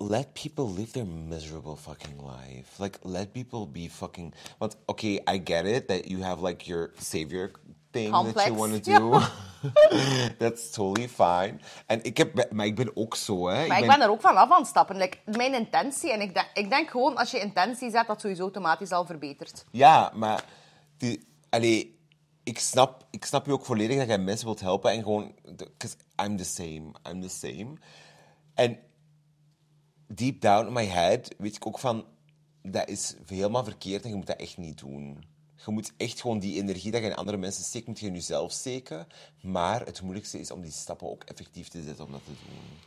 Let 0.00 0.34
people 0.34 0.64
live 0.64 0.92
their 0.92 1.04
miserable 1.04 1.76
fucking 1.76 2.18
life. 2.18 2.78
Like, 2.78 2.98
let 3.02 3.32
people 3.32 3.66
be 3.66 3.88
fucking... 3.88 4.32
Want, 4.58 4.76
okay, 4.86 5.20
I 5.28 5.38
get 5.44 5.66
it 5.66 5.88
that 5.88 6.08
you 6.08 6.22
have, 6.22 6.40
like, 6.40 6.66
your 6.66 6.90
savior 6.98 7.50
thing 7.92 8.10
that 8.12 8.46
you 8.46 8.54
want 8.54 8.82
to 8.84 8.90
Ja. 8.90 8.98
do. 8.98 9.20
That's 10.38 10.70
totally 10.70 11.08
fine. 11.08 11.58
En 11.86 12.02
ik 12.02 12.16
heb... 12.16 12.52
Maar 12.52 12.66
ik 12.66 12.76
ben 12.76 12.96
ook 12.96 13.14
zo, 13.16 13.48
hè. 13.48 13.66
Maar 13.66 13.78
ik 13.80 13.86
ben 13.86 14.00
er 14.00 14.10
ook 14.10 14.20
van 14.20 14.36
af 14.36 14.50
aan 14.50 14.58
het 14.60 14.66
stappen. 14.66 14.96
Like, 14.96 15.18
mijn 15.24 15.54
intentie, 15.54 16.12
en 16.12 16.20
ik 16.20 16.34
denk, 16.34 16.50
ik 16.54 16.70
denk 16.70 16.90
gewoon 16.90 17.16
als 17.16 17.30
je 17.30 17.40
intentie 17.40 17.90
zet, 17.90 18.06
dat 18.06 18.20
sowieso 18.20 18.42
automatisch 18.42 18.92
al 18.92 19.06
verbetert. 19.06 19.64
Ja, 19.70 20.12
maar... 20.14 20.44
Die, 20.96 21.26
allee, 21.50 21.98
ik 22.42 22.58
snap, 22.58 23.06
ik 23.10 23.24
snap 23.24 23.46
je 23.46 23.52
ook 23.52 23.64
volledig 23.64 23.98
dat 23.98 24.06
jij 24.06 24.18
mensen 24.18 24.46
wilt 24.46 24.60
helpen 24.60 24.90
en 24.90 25.02
gewoon... 25.02 25.34
Because 25.56 25.96
I'm 26.24 26.36
the 26.36 26.44
same. 26.44 26.82
I'm 27.10 27.20
the 27.20 27.28
same. 27.28 27.72
En 28.54 28.78
deep 30.14 30.40
down 30.40 30.66
in 30.66 30.72
my 30.72 30.84
head 30.84 31.34
weet 31.38 31.56
ik 31.56 31.66
ook 31.66 31.78
van... 31.78 32.04
Dat 32.62 32.88
is 32.88 33.14
helemaal 33.26 33.64
verkeerd 33.64 34.02
en 34.02 34.10
je 34.10 34.16
moet 34.16 34.26
dat 34.26 34.36
echt 34.36 34.56
niet 34.56 34.78
doen. 34.78 35.24
Je 35.64 35.72
moet 35.72 35.92
echt 35.96 36.20
gewoon 36.20 36.38
die 36.38 36.62
energie 36.62 36.90
dat 36.90 37.00
je 37.00 37.06
in 37.06 37.14
andere 37.14 37.36
mensen 37.36 37.64
steekt, 37.64 37.86
moet 37.86 38.00
je 38.00 38.06
in 38.06 38.14
jezelf 38.14 38.52
steken. 38.52 39.06
Maar 39.40 39.84
het 39.84 40.02
moeilijkste 40.02 40.40
is 40.40 40.50
om 40.50 40.60
die 40.60 40.70
stappen 40.70 41.10
ook 41.10 41.24
effectief 41.24 41.68
te 41.68 41.82
zetten 41.82 42.04
om 42.04 42.10
dat 42.12 42.20
te 42.24 42.30
doen. 42.30 42.78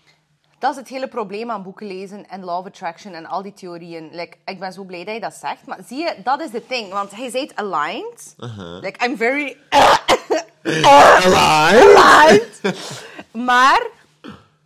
Dat 0.59 0.71
is 0.71 0.77
het 0.77 0.87
hele 0.87 1.07
probleem 1.07 1.51
aan 1.51 1.63
boeken 1.63 1.87
lezen 1.87 2.29
en 2.29 2.43
law 2.43 2.59
of 2.59 2.65
attraction 2.65 3.13
en 3.13 3.25
al 3.25 3.41
die 3.41 3.53
theorieën. 3.53 4.09
Like, 4.11 4.37
ik 4.45 4.59
ben 4.59 4.73
zo 4.73 4.83
blij 4.83 5.03
dat 5.03 5.13
je 5.13 5.19
dat 5.19 5.33
zegt. 5.33 5.65
Maar 5.65 5.79
zie 5.87 5.97
je, 5.97 6.15
dat 6.23 6.41
is 6.41 6.51
de 6.51 6.63
ding. 6.67 6.91
Want 6.91 7.11
hij 7.11 7.29
zei 7.29 7.49
aligned. 7.55 8.35
Like, 8.81 9.05
I'm 9.05 9.17
very 9.17 9.57
aligned. 10.83 12.61
maar 13.31 13.87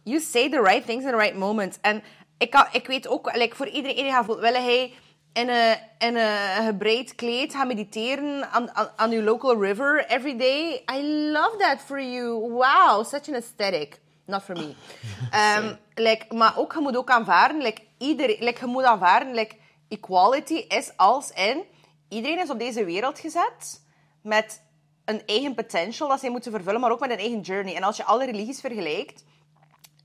you 0.03 0.19
say 0.19 0.49
the 0.49 0.61
right 0.61 0.85
things 0.85 1.03
in 1.03 1.11
the 1.11 1.17
right 1.17 1.35
moments. 1.35 1.77
En 1.81 2.03
ik, 2.37 2.49
kan, 2.49 2.65
ik 2.71 2.87
weet 2.87 3.07
ook, 3.07 3.35
like, 3.35 3.55
voor 3.55 3.65
iedereen, 3.65 3.89
iedereen 3.89 4.11
gaat 4.11 4.25
voelen, 4.25 4.43
wil 4.43 4.61
hij 4.61 4.93
in 5.33 5.49
een, 5.49 5.77
in 5.97 6.15
een 6.15 6.65
gebreid 6.65 7.15
kleed 7.15 7.53
gaan 7.53 7.67
mediteren 7.67 8.51
aan, 8.51 8.75
aan, 8.75 8.89
aan 8.95 9.11
uw 9.11 9.21
local 9.21 9.63
river 9.63 10.05
every 10.05 10.37
day? 10.37 10.83
I 10.91 11.01
love 11.31 11.57
that 11.57 11.81
for 11.81 12.01
you. 12.01 12.51
Wow, 12.51 13.05
such 13.05 13.27
an 13.27 13.35
aesthetic. 13.35 13.99
Not 14.25 14.43
for 14.43 14.55
me. 14.55 14.73
Ehm, 15.31 15.75
like, 15.95 16.35
maar 16.35 16.57
ook, 16.57 16.73
je 16.73 16.79
moet 16.79 16.97
ook 16.97 17.09
aanvaarden, 17.09 17.61
like, 17.61 17.81
iedereen, 17.97 18.37
like, 18.39 18.59
je 18.59 18.65
moet 18.65 18.83
aanvaarden, 18.83 19.33
like, 19.33 19.55
equality 19.87 20.65
is 20.67 20.91
als 20.97 21.31
in, 21.31 21.63
iedereen 22.09 22.39
is 22.39 22.49
op 22.49 22.59
deze 22.59 22.85
wereld 22.85 23.19
gezet 23.19 23.81
met 24.21 24.61
een 25.05 25.21
eigen 25.25 25.55
potential 25.55 26.07
dat 26.07 26.19
zij 26.19 26.29
moeten 26.29 26.51
vervullen, 26.51 26.79
maar 26.79 26.91
ook 26.91 26.99
met 26.99 27.09
een 27.09 27.17
eigen 27.17 27.39
journey. 27.39 27.75
En 27.75 27.83
als 27.83 27.97
je 27.97 28.03
alle 28.03 28.25
religies 28.25 28.59
vergelijkt, 28.59 29.23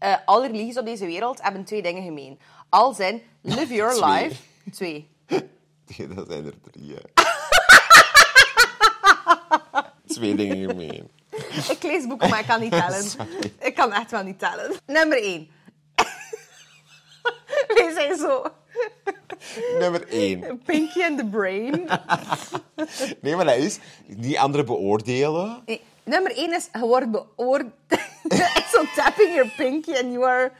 eh, 0.02 0.16
alle 0.24 0.46
religies 0.46 0.78
op 0.78 0.84
deze 0.84 1.06
wereld 1.06 1.42
hebben 1.42 1.64
twee 1.64 1.82
dingen 1.82 2.02
gemeen. 2.02 2.38
Als 2.68 2.98
in, 2.98 3.22
live 3.40 3.74
your 3.80 3.94
Twee. 3.94 4.10
life. 4.22 4.36
Twee. 4.70 5.08
Dat 6.14 6.26
zijn 6.28 6.44
er 6.46 6.54
drie. 6.72 6.94
Twee 10.14 10.34
dingen 10.34 10.68
gemeen. 10.70 11.08
Ik 11.68 11.82
lees 11.82 12.06
boeken, 12.06 12.28
maar 12.30 12.40
ik 12.40 12.46
kan 12.46 12.60
niet 12.60 12.70
tellen. 12.70 13.04
Ik 13.60 13.74
kan 13.74 13.92
echt 13.92 14.10
wel 14.10 14.22
niet 14.22 14.38
tellen. 14.38 14.72
Nummer 14.86 15.22
één. 15.22 15.48
Wij 17.66 17.92
zijn 17.94 18.16
zo. 18.16 18.44
Nummer 19.78 20.08
één. 20.08 20.62
Pinky 20.64 21.02
and 21.02 21.18
the 21.18 21.26
brain. 21.26 21.88
Nee, 23.20 23.36
maar 23.36 23.44
dat 23.44 23.56
is 23.56 23.78
die 24.06 24.40
anderen 24.40 24.66
beoordelen. 24.66 25.62
Nee, 25.66 25.80
nummer 26.02 26.36
één 26.36 26.52
is, 26.54 26.68
je 26.72 26.78
wordt 26.78 27.10
beoordeeld. 27.10 27.72
zo 28.72 28.84
tapping 28.94 29.34
your 29.34 29.52
pinky 29.56 29.92
and 29.92 30.12
you 30.12 30.24
are... 30.24 30.52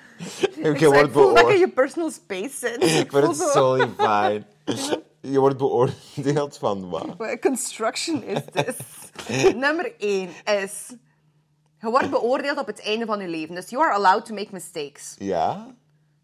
Je 0.54 0.68
Ik 0.68 0.78
wordt 0.78 1.12
voel 1.12 1.34
dat 1.34 1.46
je 1.46 1.54
in 1.54 1.58
beoordeeld. 1.58 1.58
je 1.58 1.68
personal 1.68 2.10
space 2.10 2.56
zit. 2.58 2.82
Ik 3.00 3.10
het 3.10 3.36
zo... 3.36 3.52
totally 3.52 3.88
fine. 3.96 4.44
Je 5.32 5.38
wordt 5.40 5.56
beoordeeld 5.56 6.58
van 6.58 6.88
wat? 6.90 7.06
What 7.16 7.40
construction 7.40 8.22
is 8.24 8.40
this? 8.52 8.76
Nummer 9.54 9.92
één 9.98 10.28
is... 10.44 10.92
Je 11.80 11.90
wordt 11.90 12.10
beoordeeld 12.10 12.58
op 12.58 12.66
het 12.66 12.82
einde 12.82 13.06
van 13.06 13.20
je 13.20 13.28
leven. 13.28 13.54
Dus 13.54 13.70
you 13.70 13.84
are 13.84 13.92
allowed 13.94 14.24
to 14.24 14.34
make 14.34 14.48
mistakes. 14.50 15.14
Ja? 15.18 15.66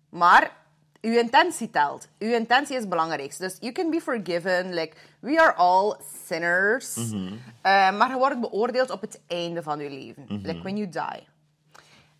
Maar 0.08 0.56
uw 1.00 1.18
intentie 1.18 1.70
telt. 1.70 2.08
Uw 2.18 2.32
intentie 2.32 2.74
is 2.74 2.80
het 2.80 2.88
belangrijkste. 2.88 3.42
Dus 3.42 3.56
you 3.60 3.72
can 3.72 3.90
be 3.90 4.00
forgiven. 4.00 4.74
Like, 4.74 4.96
we 5.20 5.40
are 5.40 5.54
all 5.54 5.96
sinners. 6.26 6.96
Eh, 6.96 7.96
maar 7.98 8.10
je 8.10 8.16
wordt 8.16 8.40
beoordeeld 8.40 8.90
op 8.90 9.00
het 9.00 9.20
einde 9.26 9.62
van 9.62 9.78
je 9.78 9.90
leven. 9.90 10.24
Like 10.28 10.62
when 10.62 10.76
you 10.76 10.88
die. 10.88 11.26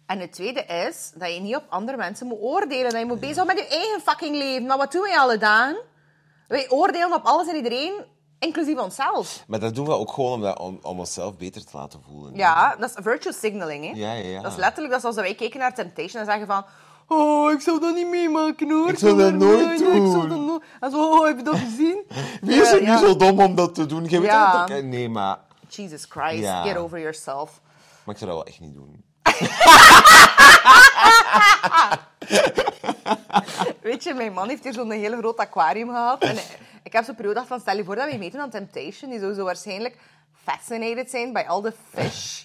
En 0.09 0.21
het 0.21 0.33
tweede 0.33 0.65
is 0.65 1.13
dat 1.15 1.35
je 1.35 1.41
niet 1.41 1.57
op 1.57 1.65
andere 1.69 1.97
mensen 1.97 2.27
moet 2.27 2.41
oordelen. 2.41 2.91
Dat 2.91 3.01
je 3.01 3.07
moet 3.07 3.21
bezig 3.21 3.35
zijn 3.35 3.47
met 3.47 3.59
je 3.59 3.67
eigen 3.69 4.01
fucking 4.01 4.37
leven. 4.37 4.67
Maar 4.67 4.77
wat 4.77 4.93
doen 4.93 5.03
wij 5.03 5.19
alle 5.19 5.39
dagen? 5.39 5.79
Wij 6.47 6.71
oordelen 6.71 7.13
op 7.13 7.25
alles 7.25 7.49
en 7.49 7.57
iedereen, 7.57 8.05
inclusief 8.39 8.79
onszelf. 8.79 9.45
Maar 9.47 9.61
dat 9.61 9.75
doen 9.75 9.87
we 9.87 9.93
ook 9.93 10.13
gewoon 10.13 10.33
om, 10.33 10.41
dat, 10.41 10.59
om, 10.59 10.79
om 10.83 10.99
onszelf 10.99 11.37
beter 11.37 11.65
te 11.65 11.77
laten 11.77 12.03
voelen. 12.09 12.35
Ja, 12.35 12.77
dat 12.77 12.91
is 12.91 12.97
virtue 13.03 13.33
signaling. 13.33 13.85
Hè? 13.85 13.91
Ja, 13.95 14.13
ja, 14.13 14.29
ja. 14.29 14.43
Dat 14.43 14.53
is 14.53 14.59
letterlijk 14.59 14.93
dat 14.93 15.01
zoals 15.01 15.17
wij 15.17 15.35
kijken 15.35 15.59
naar 15.59 15.75
Temptation 15.75 16.21
en 16.21 16.27
zeggen 16.27 16.47
van... 16.47 16.65
Oh, 17.09 17.53
ik 17.53 17.61
zou 17.61 17.81
dat 17.81 17.95
niet 17.95 18.09
meemaken 18.09 18.71
hoor. 18.71 18.89
Ik 18.89 18.99
zou 18.99 19.19
dat 19.19 19.33
nooit 19.35 19.67
nee, 19.67 19.73
Ik 19.73 19.79
zou 20.13 20.29
doen. 20.29 20.29
dat 20.29 20.39
nooit... 20.39 20.63
En 20.81 20.91
zo, 20.91 21.11
oh, 21.11 21.27
heb 21.27 21.37
je 21.37 21.43
dat 21.45 21.59
gezien? 21.59 22.03
Wie 22.41 22.61
is 22.61 22.73
er 22.73 22.83
nu 22.83 22.97
zo 22.97 23.17
dom 23.17 23.41
om 23.41 23.55
dat 23.55 23.75
te 23.75 23.87
doen? 23.87 24.05
Je 24.05 24.21
weet 24.21 24.31
Ja. 24.31 24.67
dat 24.67 24.77
ik... 24.77 24.85
Nee, 24.85 25.09
maar... 25.09 25.39
Jesus 25.69 26.05
Christ, 26.09 26.49
get 26.49 26.77
over 26.77 27.01
yourself. 27.01 27.61
Maar 28.05 28.15
ik 28.15 28.21
zou 28.21 28.31
dat 28.31 28.41
wel 28.41 28.47
echt 28.53 28.61
niet 28.61 28.75
doen. 28.75 29.05
Weet 33.83 34.03
je, 34.05 34.15
mijn 34.15 34.33
man 34.33 34.49
heeft 34.49 34.65
hier 34.65 34.73
zo'n 34.73 34.91
hele 34.91 35.17
groot 35.17 35.37
aquarium 35.37 35.89
gehad. 35.89 36.23
En 36.23 36.37
ik 36.83 36.93
heb 36.93 37.05
zo'n 37.05 37.15
periode 37.15 37.45
van, 37.47 37.61
stel 37.61 37.77
je 37.77 37.85
voor 37.85 37.97
dat 37.97 38.11
we 38.11 38.17
meedoen 38.17 38.41
aan 38.41 38.51
Temptation. 38.51 39.11
Die 39.11 39.21
zou 39.21 39.35
zo 39.35 39.45
waarschijnlijk 39.45 39.97
fascinated 40.45 41.11
zijn 41.11 41.33
bij 41.33 41.49
al 41.49 41.61
de 41.61 41.73
fish. 41.95 42.45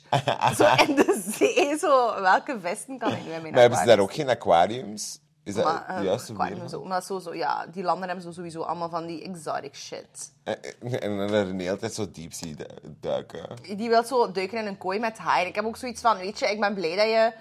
zo 0.57 0.67
in 0.87 0.95
de 0.95 1.23
zee. 1.37 1.77
Zo, 1.77 2.21
welke 2.21 2.59
vesten 2.61 2.97
kan 2.97 3.11
ik 3.11 3.25
nu 3.25 3.31
in 3.31 3.41
mijn 3.41 3.53
Maar 3.53 3.61
hebben 3.61 3.79
ze 3.79 3.85
daar 3.85 3.99
ook 3.99 4.13
geen 4.13 4.29
aquariums? 4.29 5.19
Is 5.43 5.53
dat 5.53 5.63
Maar, 5.63 5.85
de 5.87 5.93
eh, 5.93 6.03
juiste 6.03 6.31
aquarium 6.31 6.59
weer? 6.59 6.69
zo, 6.69 6.85
maar 6.85 7.03
zo, 7.03 7.19
zo, 7.19 7.33
ja, 7.33 7.65
die 7.65 7.83
landen 7.83 8.05
hebben 8.05 8.25
zo 8.25 8.31
sowieso 8.31 8.61
allemaal 8.61 8.89
van 8.89 9.05
die 9.05 9.23
exotic 9.23 9.75
shit. 9.75 10.31
En, 10.43 10.57
en 10.81 11.17
dan 11.17 11.33
er 11.33 11.57
de 11.57 11.63
hele 11.63 11.77
tijd 11.77 11.93
zo 11.93 12.11
diep 12.11 12.33
zie 12.33 12.55
duiken. 12.99 13.49
Die 13.77 13.89
wil 13.89 14.03
zo 14.03 14.31
duiken 14.31 14.57
in 14.57 14.67
een 14.67 14.77
kooi 14.77 14.99
met 14.99 15.17
haaien. 15.17 15.47
Ik 15.47 15.55
heb 15.55 15.65
ook 15.65 15.77
zoiets 15.77 16.01
van, 16.01 16.17
weet 16.17 16.39
je, 16.39 16.51
ik 16.51 16.59
ben 16.59 16.73
blij 16.73 16.95
dat 16.95 17.05
je 17.05 17.33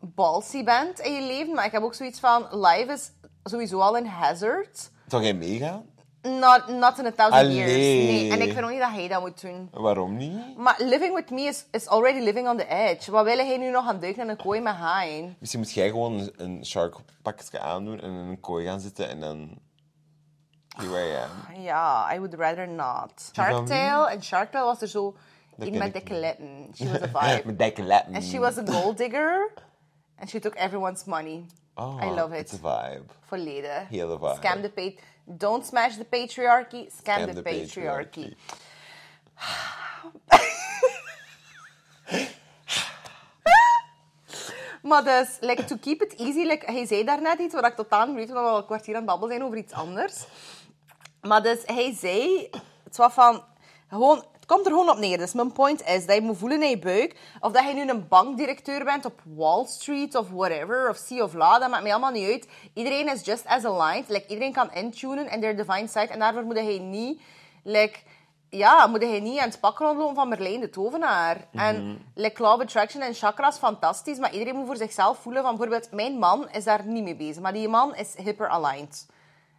ballsy 0.00 0.64
bent 0.64 0.98
in 0.98 1.12
je 1.12 1.22
leven, 1.22 1.54
maar 1.54 1.64
ik 1.64 1.72
heb 1.72 1.82
ook 1.82 1.94
zoiets 1.94 2.20
van, 2.20 2.46
life 2.50 2.92
is 2.92 3.10
sowieso 3.44 3.78
al 3.78 3.96
een 3.96 4.06
hazard. 4.06 4.90
Zou 5.06 5.22
jij 5.22 5.34
meegaan? 5.34 5.84
Not, 6.22 6.68
not 6.68 6.98
in 6.98 7.06
a 7.06 7.12
thousand 7.12 7.32
Allee. 7.44 7.54
years. 7.54 7.72
Nee, 7.72 8.30
en 8.30 8.40
ik 8.40 8.52
vind 8.52 8.64
ook 8.64 8.70
niet 8.70 8.80
dat 8.80 8.90
hij 8.90 9.08
dat 9.08 9.20
moet 9.20 9.40
doen. 9.40 9.68
Waarom 9.72 10.16
niet? 10.16 10.56
Maar 10.56 10.76
living 10.78 11.14
with 11.14 11.30
me 11.30 11.40
is, 11.40 11.64
is 11.70 11.88
already 11.88 12.18
living 12.20 12.48
on 12.48 12.56
the 12.56 12.66
edge. 12.66 13.10
Wat 13.10 13.24
wil 13.24 13.36
hij 13.36 13.56
nu 13.56 13.70
nog 13.70 13.84
gaan 13.84 14.00
duiken 14.00 14.22
in 14.22 14.28
een 14.28 14.36
kooi 14.36 14.60
met 14.60 14.74
haaien? 14.74 15.36
Misschien 15.38 15.60
moet 15.60 15.72
jij 15.72 15.88
gewoon 15.88 16.18
een, 16.18 16.32
een 16.36 16.64
sharkpakje 16.66 17.60
aandoen 17.60 18.00
en 18.00 18.10
in 18.10 18.14
een 18.28 18.40
kooi 18.40 18.66
gaan 18.66 18.80
zitten 18.80 19.08
en 19.08 19.20
dan... 19.20 19.58
Here 20.76 21.08
I 21.12 21.16
am. 21.16 21.62
Ja, 21.62 22.14
I 22.14 22.18
would 22.18 22.34
rather 22.34 22.68
not. 22.68 23.30
Waarom 23.34 23.66
Shark 23.66 23.80
Tale, 23.80 24.10
en 24.10 24.22
Shark 24.22 24.50
Tale 24.50 24.64
was 24.64 24.80
er 24.82 24.88
zo 24.88 25.16
Dat 25.56 25.68
in 25.68 25.78
met 25.78 25.86
ik 25.86 25.92
dikke 25.92 26.14
letten. 26.14 26.68
She 26.74 26.90
was 26.90 27.02
a 27.02 27.06
vibe. 27.20 27.42
Met 27.46 27.58
dikke 27.58 27.82
letten. 27.82 28.14
And 28.14 28.24
she 28.24 28.38
was 28.38 28.58
a 28.58 28.62
gold 28.66 28.96
digger. 28.96 29.50
And 30.18 30.28
she 30.30 30.38
took 30.38 30.54
everyone's 30.54 31.04
money. 31.04 31.46
Oh, 31.74 32.02
I 32.02 32.10
love 32.10 32.38
It's 32.38 32.52
it. 32.52 32.64
a 32.64 32.88
vibe. 32.88 33.04
Volledig. 33.26 33.88
Hele 33.88 34.18
vibe. 34.18 34.34
Scam 34.36 34.62
the 34.62 34.70
pa- 34.70 35.00
Don't 35.36 35.66
smash 35.66 35.96
the 35.96 36.04
patriarchy. 36.04 36.88
Scam, 36.90 37.26
the, 37.26 37.34
the 37.34 37.42
patriarchy. 37.42 38.34
Maar 44.82 45.04
dus, 45.04 45.36
like, 45.40 45.64
to 45.64 45.76
keep 45.76 46.02
it 46.02 46.14
easy, 46.18 46.46
like, 46.46 46.72
hij 46.72 46.86
zei 46.86 47.04
daarnet 47.04 47.38
iets 47.38 47.54
wat 47.54 47.66
ik 47.66 47.74
totaal 47.74 48.06
niet 48.06 48.14
weet, 48.14 48.28
omdat 48.28 48.42
we 48.42 48.50
al 48.50 48.58
een 48.58 48.64
kwartier 48.64 48.94
aan 48.94 49.00
het 49.00 49.10
babbelen 49.10 49.34
zijn 49.34 49.46
over 49.46 49.58
iets 49.58 49.72
anders. 49.72 50.24
Maar 51.20 51.42
dus, 51.42 51.62
hij 51.64 51.94
zei, 51.94 52.50
het 52.84 52.96
was 52.96 53.12
van, 53.12 53.44
gewoon, 53.88 54.24
komt 54.48 54.66
er 54.66 54.72
gewoon 54.72 54.90
op 54.90 54.98
neer. 54.98 55.18
Dus 55.18 55.32
mijn 55.32 55.52
point 55.52 55.82
is 55.86 56.06
dat 56.06 56.14
je 56.14 56.22
moet 56.22 56.38
voelen 56.38 56.62
in 56.62 56.70
je 56.70 56.78
buik, 56.78 57.16
of 57.40 57.52
dat 57.52 57.66
je 57.68 57.74
nu 57.74 57.88
een 57.88 58.08
bankdirecteur 58.08 58.84
bent 58.84 59.04
op 59.04 59.20
Wall 59.36 59.66
Street 59.66 60.14
of 60.14 60.30
whatever, 60.30 60.88
of 60.88 60.96
Sea 60.96 61.22
of 61.22 61.34
Law, 61.34 61.60
dat 61.60 61.70
maakt 61.70 61.82
mij 61.82 61.92
allemaal 61.92 62.10
niet 62.10 62.30
uit. 62.30 62.48
Iedereen 62.74 63.12
is 63.12 63.24
just 63.24 63.46
as 63.46 63.64
aligned. 63.64 64.08
Like, 64.08 64.26
iedereen 64.26 64.52
kan 64.52 64.72
intunen 64.72 65.30
in 65.30 65.40
their 65.40 65.56
divine 65.56 65.86
side, 65.86 66.06
en 66.06 66.18
daarvoor 66.18 66.42
moet 66.42 66.56
hij 66.56 66.78
niet, 66.78 67.20
like, 67.62 67.98
ja, 68.50 68.86
moet 68.86 69.02
hij 69.02 69.20
niet 69.20 69.38
aan 69.38 69.48
het 69.48 69.60
pak 69.60 69.78
rondlopen 69.78 70.14
van 70.14 70.28
Merlijn 70.28 70.60
de 70.60 70.70
Tovenaar. 70.70 71.36
En 71.52 72.04
like, 72.14 72.42
Law 72.42 72.54
of 72.54 72.60
Attraction 72.60 73.02
en 73.02 73.14
chakras, 73.14 73.58
fantastisch, 73.58 74.18
maar 74.18 74.32
iedereen 74.32 74.56
moet 74.56 74.66
voor 74.66 74.76
zichzelf 74.76 75.18
voelen 75.18 75.42
van, 75.42 75.56
bijvoorbeeld, 75.56 75.92
mijn 75.92 76.18
man 76.18 76.50
is 76.50 76.64
daar 76.64 76.86
niet 76.86 77.04
mee 77.04 77.16
bezig, 77.16 77.42
maar 77.42 77.52
die 77.52 77.68
man 77.68 77.94
is 77.94 78.14
hyper-aligned. 78.16 79.06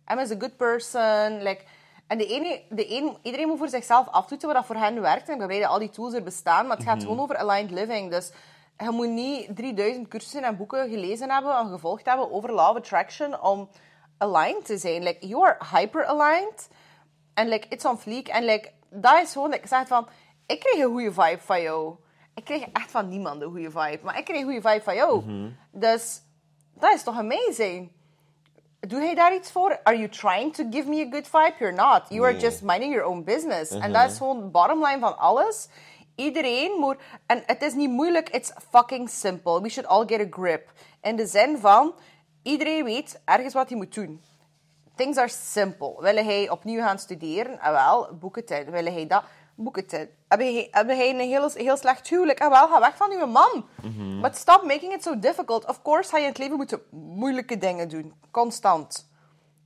Emma 0.05 0.21
is 0.21 0.31
a 0.31 0.35
good 0.39 0.57
person. 0.57 1.41
Like, 1.41 1.63
en 2.09 2.17
de 2.17 2.25
ene, 2.25 2.61
de 2.69 2.95
een, 2.95 3.17
iedereen 3.21 3.47
moet 3.47 3.57
voor 3.57 3.69
zichzelf 3.69 4.07
aftoetsen 4.07 4.47
wat 4.47 4.57
dat 4.57 4.65
voor 4.65 4.75
hen 4.75 5.01
werkt. 5.01 5.27
En 5.27 5.33
ik 5.33 5.37
ben 5.37 5.47
blij 5.47 5.59
dat 5.59 5.69
al 5.69 5.79
die 5.79 5.89
tools 5.89 6.13
er 6.13 6.23
bestaan. 6.23 6.67
Maar 6.67 6.77
het 6.77 6.85
gaat 6.85 7.01
gewoon 7.01 7.19
over 7.19 7.37
aligned 7.37 7.71
living. 7.71 8.11
Dus 8.11 8.31
je 8.77 8.89
moet 8.91 9.07
niet 9.07 9.55
3000 9.55 10.07
cursussen 10.07 10.43
en 10.43 10.57
boeken 10.57 10.89
gelezen 10.89 11.29
hebben 11.29 11.57
en 11.57 11.67
gevolgd 11.67 12.05
hebben 12.05 12.31
over 12.31 12.53
law 12.53 12.69
of 12.69 12.75
attraction 12.77 13.41
om 13.41 13.69
aligned 14.17 14.65
te 14.65 14.77
zijn. 14.77 15.03
Like, 15.03 15.27
you 15.27 15.43
are 15.43 15.57
hyper-aligned. 15.75 16.69
En 17.33 17.47
like, 17.47 17.67
it's 17.67 17.85
on 17.85 17.97
fleek. 17.97 18.27
En 18.27 18.43
like, 18.43 18.71
dat 18.89 19.21
is 19.21 19.31
gewoon, 19.31 19.49
like, 19.49 19.61
ik 19.61 19.67
zeg 19.67 19.79
het 19.79 19.87
van, 19.87 20.07
ik 20.45 20.59
kreeg 20.59 20.83
een 20.83 20.91
goede 20.91 21.13
vibe 21.13 21.41
van 21.41 21.61
jou. 21.61 21.95
Ik 22.35 22.43
kreeg 22.43 22.65
echt 22.73 22.91
van 22.91 23.09
niemand 23.09 23.41
een 23.41 23.49
goede 23.49 23.71
vibe. 23.71 23.99
Maar 24.03 24.17
ik 24.17 24.25
kreeg 24.25 24.37
een 24.37 24.51
goede 24.51 24.69
vibe 24.69 24.83
van 24.83 24.95
jou. 24.95 25.23
Dus 25.71 26.21
dat 26.73 26.93
is 26.93 27.03
toch 27.03 27.17
amazing? 27.17 27.91
Doe 28.79 28.99
hij 28.99 29.15
daar 29.15 29.35
iets 29.35 29.51
voor? 29.51 29.79
Are 29.83 29.97
you 29.97 30.09
trying 30.09 30.53
to 30.53 30.63
give 30.69 30.89
me 30.89 31.05
a 31.05 31.09
good 31.09 31.27
vibe? 31.27 31.53
You're 31.59 31.75
not. 31.75 32.09
You 32.09 32.23
are 32.23 32.37
just 32.37 32.61
minding 32.61 32.93
your 32.93 33.07
own 33.07 33.23
business. 33.23 33.71
En 33.71 33.93
dat 33.93 34.11
is 34.11 34.17
gewoon 34.17 34.39
de 34.39 34.45
bottom 34.45 34.85
line 34.85 34.99
van 34.99 35.17
alles. 35.17 35.67
Iedereen 36.15 36.71
moet... 36.79 36.97
En 37.25 37.43
het 37.45 37.61
is 37.61 37.73
niet 37.73 37.89
moeilijk, 37.89 38.29
it's 38.29 38.51
fucking 38.71 39.09
simple. 39.09 39.61
We 39.61 39.69
should 39.69 39.89
all 39.89 40.05
get 40.05 40.19
a 40.19 40.27
grip. 40.29 40.71
In 41.01 41.15
de 41.15 41.25
zin 41.25 41.57
van, 41.57 41.93
iedereen 42.43 42.83
weet 42.83 43.21
ergens 43.25 43.53
wat 43.53 43.69
hij 43.69 43.77
moet 43.77 43.93
doen. 43.93 44.21
Things 44.95 45.17
are 45.17 45.29
simple. 45.29 45.95
Wil 45.99 46.15
hij 46.15 46.49
opnieuw 46.49 46.81
gaan 46.81 46.99
studeren? 46.99 47.59
Ah, 47.59 47.71
wel, 47.71 48.17
boek 48.19 48.35
het 48.35 48.51
in. 48.51 48.71
Wil 48.71 48.85
hij 48.85 49.07
dat? 49.07 49.23
Boek 49.61 49.75
het 49.75 49.93
in. 49.93 50.09
Heb 50.27 50.39
hij, 50.87 51.09
een 51.09 51.19
heel, 51.19 51.49
heel 51.53 51.77
slecht 51.77 52.07
huwelijk? 52.07 52.41
Ah, 52.41 52.49
wel, 52.49 52.67
ga 52.67 52.79
weg 52.79 52.95
van 52.95 53.11
uw 53.11 53.25
man. 53.25 53.65
But 54.21 54.37
stop 54.37 54.63
making 54.63 54.93
it 54.93 55.03
so 55.03 55.19
difficult. 55.19 55.65
Of 55.65 55.81
course, 55.81 56.09
ga 56.09 56.17
je 56.17 56.23
in 56.23 56.29
het 56.29 56.37
leven 56.37 56.55
moeten 56.55 56.81
moeilijke 56.91 57.57
dingen 57.57 57.89
doen. 57.89 58.13
Constant. 58.31 59.07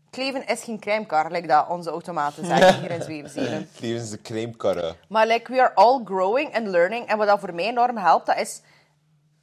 Het 0.06 0.18
leven 0.18 0.48
is 0.48 0.64
geen 0.64 0.80
crèmekar, 0.80 1.32
like 1.32 1.48
dat 1.48 1.68
onze 1.70 1.90
automaten 1.90 2.46
zeggen 2.56 2.80
hier 2.80 2.92
in 2.92 3.02
Zwevenzelen. 3.02 3.70
Levens 3.80 4.10
de 4.10 4.22
crèmekarren. 4.22 4.96
Maar 5.10 5.28
like, 5.28 5.52
we 5.52 5.62
are 5.62 5.74
all 5.74 6.02
growing 6.06 6.56
and 6.56 6.68
learning. 6.68 7.08
En 7.08 7.18
wat 7.18 7.28
dat 7.28 7.40
voor 7.40 7.54
mij 7.54 7.66
enorm 7.66 7.98
helpt, 7.98 8.26
dat 8.26 8.38
is... 8.38 8.62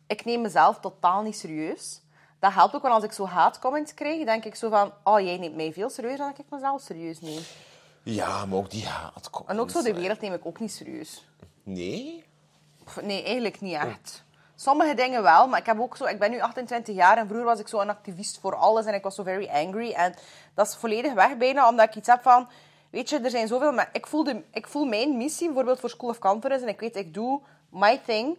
Ik 0.07 0.25
neem 0.25 0.41
mezelf 0.41 0.81
totaal 0.81 1.23
niet 1.23 1.37
serieus. 1.37 2.03
Dat 2.39 2.53
helpt 2.53 2.75
ook, 2.75 2.83
want 2.83 2.95
als 2.95 3.05
ik 3.05 3.13
zo 3.13 3.27
haatcomments 3.27 3.95
krijg, 3.95 4.25
denk 4.25 4.45
ik 4.45 4.55
zo 4.55 4.69
van... 4.69 4.93
Oh, 5.05 5.21
jij 5.21 5.39
neemt 5.39 5.57
mij 5.57 5.73
veel 5.73 5.91
serieus 5.91 6.19
dan 6.19 6.33
ik 6.37 6.45
mezelf 6.51 6.81
serieus 6.81 7.21
neem. 7.21 7.41
Ja, 8.03 8.47
maar 8.47 8.59
ook 8.59 8.71
die 8.71 8.87
haat. 8.87 9.31
kom, 9.31 9.49
En 9.49 9.61
ook 9.61 9.71
zo, 9.71 9.83
de 9.83 9.95
wereld 9.95 10.21
neem 10.21 10.33
ik 10.33 10.47
ook 10.47 10.61
niet 10.61 10.73
serieus. 10.73 11.25
Nee? 11.63 12.25
Pff, 12.85 13.03
Nee, 13.03 13.23
eigenlijk 13.23 13.61
niet 13.61 13.75
echt. 13.75 14.25
Sommige 14.55 14.95
dingen 14.95 15.23
wel, 15.23 15.49
maar 15.49 15.59
ik, 15.59 15.67
heb 15.67 15.81
ook 15.81 15.97
zo, 15.97 16.05
ik 16.05 16.19
ben 16.19 16.31
nu 16.31 16.41
28 16.41 16.95
jaar 16.95 17.17
en 17.17 17.27
vroeger 17.27 17.47
was 17.47 17.61
ik 17.61 17.69
zo 17.69 17.81
een 17.81 17.91
activist 17.91 18.39
voor 18.41 18.55
alles 18.55 18.85
en 18.87 18.95
ik 18.95 19.03
was 19.03 19.15
zo 19.15 19.23
very 19.23 19.49
angry. 19.49 19.93
En 19.93 20.15
dat 20.55 20.67
is 20.67 20.77
volledig 20.77 21.13
weg 21.13 21.37
bijna, 21.37 21.69
omdat 21.69 21.89
ik 21.89 21.95
iets 21.95 22.09
heb 22.09 22.23
van... 22.23 22.49
Weet 22.91 23.09
je, 23.09 23.19
er 23.19 23.31
zijn 23.31 23.49
zoveel... 23.49 23.73
Maar 23.73 23.89
ik, 23.93 24.07
voel 24.07 24.25
de, 24.25 24.43
ik 24.53 24.67
voel 24.67 24.85
mijn 24.85 25.17
missie, 25.17 25.47
bijvoorbeeld 25.47 25.81
voor 25.81 25.91
School 25.91 26.11
of 26.11 26.19
Conference, 26.19 26.65
en 26.65 26.71
ik 26.71 26.81
weet, 26.81 26.97
ik 26.97 27.15
doe 27.15 27.41
my 27.69 28.01
thing. 28.07 28.37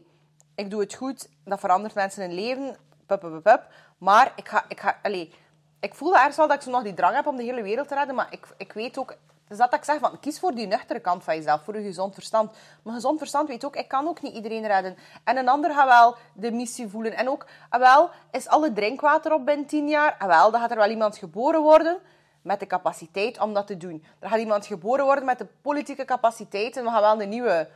Ik 0.55 0.69
doe 0.69 0.81
het 0.81 0.93
goed, 0.93 1.29
dat 1.45 1.59
verandert 1.59 1.93
mensen 1.93 2.21
hun 2.21 2.33
leven. 2.33 2.77
Pup, 3.05 3.19
pup, 3.19 3.43
pup. 3.43 3.67
Maar 3.97 4.33
ik 4.35 4.49
ga... 4.49 4.65
Ik, 4.67 4.79
ga 4.79 4.99
allee, 5.03 5.33
ik 5.79 5.95
voel 5.95 6.15
ergens 6.15 6.35
wel 6.35 6.47
dat 6.47 6.55
ik 6.55 6.61
zo 6.61 6.71
nog 6.71 6.83
die 6.83 6.93
drang 6.93 7.15
heb 7.15 7.27
om 7.27 7.35
de 7.35 7.43
hele 7.43 7.61
wereld 7.61 7.87
te 7.87 7.95
redden, 7.95 8.15
maar 8.15 8.27
ik, 8.29 8.47
ik 8.57 8.73
weet 8.73 8.97
ook... 8.97 9.15
Dus 9.51 9.59
dat 9.59 9.73
ik 9.73 9.83
zeg, 9.83 9.99
van, 9.99 10.19
kies 10.19 10.39
voor 10.39 10.55
die 10.55 10.67
nuchtere 10.67 10.99
kant 10.99 11.23
van 11.23 11.35
jezelf, 11.35 11.61
voor 11.63 11.77
je 11.77 11.83
gezond 11.83 12.13
verstand. 12.13 12.51
Maar 12.83 12.93
gezond 12.93 13.17
verstand 13.17 13.47
weet 13.47 13.65
ook, 13.65 13.75
ik 13.75 13.87
kan 13.87 14.07
ook 14.07 14.21
niet 14.21 14.33
iedereen 14.33 14.67
redden. 14.67 14.97
En 15.23 15.37
een 15.37 15.49
ander 15.49 15.73
gaat 15.73 15.87
wel 15.87 16.15
de 16.33 16.51
missie 16.51 16.87
voelen. 16.87 17.13
En 17.13 17.29
ook, 17.29 17.45
ah, 17.69 17.79
wel, 17.79 18.09
is 18.31 18.47
alle 18.47 18.73
drinkwater 18.73 19.33
op 19.33 19.45
binnen 19.45 19.65
tien 19.65 19.87
jaar? 19.87 20.15
Ah, 20.19 20.27
wel, 20.27 20.51
dan 20.51 20.61
gaat 20.61 20.71
er 20.71 20.77
wel 20.77 20.89
iemand 20.89 21.17
geboren 21.17 21.61
worden 21.61 21.97
met 22.41 22.59
de 22.59 22.67
capaciteit 22.67 23.39
om 23.39 23.53
dat 23.53 23.67
te 23.67 23.77
doen. 23.77 24.05
Er 24.19 24.29
gaat 24.29 24.39
iemand 24.39 24.65
geboren 24.65 25.05
worden 25.05 25.25
met 25.25 25.37
de 25.37 25.47
politieke 25.61 26.05
capaciteit 26.05 26.77
en 26.77 26.83
we 26.83 26.89
gaan 26.89 27.01
wel 27.01 27.21
een 27.21 27.29
nieuwe... 27.29 27.69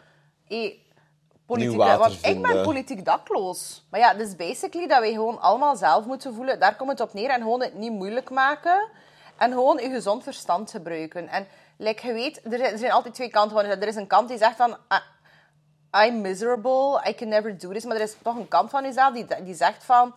eh, 0.48 0.74
politieke, 1.46 1.78
water 1.78 2.00
want 2.00 2.26
ik 2.26 2.42
ben 2.42 2.64
politiek 2.64 3.06
dakloos. 3.06 3.86
Maar 3.90 4.00
ja, 4.00 4.14
dus 4.14 4.36
basically 4.36 4.88
dat 4.88 5.00
wij 5.00 5.12
gewoon 5.12 5.42
allemaal 5.42 5.76
zelf 5.76 6.06
moeten 6.06 6.34
voelen. 6.34 6.60
Daar 6.60 6.76
komt 6.76 6.90
het 6.90 7.02
op 7.02 7.14
neer. 7.14 7.30
En 7.30 7.42
gewoon 7.42 7.62
het 7.62 7.74
niet 7.74 7.92
moeilijk 7.92 8.30
maken. 8.30 8.90
En 9.38 9.52
gewoon 9.52 9.78
je 9.78 9.90
gezond 9.90 10.24
verstand 10.24 10.72
gebruiken. 10.72 11.28
En 11.28 11.48
like, 11.78 12.08
je 12.08 12.14
weet, 12.14 12.42
er 12.44 12.58
zijn, 12.58 12.72
er 12.72 12.78
zijn 12.78 12.92
altijd 12.92 13.14
twee 13.14 13.30
kanten. 13.30 13.56
Want 13.56 13.68
er 13.68 13.88
is 13.88 13.96
een 13.96 14.08
kant 14.08 14.28
die 14.28 14.38
zegt 14.38 14.56
van... 14.56 14.78
ah, 14.88 15.00
I'm 16.06 16.22
miserable, 16.22 17.02
I 17.08 17.16
can 17.16 17.28
never 17.28 17.58
do 17.58 17.72
this. 17.72 17.86
Maar 17.86 17.96
er 17.96 18.02
is 18.02 18.16
toch 18.24 18.36
een 18.36 18.48
kant 18.48 18.70
van 18.70 18.84
jezelf 18.84 19.14
die, 19.14 19.26
die 19.44 19.56
zegt 19.56 19.84
van, 19.84 20.14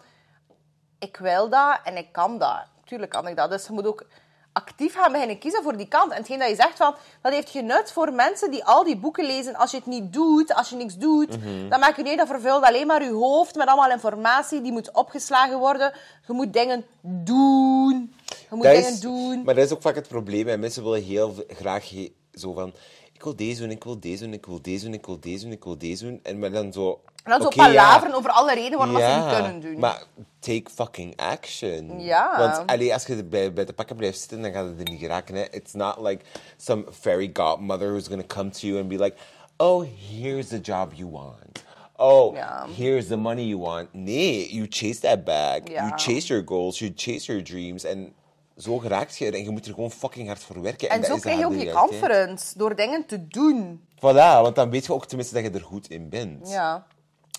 ik 0.99 1.17
wil 1.17 1.49
dat 1.49 1.79
en 1.85 1.97
ik 1.97 2.13
kan 2.13 2.39
dat. 2.39 2.63
Tuurlijk 2.85 3.11
kan 3.11 3.29
ik 3.29 3.37
dat. 3.37 3.51
Dus 3.51 3.67
je 3.67 3.73
moet 3.73 3.87
ook 3.87 4.07
actief 4.53 4.95
gaan 4.95 5.13
beginnen 5.13 5.39
kiezen 5.39 5.63
voor 5.63 5.77
die 5.77 5.89
kant. 5.89 6.11
En 6.11 6.17
hetgeen 6.17 6.39
dat 6.39 6.49
je 6.49 6.55
zegt 6.55 6.77
van, 6.77 6.95
dat 7.23 7.33
heeft 7.33 7.51
genut 7.51 7.93
voor 7.93 8.13
mensen 8.13 8.51
die 8.51 8.65
al 8.65 8.85
die 8.85 8.97
boeken 8.97 9.27
lezen. 9.27 9.55
Als 9.57 9.71
je 9.71 9.77
het 9.77 9.87
niet 9.87 10.13
doet, 10.13 10.55
als 10.55 10.69
je 10.69 10.77
niks 10.77 10.97
doet, 10.97 11.37
dan 11.69 11.81
maak 11.81 11.97
je 11.97 12.03
niet, 12.03 12.19
dat 12.19 12.27
vervult 12.27 12.65
alleen 12.65 12.87
maar 12.87 13.03
je 13.03 13.13
hoofd 13.13 13.55
met 13.55 13.69
allemaal 13.69 13.91
informatie 13.91 14.61
die 14.61 14.73
moet 14.73 14.93
opgeslagen 14.93 15.59
worden. 15.59 15.93
Je 16.27 16.33
moet 16.33 16.53
dingen 16.53 16.87
doen. 17.01 18.15
Je 18.51 18.57
moet 18.57 18.65
Dat 18.65 18.75
dingen 18.75 18.91
is- 18.93 19.01
doen. 19.01 19.43
Maar 19.45 19.55
dat 19.55 19.65
is 19.65 19.73
ook 19.73 19.83
vaak 19.83 19.95
het 19.95 20.09
probleem. 20.09 20.47
Hè. 20.47 20.59
Mensen 20.59 20.83
willen 20.83 21.03
heel 21.03 21.35
graag 21.49 21.91
he- 21.91 22.13
zo 22.33 22.53
van... 22.53 22.73
Ik 23.13 23.25
wil 23.25 23.37
deze 23.37 23.61
doen, 23.61 23.71
ik 23.71 23.85
wil 23.85 24.01
deze 24.01 24.25
doen, 24.25 24.33
ik 24.33 24.47
wil 24.47 24.63
deze 24.63 24.85
doen, 24.85 24.95
ik 24.95 25.07
wil 25.07 25.21
deze 25.21 25.45
doen, 25.45 25.53
ik 25.53 25.65
wil 25.65 25.79
deze 25.79 26.05
doen. 26.05 26.21
En 26.23 26.39
maar 26.39 26.51
dan 26.51 26.73
zo... 26.73 27.01
En 27.25 27.31
dan 27.31 27.41
zo 27.43 27.49
ja. 27.55 27.67
palaveren 27.67 28.15
over 28.15 28.31
alle 28.31 28.55
redenen 28.55 28.79
waarom 28.79 28.97
dat 28.97 29.11
ze 29.11 29.17
niet 29.19 29.35
kunnen 29.37 29.61
doen. 29.61 29.79
Maar 29.81 30.03
take 30.39 30.71
fucking 30.75 31.17
action. 31.17 32.01
Ja. 32.01 32.39
Want 32.39 32.67
allee, 32.71 32.93
als 32.93 33.07
je 33.07 33.25
bij, 33.25 33.53
bij 33.53 33.65
de 33.65 33.73
pakken 33.73 33.97
blijft 33.97 34.19
zitten, 34.19 34.43
dan 34.43 34.53
gaat 34.53 34.67
het 34.67 34.79
er 34.79 34.91
niet 34.91 35.01
geraken. 35.01 35.35
Hè. 35.35 35.45
It's 35.51 35.73
not 35.73 36.01
like 36.01 36.25
some 36.57 36.85
fairy 36.93 37.31
godmother 37.33 37.89
who's 37.89 38.07
going 38.07 38.21
to 38.29 38.35
come 38.37 38.51
to 38.51 38.67
you 38.67 38.79
and 38.81 38.89
be 38.89 38.99
like... 38.99 39.17
Oh, 39.57 39.85
here's 40.11 40.47
the 40.49 40.61
job 40.61 40.93
you 40.93 41.11
want. 41.11 41.65
Oh, 41.97 42.35
Ja. 42.35 42.67
here's 42.77 43.07
the 43.07 43.17
money 43.17 43.43
you 43.47 43.61
want. 43.61 43.89
Nee, 43.93 44.55
you 44.55 44.67
chase 44.71 45.01
that 45.01 45.25
bag. 45.25 45.61
Ja. 45.65 45.87
You 45.87 45.91
chase 45.97 46.27
your 46.27 46.43
goals. 46.47 46.79
You 46.79 46.93
chase 46.97 47.27
your 47.33 47.43
dreams. 47.45 47.85
En 47.85 48.13
zo 48.59 48.79
geraakt 48.79 49.17
je 49.17 49.27
er. 49.27 49.35
En 49.35 49.43
je 49.43 49.51
moet 49.51 49.67
er 49.67 49.75
gewoon 49.75 49.91
fucking 49.91 50.27
hard 50.27 50.43
voor 50.43 50.63
werken. 50.63 50.91
En 50.91 51.01
dat 51.01 51.09
zo 51.09 51.15
is 51.15 51.21
krijg 51.21 51.39
je 51.39 51.47
ook 51.47 51.55
je 51.55 51.71
conference, 51.71 52.59
door 52.59 52.77
dingen 52.77 53.07
te 53.07 53.27
doen. 53.27 53.87
Voilà, 53.97 54.43
want 54.43 54.55
dan 54.55 54.71
weet 54.71 54.87
je 54.87 54.93
ook 54.93 55.07
tenminste 55.07 55.35
dat 55.35 55.45
je 55.45 55.51
er 55.51 55.65
goed 55.65 55.91
in 55.91 56.09
bent. 56.09 56.49
Ja. 56.49 56.87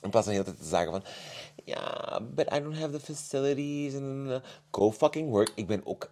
In 0.01 0.09
plaats 0.09 0.26
van 0.26 0.36
de 0.36 0.41
hele 0.41 0.43
tijd 0.43 0.57
te 0.57 0.70
zeggen 0.70 0.91
van... 0.91 1.03
Ja, 1.63 2.20
but 2.36 2.53
I 2.53 2.61
don't 2.61 2.78
have 2.78 2.91
the 2.91 2.99
facilities. 2.99 3.95
And, 3.95 4.41
go 4.72 4.91
fucking 4.91 5.30
work. 5.30 5.51
Ik 5.55 5.67
ben 5.67 5.82
ook... 5.86 6.11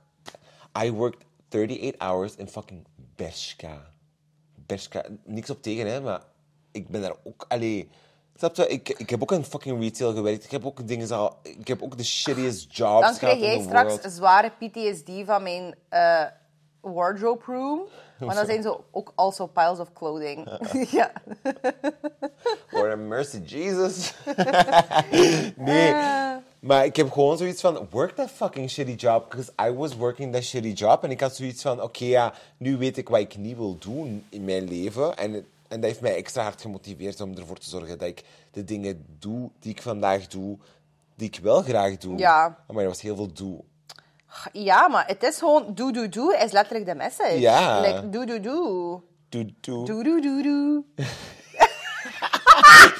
I 0.84 0.92
worked 0.92 1.26
38 1.50 1.94
hours 1.98 2.36
in 2.36 2.48
fucking 2.48 2.86
Bershka. 3.16 3.92
Bershka. 4.56 5.06
Niks 5.24 5.50
op 5.50 5.62
tegen, 5.62 5.88
hè. 5.88 6.02
Maar 6.02 6.22
ik 6.72 6.88
ben 6.88 7.02
daar 7.02 7.16
ook... 7.24 7.46
Allee... 7.48 7.90
Snap 8.38 8.56
je? 8.56 8.68
Ik, 8.68 8.90
ik 8.90 9.10
heb 9.10 9.22
ook 9.22 9.32
in 9.32 9.44
fucking 9.44 9.82
retail 9.82 10.14
gewerkt. 10.14 10.44
Ik 10.44 10.52
heb 10.52 10.66
ook 10.66 10.88
dingen 10.88 11.12
al... 11.12 11.38
Ik 11.44 11.68
heb 11.68 11.82
ook 11.82 11.98
de 11.98 12.04
shittiest 12.04 12.78
jobs 12.78 13.08
Dan 13.08 13.18
krijg 13.18 13.40
jij 13.40 13.62
straks 13.62 13.94
world. 13.94 14.12
zware 14.14 14.52
PTSD 14.60 15.10
van 15.26 15.44
mijn 15.44 15.76
eh, 15.90 16.24
wardrobe 16.82 17.44
room. 17.46 17.82
Maar 18.26 18.36
dan 18.36 18.46
zijn 18.46 18.62
ze 18.62 18.78
ook 18.92 19.12
also 19.16 19.46
piles 19.46 19.80
of 19.80 19.94
clothing. 19.94 20.48
ja. 20.90 21.12
Lord 22.72 22.90
have 22.90 22.96
mercy, 22.96 23.38
Jesus. 23.46 24.14
nee. 25.56 25.94
Maar 26.60 26.86
ik 26.86 26.96
heb 26.96 27.12
gewoon 27.12 27.38
zoiets 27.38 27.62
van, 27.62 27.88
work 27.90 28.16
that 28.16 28.30
fucking 28.30 28.70
shitty 28.70 28.96
job. 28.96 29.30
Because 29.30 29.52
I 29.68 29.74
was 29.74 29.96
working 29.96 30.34
that 30.34 30.44
shitty 30.44 30.72
job. 30.72 31.04
En 31.04 31.12
ik 31.12 31.20
had 31.20 31.36
zoiets 31.36 31.62
van, 31.62 31.82
oké 31.82 32.06
ja, 32.06 32.34
nu 32.58 32.78
weet 32.78 32.98
ik 32.98 33.10
wat 33.10 33.20
ik 33.20 33.38
niet 33.38 33.58
wil 33.58 33.78
doen 33.80 34.26
in 34.30 34.46
mijn 34.46 34.68
leven. 34.68 35.18
En, 35.18 35.46
en 35.68 35.82
dat 35.82 35.90
heeft 35.90 36.02
mij 36.02 36.16
extra 36.16 36.44
hard 36.44 36.62
gemotiveerd 36.62 37.22
om 37.22 37.38
ervoor 37.38 37.58
te 37.58 37.70
zorgen 37.70 37.98
dat 37.98 38.08
ik 38.08 38.24
de 38.52 38.64
dingen 38.64 39.06
doe 39.20 39.52
die 39.60 39.72
ik 39.72 39.82
vandaag 39.82 40.28
doe, 40.28 40.58
die 41.16 41.28
ik 41.28 41.40
wel 41.42 41.62
graag 41.62 41.98
doe. 41.98 42.18
Ja. 42.18 42.64
Maar 42.68 42.84
er 42.84 42.90
was 42.90 43.02
heel 43.02 43.16
veel 43.16 43.34
doe. 43.34 43.64
ja, 44.52 44.88
maar 44.88 45.08
het 45.08 45.24
is 45.24 45.38
gewoon 45.38 45.74
doe, 45.74 45.92
doe, 45.94 46.10
doe 46.10 46.38
is 46.38 46.52
letterlijk 46.52 46.86
de 46.86 46.96
message. 46.96 47.40
Ja. 47.40 47.82
Like, 47.82 48.10
doe, 48.10 48.26
doe, 48.26 48.40
doe. 48.40 49.02
Doe, 49.30 49.54
doe. 49.60 49.86
Doe, 49.86 50.04
doe, 50.04 50.22
doe, 50.22 50.44
doe. 50.44 50.84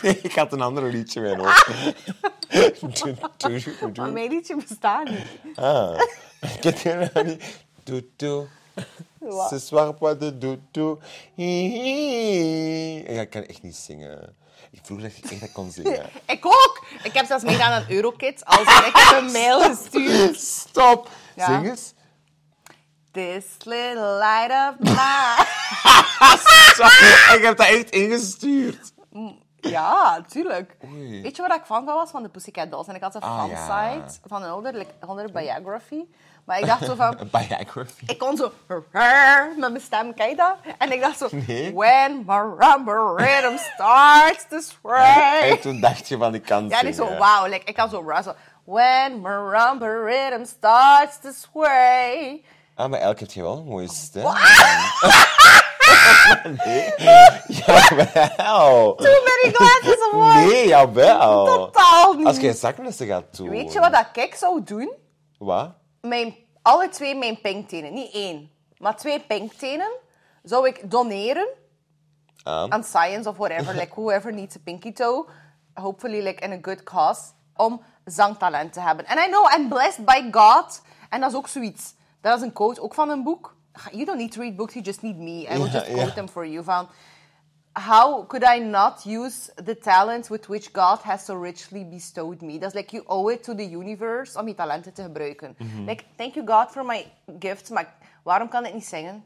Nee, 0.02 0.20
ik 0.22 0.32
had 0.32 0.54
een 0.54 0.62
ander 0.62 0.84
liedje 0.84 1.22
mijn 1.22 1.40
hoofd. 1.40 1.68
doe, 2.50 2.92
doe, 2.92 3.16
doe, 3.38 3.62
doe. 3.80 3.92
Maar 3.96 4.12
mijn 4.12 4.30
liedje 4.30 4.56
bestaat 4.56 5.10
niet. 5.10 5.28
Ah, 5.56 6.02
ik 6.42 6.76
ken 6.82 7.00
die 7.00 7.10
nou 7.14 7.26
niet. 7.26 7.66
Doe, 7.84 8.06
doe. 8.16 8.48
Wat? 9.30 9.50
Ce 9.50 9.60
soir 9.60 9.94
pas 9.94 10.18
de 10.18 10.38
doe, 10.38 10.60
doe. 10.72 10.98
Hi, 11.36 11.70
hi. 11.70 13.14
Ja, 13.14 13.22
ik 13.22 13.30
kan 13.30 13.44
echt 13.44 13.62
niet 13.62 13.76
zingen. 13.76 14.36
Ik 14.72 14.80
vroeg 14.84 15.02
dat 15.02 15.12
ik 15.18 15.32
echt 15.32 15.40
dat 15.40 15.52
kon 15.52 15.72
zingen. 15.72 16.10
Ik 16.28 16.46
ook. 16.46 16.86
Ik 17.04 17.14
heb 17.14 17.26
zelfs 17.26 17.44
meegedaan 17.44 17.72
aan 17.72 17.86
Eurokid. 17.90 18.46
Als 18.46 18.62
ik 18.62 18.92
heb 18.94 19.22
een 19.22 19.32
mail 19.42 19.62
gestuurd. 19.62 20.40
Stop. 20.40 21.10
Ja. 21.36 21.46
Zing 21.46 21.70
eens. 21.70 21.94
This 23.12 23.46
little 23.64 24.18
light 24.18 24.52
of 24.52 24.80
mine. 24.80 25.46
ik 27.38 27.44
heb 27.44 27.58
dat 27.58 27.68
echt 27.68 27.90
ingestuurd. 27.90 28.94
Ja, 29.60 30.22
tuurlijk. 30.28 30.76
Oei. 30.86 31.22
Weet 31.22 31.36
je 31.36 31.42
waar 31.42 31.56
ik 31.58 31.66
fan 31.66 31.86
van 31.86 31.96
was? 31.96 32.12
Van 32.12 32.24
de 32.24 32.30
Pussycat 32.30 32.72
Dolls. 32.72 32.88
En 32.88 32.96
ik 32.96 33.02
had 33.02 33.16
een 33.16 33.22
Ah, 33.22 33.44
ja. 33.50 33.56
fansite 33.58 34.20
van 34.26 34.44
een 34.44 34.52
older 35.08 35.32
biography. 35.32 36.04
Maar 36.46 36.60
ik 36.60 36.66
dacht 36.66 36.86
zo 36.86 36.96
van... 36.96 37.18
Biography. 37.32 38.04
Ik 38.06 38.18
kon 38.18 38.38
zo... 38.38 38.52
Met 39.58 39.58
mijn 39.58 39.82
stem, 39.82 40.14
kijk 40.14 40.38
dat? 40.38 40.56
En 40.78 40.92
ik 40.92 41.02
dacht 41.02 41.18
zo... 41.18 41.28
Nee. 41.32 41.74
When 41.74 42.24
marimba 42.26 43.14
rhythm 43.16 43.58
starts 43.58 44.46
to 44.50 44.60
sway. 44.60 45.50
En 45.50 45.60
toen 45.62 45.80
dacht 45.80 46.08
je 46.08 46.18
van, 46.18 46.34
ik 46.34 46.44
kan 46.44 46.70
Ja, 46.70 46.80
en 46.80 46.88
ik 46.88 46.94
zo, 46.94 47.18
wauw. 47.18 47.46
Like, 47.48 47.66
ik 47.66 47.76
kan 47.76 47.90
zo... 47.90 48.14
zo 48.24 48.34
When 48.64 49.22
marimba 49.22 49.88
rhythm 49.88 50.46
starts 50.46 51.20
to 51.20 51.30
sway. 51.32 52.44
Ah, 52.76 52.90
maar 52.90 53.00
elk 53.00 53.20
heb 53.20 53.32
je 53.32 53.42
wel 53.42 53.58
een 53.58 53.66
mooie 53.66 53.90
stem. 53.90 54.24
nee. 56.66 56.94
Jawel. 57.48 58.96
Too 58.96 59.24
many 59.24 59.54
glasses 59.54 60.08
of 60.08 60.12
wine. 60.12 60.46
Nee, 60.46 60.68
jawel. 60.68 61.46
Totaal 61.46 62.14
niet. 62.14 62.26
Als 62.26 62.38
jij 62.38 62.54
zakmessen 62.54 63.08
gaat 63.08 63.38
doen. 63.38 63.50
Weet 63.50 63.74
je 63.74 63.80
wat 63.80 63.94
dat 63.94 64.08
ik 64.14 64.36
zou 64.36 64.64
doen? 64.64 64.94
Wat? 65.38 65.72
mijn, 66.02 66.36
alle 66.62 66.90
twee 66.90 67.16
mijn 67.16 67.42
pinktenen, 67.42 67.94
niet 67.94 68.14
één, 68.14 68.52
maar 68.78 68.96
twee 68.96 69.20
pinktenen, 69.20 69.92
zou 70.44 70.68
ik 70.68 70.92
doneren 70.92 71.48
Aan? 72.44 72.72
aan 72.72 72.84
science 72.84 73.30
of 73.30 73.38
whatever, 73.38 73.74
like 73.74 73.92
whoever 73.94 74.34
needs 74.34 74.56
a 74.56 74.60
pinky 74.64 74.94
toe, 74.94 75.26
hopefully 75.74 76.22
like 76.22 76.44
in 76.44 76.52
a 76.52 76.58
good 76.62 76.84
cause, 76.84 77.22
om 77.56 77.82
zangtalent 78.06 78.74
te 78.74 78.80
hebben. 78.80 79.06
And 79.06 79.20
I 79.20 79.28
know 79.28 79.52
I'm 79.58 79.70
blessed 79.70 80.06
by 80.06 80.28
God, 80.32 80.82
en 81.10 81.22
dat 81.22 81.32
is 81.32 81.38
ook 81.38 81.48
zoiets. 81.48 81.96
Dat 82.22 82.38
is 82.38 82.44
een 82.44 82.54
quote 82.54 82.82
ook 82.82 82.94
van 82.94 83.10
een 83.10 83.24
boek. 83.24 83.56
You 83.92 84.06
don't 84.06 84.18
need 84.18 84.32
to 84.32 84.42
read 84.42 84.56
books, 84.56 84.76
you 84.76 84.82
just 84.82 85.04
need 85.04 85.18
me. 85.18 85.48
I 85.48 85.58
will 85.58 85.70
just 85.70 85.92
quote 85.92 86.16
them 86.16 86.28
for 86.28 86.46
you. 86.46 86.64
Van, 86.64 86.88
how 87.74 88.24
could 88.24 88.44
I 88.44 88.60
not 88.60 89.06
use 89.06 89.52
the 89.56 89.76
talent 89.76 90.30
with 90.30 90.50
which 90.50 90.74
God 90.74 91.00
has 91.04 91.26
so 91.26 91.36
richly 91.36 91.84
bestowed 91.84 92.42
me? 92.42 92.58
Is 92.58 92.74
like, 92.74 92.92
you 92.96 93.04
owe 93.08 93.30
it 93.30 93.44
to 93.44 93.56
the 93.56 93.66
universe 93.66 94.40
om 94.40 94.48
je 94.48 94.56
talenten 94.56 94.94
te 94.94 95.02
gebruiken. 95.02 95.56
Mhm. 95.58 95.86
Like, 95.86 96.04
thank 96.16 96.34
you 96.34 96.46
God 96.48 96.72
for 96.72 96.86
my 96.86 97.06
gifts, 97.40 97.70
maar 97.70 97.94
waarom 98.24 98.50
kan 98.50 98.66
ik 98.66 98.74
niet 98.74 98.86
zingen? 98.86 99.24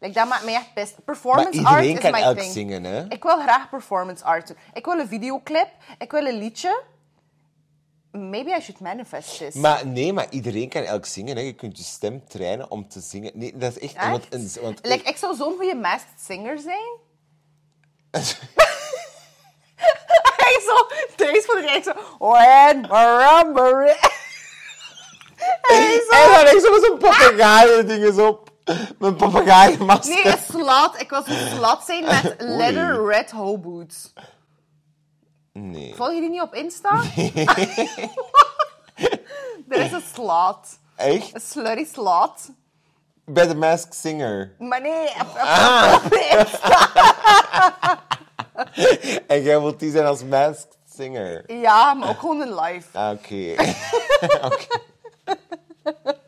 Like, 0.00 0.14
dat 0.14 0.28
maakt 0.28 0.44
mij 0.44 0.54
echt 0.54 0.74
best. 0.74 1.04
Performance 1.04 1.64
art 1.64 1.84
is 1.84 1.98
kan 1.98 2.10
my 2.10 2.34
thing. 2.34 2.52
zingen? 2.52 3.10
Ik 3.10 3.22
wil 3.22 3.40
graag 3.40 3.68
performance 3.68 4.24
art 4.24 4.46
doen. 4.46 4.56
Ik 4.72 4.84
wil 4.84 4.98
een 4.98 5.08
videoclip, 5.08 5.68
ik 5.98 6.10
wil 6.10 6.26
een 6.26 6.38
liedje. 6.38 6.82
Maybe 8.18 8.50
I 8.56 8.60
should 8.60 8.80
manifest 8.80 9.38
this. 9.38 9.54
Maar 9.54 9.86
nee, 9.86 10.12
maar 10.12 10.26
iedereen 10.30 10.68
kan 10.68 10.82
elk 10.82 11.06
zingen. 11.06 11.36
Hè. 11.36 11.42
Je 11.42 11.52
kunt 11.52 11.78
je 11.78 11.84
stem 11.84 12.24
trainen 12.28 12.70
om 12.70 12.88
te 12.88 13.00
zingen. 13.00 13.30
Nee, 13.34 13.56
dat 13.56 13.76
is 13.76 13.78
echt... 13.78 13.94
Echt? 13.94 14.10
Want, 14.10 14.26
een- 14.30 14.50
want, 14.62 14.78
like, 14.82 15.08
ik 15.08 15.16
zou 15.16 15.36
zo'n 15.36 15.56
goede 15.56 15.74
masked 15.74 16.20
singer 16.26 16.58
zijn. 16.58 16.98
ik 20.50 20.62
zo, 20.66 20.86
thuis 21.16 21.44
voor 21.44 21.54
de 21.54 21.60
rijk 21.60 21.84
zo... 21.84 21.92
When. 22.18 22.84
Hij 25.60 26.02
zo... 26.10 26.16
En 26.16 26.44
dan 26.44 26.54
ik 26.54 26.60
zo 26.60 26.70
met 26.70 26.84
zo'n 26.84 26.98
papegaaien 26.98 27.86
dingen 27.86 28.28
op. 28.28 28.50
Mijn 28.98 29.16
papegaaienmasker. 29.16 30.14
Nee, 30.14 30.26
een 30.32 30.38
slat. 30.50 31.00
Ik 31.00 31.10
wil 31.10 31.22
zo'n 31.26 31.48
slat 31.56 31.84
zijn 31.84 32.04
met 32.04 32.34
leather 32.58 33.06
red 33.06 33.30
hoe 33.30 33.58
boots. 33.58 34.12
Nee. 35.58 35.94
Volg 35.94 36.12
je 36.12 36.20
die 36.20 36.30
niet 36.30 36.40
op 36.40 36.54
Insta? 36.54 36.90
er 39.68 39.80
is 39.80 39.92
een 39.92 40.02
slat. 40.14 40.78
Echt? 40.96 41.34
Een 41.34 41.40
slurry 41.40 41.84
slat. 41.92 42.50
Bij 43.24 43.46
de 43.46 43.54
Masked 43.54 43.94
Singer. 43.94 44.54
Maar 44.58 44.80
nee, 44.80 45.08
op, 45.08 45.20
op, 45.20 45.36
Ah. 45.36 46.02
op 46.04 46.12
Insta. 46.14 46.88
En 49.26 49.42
jij 49.42 49.60
wilt 49.60 49.80
die 49.80 49.90
zijn 49.90 50.06
als 50.06 50.24
Masked 50.24 50.78
Singer. 50.96 51.52
Ja, 51.60 51.94
maar 51.94 52.08
ook 52.08 52.18
gewoon 52.18 52.40
een 52.40 52.54
live. 52.60 52.98
Ah, 52.98 53.10
Oké. 53.10 53.54
Oké. 54.42 54.66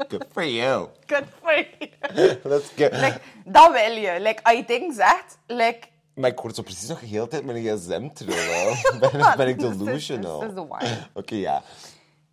Good 0.09 0.24
for 0.33 0.45
you. 0.47 0.89
Good 1.07 1.24
for 1.43 1.53
you. 1.79 2.39
Let's 2.43 2.68
go. 2.76 2.85
Like, 2.85 3.20
dat 3.45 3.72
wil 3.72 3.93
je. 3.97 4.16
Like, 4.20 4.43
als 4.45 4.57
je 4.57 4.64
dingen 4.64 4.95
zegt, 4.95 5.39
like... 5.47 5.79
Maar 6.19 6.31
ik 6.31 6.39
hoor 6.39 6.55
zo 6.55 6.62
precies 6.62 6.89
nog 6.89 7.01
de 7.01 7.07
hele 7.07 7.29
tijd 7.29 7.45
mijn 7.45 7.64
gsm 7.64 8.09
trillen. 8.12 8.77
ben, 9.01 9.37
ben 9.37 9.49
ik 9.49 9.59
delusional? 9.59 10.39
this 10.39 10.49
is 10.49 10.55
the 10.55 10.66
wine. 10.69 11.07
Oké, 11.14 11.35
ja. 11.35 11.62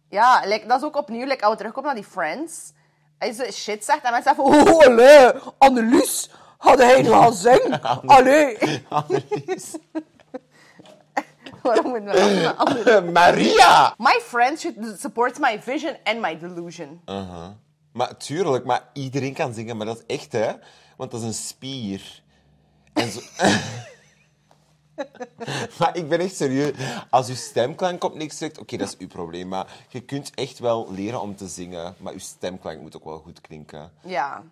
Ja, 0.10 0.42
like, 0.46 0.68
dat 0.68 0.78
is 0.78 0.84
ook 0.84 0.96
opnieuw, 0.96 1.26
like, 1.26 1.44
als 1.44 1.52
we 1.52 1.58
terugkomen 1.58 1.94
naar 1.94 2.02
die 2.02 2.12
Friends. 2.12 2.72
Als 3.20 3.38
je 3.38 3.52
shit 3.52 3.86
zegt 3.86 4.04
en 4.04 4.12
mensen 4.12 4.36
zeggen 4.36 4.66
van... 4.66 4.74
Oh, 4.74 4.86
allee, 4.86 5.32
Annelies, 5.58 6.30
had 6.58 6.78
hij 6.78 7.02
nu 7.02 7.10
al 7.10 7.32
zingen? 7.32 7.82
Allee. 8.06 8.58
Annelies. 8.90 9.76
Waarom 11.64 11.90
moet 11.90 12.56
andere? 12.56 13.02
Maria! 13.22 13.94
My 13.98 14.20
friends 14.24 14.62
should 14.62 15.00
support 15.00 15.40
my 15.40 15.62
vision 15.62 15.98
and 16.04 16.22
my 16.22 16.38
delusion. 16.38 17.02
Maar 17.92 18.18
tuurlijk, 18.18 18.66
maar 18.66 18.90
iedereen 18.94 19.34
kan 19.34 19.54
zingen, 19.54 19.78
maar 19.78 19.86
dat 19.86 19.98
is 19.98 20.16
echt, 20.16 20.32
hè? 20.32 20.52
Want 20.98 21.12
dat 21.12 21.20
is 21.20 21.26
een 21.26 21.34
spier. 21.34 22.24
En 22.96 23.12
zo... 23.12 23.20
maar 25.80 25.98
ik 25.98 26.10
ben 26.10 26.20
echt 26.20 26.36
serieus. 26.36 26.74
Als 27.10 27.28
je 27.28 27.36
stemklank 27.36 28.04
op 28.04 28.16
niks 28.16 28.38
trekt, 28.38 28.58
oké, 28.58 28.78
dat 28.78 28.88
is 28.88 28.98
uw 28.98 29.08
probleem. 29.08 29.48
Maar 29.48 29.86
je 29.90 30.02
kunt 30.02 30.32
echt 30.34 30.60
wel 30.60 30.92
leren 30.92 31.22
om 31.22 31.36
te 31.36 31.48
zingen, 31.48 31.96
maar 31.98 32.14
je 32.14 32.20
stemklank 32.20 32.82
moet 32.82 32.96
ook 32.96 33.04
wel 33.04 33.18
goed 33.18 33.42
klinken. 33.42 33.92
Ja. 34.02 34.44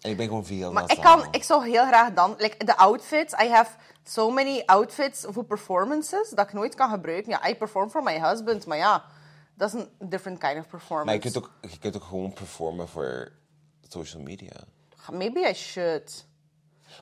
En 0.00 0.10
ik 0.10 0.16
ben 0.16 0.26
gewoon 0.26 0.46
veel 0.46 0.72
Maar 0.72 0.90
ik, 0.90 1.00
kan, 1.00 1.28
ik 1.30 1.42
zou 1.42 1.68
heel 1.68 1.86
graag 1.86 2.12
dan... 2.12 2.34
Like, 2.38 2.64
de 2.64 2.76
outfits, 2.76 3.34
I 3.42 3.48
have 3.48 3.70
so 4.02 4.30
many 4.30 4.62
outfits 4.66 5.24
voor 5.28 5.44
performances 5.44 6.30
dat 6.30 6.46
ik 6.46 6.52
nooit 6.52 6.74
kan 6.74 6.90
gebruiken. 6.90 7.30
Ja, 7.30 7.48
I 7.48 7.56
perform 7.56 7.90
for 7.90 8.02
my 8.02 8.20
husband, 8.20 8.66
maar 8.66 8.76
ja, 8.76 9.04
dat 9.54 9.74
is 9.74 9.80
een 9.80 10.08
different 10.08 10.38
kind 10.38 10.58
of 10.58 10.68
performance. 10.68 11.04
Maar 11.04 11.14
je 11.14 11.20
kunt, 11.20 11.36
ook, 11.36 11.50
je 11.70 11.78
kunt 11.78 11.96
ook 11.96 12.04
gewoon 12.04 12.32
performen 12.32 12.88
voor 12.88 13.32
social 13.88 14.22
media. 14.22 14.64
Maybe 15.12 15.48
I 15.48 15.54
should. 15.54 16.28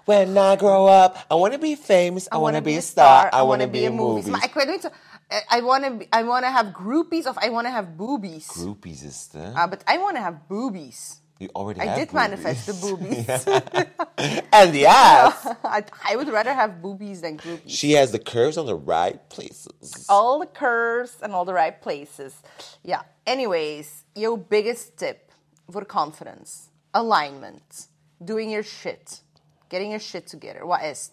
When 0.04 0.36
I 0.38 0.56
grow 0.56 0.86
up, 0.86 1.16
I 1.30 1.34
want 1.34 1.52
to 1.52 1.58
be 1.58 1.74
famous, 1.76 2.28
I, 2.32 2.36
want 2.38 2.56
to 2.56 2.62
be 2.62 2.76
a 2.76 2.82
star, 2.82 3.30
I 3.32 3.42
want 3.42 3.62
to 3.62 3.68
be 3.68 3.84
a 3.86 3.90
movie. 3.90 4.30
Maar 4.30 4.44
ik 4.44 4.54
weet 4.54 4.68
niet... 4.68 4.90
I 5.30 5.60
want 5.60 5.84
to 5.84 6.18
I 6.18 6.22
want 6.22 6.44
to 6.44 6.50
have 6.50 6.72
groupies 6.72 7.26
of 7.26 7.36
I 7.36 7.50
want 7.50 7.66
to 7.66 7.70
have 7.70 7.96
boobies. 7.96 8.46
Groupies 8.46 9.02
is 9.02 9.28
hè? 9.32 9.52
Ah, 9.54 9.66
but 9.66 9.84
I 9.86 9.98
want 9.98 10.16
to 10.16 10.22
have 10.22 10.48
boobies. 10.48 11.20
You 11.38 11.50
already 11.54 11.80
I 11.80 11.94
did 11.94 12.08
boobies. 12.08 12.12
manifest 12.14 12.66
the 12.66 12.72
boobies. 12.72 13.26
And 14.52 14.72
the 14.72 14.86
ass! 14.86 15.46
I, 15.64 15.84
I 16.10 16.16
would 16.16 16.28
rather 16.28 16.52
have 16.54 16.80
boobies 16.82 17.20
than 17.20 17.36
groupies. 17.36 17.60
She 17.66 17.92
has 17.92 18.10
the 18.10 18.18
curves 18.18 18.56
on 18.56 18.66
the 18.66 18.74
right 18.74 19.20
places. 19.28 20.06
all 20.08 20.38
the 20.40 20.46
curves 20.46 21.16
and 21.22 21.32
all 21.32 21.44
the 21.44 21.54
right 21.54 21.80
places. 21.80 22.34
Yeah. 22.82 23.02
Anyways, 23.26 24.04
your 24.14 24.36
biggest 24.38 24.96
tip 24.96 25.30
for 25.70 25.84
confidence, 25.84 26.70
alignment, 26.94 27.86
doing 28.24 28.50
your 28.50 28.64
shit, 28.64 29.20
getting 29.68 29.90
your 29.90 30.00
shit 30.00 30.26
together. 30.26 30.66
What 30.66 30.82
is 30.82 31.10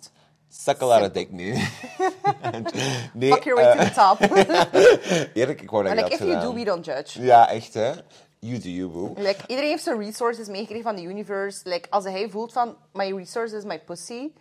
a 0.68 0.86
lot 0.86 1.04
of 1.04 1.14
dick 1.14 1.32
nu. 1.32 1.54
nee, 3.14 3.32
Fuck 3.32 3.46
your 3.46 3.56
way 3.56 3.76
to 3.76 3.84
the 3.84 3.92
top. 3.94 4.20
eerlijk, 5.38 5.62
ik 5.62 5.70
dat 5.70 5.88
je 5.88 5.96
like, 5.96 6.14
if 6.14 6.20
you 6.20 6.40
do, 6.40 6.54
we 6.54 6.64
don't 6.64 6.86
judge. 6.86 7.22
Ja, 7.22 7.50
echt 7.50 7.74
hè. 7.74 7.94
You 8.40 8.60
do 8.60 8.70
you, 8.70 8.90
boo. 8.90 9.14
Like, 9.18 9.42
iedereen 9.48 9.70
heeft 9.70 9.84
zijn 9.84 10.00
resources 10.00 10.48
meegekregen 10.48 10.84
van 10.84 10.96
de 10.96 11.02
universe. 11.02 11.70
Like, 11.70 11.90
als 11.90 12.04
hij 12.04 12.30
voelt 12.30 12.54
van, 12.54 12.76
my 12.94 13.12
resource 13.18 13.56
is 13.58 13.64
my 13.64 13.80
pussy, 13.80 14.32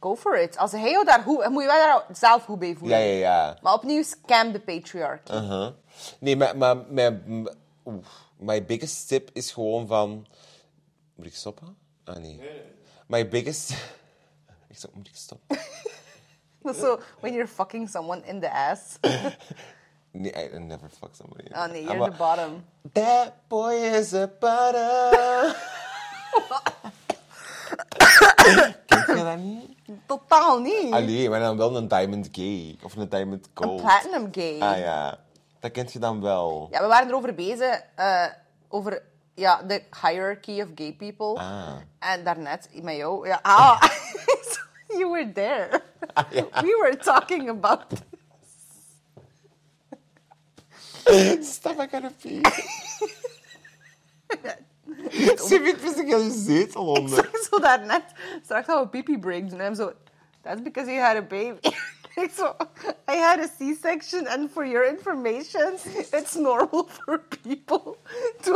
go 0.00 0.16
for 0.16 0.38
it. 0.38 0.58
Als 0.58 0.72
hij 0.72 0.90
jou 0.90 1.04
daar 1.04 1.20
goed, 1.20 1.48
moet 1.48 1.62
je 1.62 1.68
wel 1.68 1.78
daar 1.78 2.04
zelf 2.12 2.44
goed 2.44 2.58
bij 2.58 2.74
voelen. 2.74 2.98
Ja, 2.98 3.04
ja, 3.04 3.18
ja. 3.18 3.58
Maar 3.62 3.74
opnieuw, 3.74 4.02
scam 4.02 4.52
de 4.52 4.60
patriarchy. 4.60 5.32
Uh-huh. 5.32 5.68
Nee, 6.18 6.36
maar, 6.36 6.56
maar 6.56 6.76
mijn, 6.76 7.48
oef, 7.84 8.06
my 8.38 8.64
biggest 8.64 9.08
tip 9.08 9.30
is 9.32 9.50
gewoon 9.50 9.86
van... 9.86 10.26
Moet 11.14 11.26
ik 11.26 11.34
stoppen? 11.34 11.76
Ah, 12.12 12.18
nee. 12.18 12.40
My 13.06 13.28
biggest... 13.28 13.70
Ik 14.68 14.78
zeg, 14.78 14.90
moet 14.92 15.08
ik 15.08 15.16
stoppen? 15.16 15.58
When 17.20 17.32
you're 17.32 17.48
fucking 17.48 17.88
someone 17.88 18.22
in 18.26 18.40
the 18.40 18.50
ass. 18.50 18.80
Nee, 20.14 20.32
I, 20.52 20.58
never 20.58 20.88
fuck 20.90 21.14
somebody. 21.14 21.48
Oh 21.54 21.66
nee, 21.70 21.80
I'm 21.82 21.88
you're 21.88 22.02
a- 22.04 22.10
the 22.10 22.16
bottom. 22.16 22.64
That 22.92 23.32
boy 23.48 23.72
is 23.74 24.12
a 24.14 24.26
butter. 24.40 25.56
Ken 28.86 29.16
je 29.16 29.24
dat 29.24 29.36
niet? 29.38 29.76
Totaal 30.06 30.60
niet. 30.60 30.92
Allee, 30.92 31.28
maar 31.30 31.40
dan 31.40 31.56
wel 31.56 31.76
een 31.76 31.88
diamond 31.88 32.28
gay. 32.32 32.76
Of 32.82 32.96
een 32.96 33.08
diamond 33.08 33.48
gold. 33.54 33.80
Platinum 33.82 34.28
gay. 34.32 34.60
Ah 34.60 34.78
ja, 34.78 35.18
dat 35.60 35.70
kent 35.70 35.92
je 35.92 35.98
dan 35.98 36.20
wel. 36.20 36.68
Ja, 36.70 36.80
we 36.80 36.86
waren 36.86 37.08
erover 37.08 37.34
bezig, 37.34 37.82
eh, 37.94 38.26
over 38.68 39.02
ja, 39.34 39.62
the 39.66 39.82
hierarchy 40.02 40.60
of 40.60 40.68
gay 40.74 40.92
people. 40.92 41.36
Ah. 41.36 41.76
En 41.98 42.24
daarnet 42.24 42.68
jou, 42.72 43.26
ja, 43.26 43.38
ah, 43.42 43.80
you 44.98 45.10
were 45.10 45.32
there. 45.32 45.82
Ah, 46.14 46.26
ja. 46.30 46.62
We 46.62 46.76
were 46.82 46.96
talking 46.96 47.48
about 47.48 47.84
Stop, 51.42 51.78
I 51.78 51.86
gotta 51.86 52.10
pee. 52.22 52.40
Ze 55.36 55.60
vindt 55.62 55.82
me 55.82 56.04
heel 56.04 56.18
je 56.18 56.30
zetel 56.30 56.86
onder. 56.86 57.30
zo 57.50 57.58
daarnet, 57.58 58.02
straks 58.44 58.66
gaan 58.66 58.82
we 58.82 58.88
pipi 58.88 59.18
break 59.18 59.50
doen. 59.50 59.58
En 59.58 59.64
hem 59.64 59.74
zo, 59.74 59.92
that's 60.42 60.62
because 60.62 60.90
you 60.90 61.00
had 61.00 61.16
a 61.16 61.22
baby. 61.22 61.58
Ik 62.14 62.30
zo, 62.36 62.56
I 63.08 63.16
had 63.16 63.38
a 63.38 63.48
C-section 63.58 64.26
and 64.28 64.50
for 64.50 64.66
your 64.66 64.88
information, 64.88 65.78
it's 66.12 66.34
normal 66.34 66.88
for 66.88 67.22
people 67.42 67.91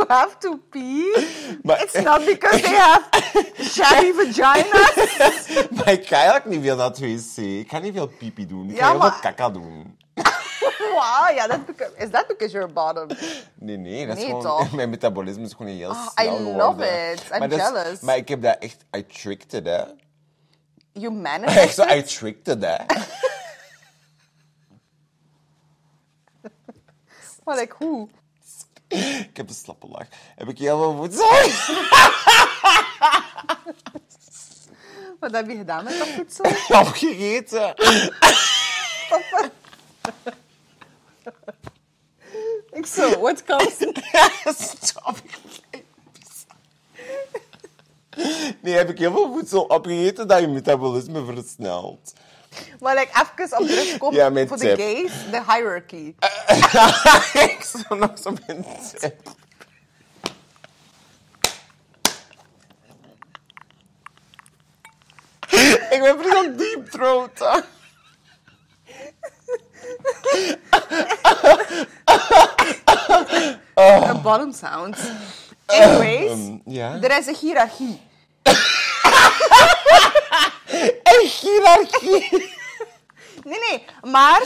have 0.07 0.37
to 0.39 0.57
pee. 0.69 1.27
Maar- 1.63 1.81
it's 1.83 1.93
not 2.01 2.25
because 2.25 2.61
they 2.61 2.75
have 2.75 3.03
shabby 3.59 4.11
vaginas. 4.13 5.65
Maar 5.75 5.91
ik 5.91 6.07
ga 6.07 6.15
eigenlijk 6.15 6.45
niet 6.45 6.61
veel 6.61 6.75
naar 6.75 6.85
het 6.87 6.99
wc. 6.99 7.37
Ik 7.37 7.69
ga 7.69 7.79
niet 7.79 7.93
veel 7.93 8.07
pipi 8.07 8.47
doen. 8.47 8.69
Ik 8.69 8.77
ga 8.77 8.85
Ja, 8.85 8.89
heel 8.89 8.99
maar- 8.99 9.11
veel 9.11 9.21
kaka 9.21 9.49
doen. 9.49 9.97
Wow, 10.93 11.29
yeah, 11.35 11.47
that's 11.49 11.65
because, 11.65 11.91
is 11.97 12.09
that 12.09 12.27
because 12.27 12.51
you're 12.53 12.69
a 12.69 12.73
bottom? 12.73 13.07
Nee, 13.55 13.77
nee, 13.77 14.07
dat 14.07 14.17
is 14.17 14.23
Nee, 14.23 14.31
gewoon... 14.31 14.43
toch? 14.57 14.71
Mijn 14.79 14.89
metabolisme 14.89 15.43
is 15.43 15.53
gewoon 15.53 15.71
heel 15.71 15.89
Ah, 15.89 16.07
snel 16.15 16.33
I 16.33 16.37
geworden. 16.37 16.55
love 16.55 17.11
it. 17.11 17.21
I'm 17.33 17.39
maar 17.39 17.49
dat 17.49 17.59
is- 17.59 17.65
jealous. 17.65 17.99
maar 17.99 18.15
ik 18.17 18.27
heb 18.27 18.41
dat 18.41 18.57
echt... 18.59 18.85
I 18.97 19.05
tricked 19.05 19.53
it, 19.53 19.65
hè. 19.65 19.83
You 20.91 21.13
Echt 21.13 21.21
manifest 21.21 21.75
zo, 21.79 21.83
I 21.83 22.03
tricked 22.03 22.47
it, 22.55 22.63
hè. 22.69 22.75
Maar 27.43 27.55
like, 27.57 27.75
hoe? 27.77 28.07
Ik 28.87 29.37
heb 29.37 29.49
een 29.49 29.55
slappe 29.55 29.87
lach. 29.87 30.07
Heb 30.35 30.47
ik 30.49 30.57
heel 30.57 30.77
veel 30.77 30.95
voedsel? 30.95 31.27
Wat 35.19 35.31
heb 35.31 35.49
je 35.49 35.55
gedaan 35.55 35.83
met 35.83 35.97
dat 35.97 36.07
voedsel? 36.07 36.45
Opgegeten. 36.79 37.75
Ik 42.71 42.85
zo, 42.85 43.19
what 43.19 43.43
comes... 43.43 43.75
Stop. 44.81 45.15
Nee, 48.61 48.73
heb 48.73 48.89
ik 48.89 48.97
heel 48.97 49.11
veel 49.11 49.33
voedsel 49.33 49.61
opgegeten 49.61 50.27
dat 50.27 50.39
je 50.39 50.47
metabolisme 50.47 51.25
versnelt. 51.25 52.13
Maar 52.79 52.95
like, 52.95 53.09
even 53.37 53.59
op 53.59 53.67
terugkomen 53.67 54.19
Ja, 54.19 54.29
mijn 54.29 54.47
voor 54.47 54.57
tip. 54.57 54.77
de 54.77 54.83
gays, 54.83 55.11
de 55.31 55.53
hierarchy. 55.53 56.15
ik 57.53 57.57
zou 57.63 57.99
nog 57.99 58.11
zo 58.23 58.33
mijn 58.47 58.65
tip. 58.99 59.29
Ik 65.89 65.99
ben 66.01 66.15
precies 66.17 66.35
aan 66.35 66.55
deep 66.57 66.89
throat. 66.89 67.63
Een 73.75 74.21
bottom 74.21 74.53
sound. 74.53 74.97
Anyways, 75.65 76.31
Um, 76.31 76.61
ja. 76.65 76.97
er 77.01 77.17
is 77.17 77.27
een 77.27 77.35
hiërarchie. 77.39 78.01
Hiërarchie. 81.21 82.29
Nee, 83.43 83.59
nee, 83.69 83.85
maar 84.11 84.41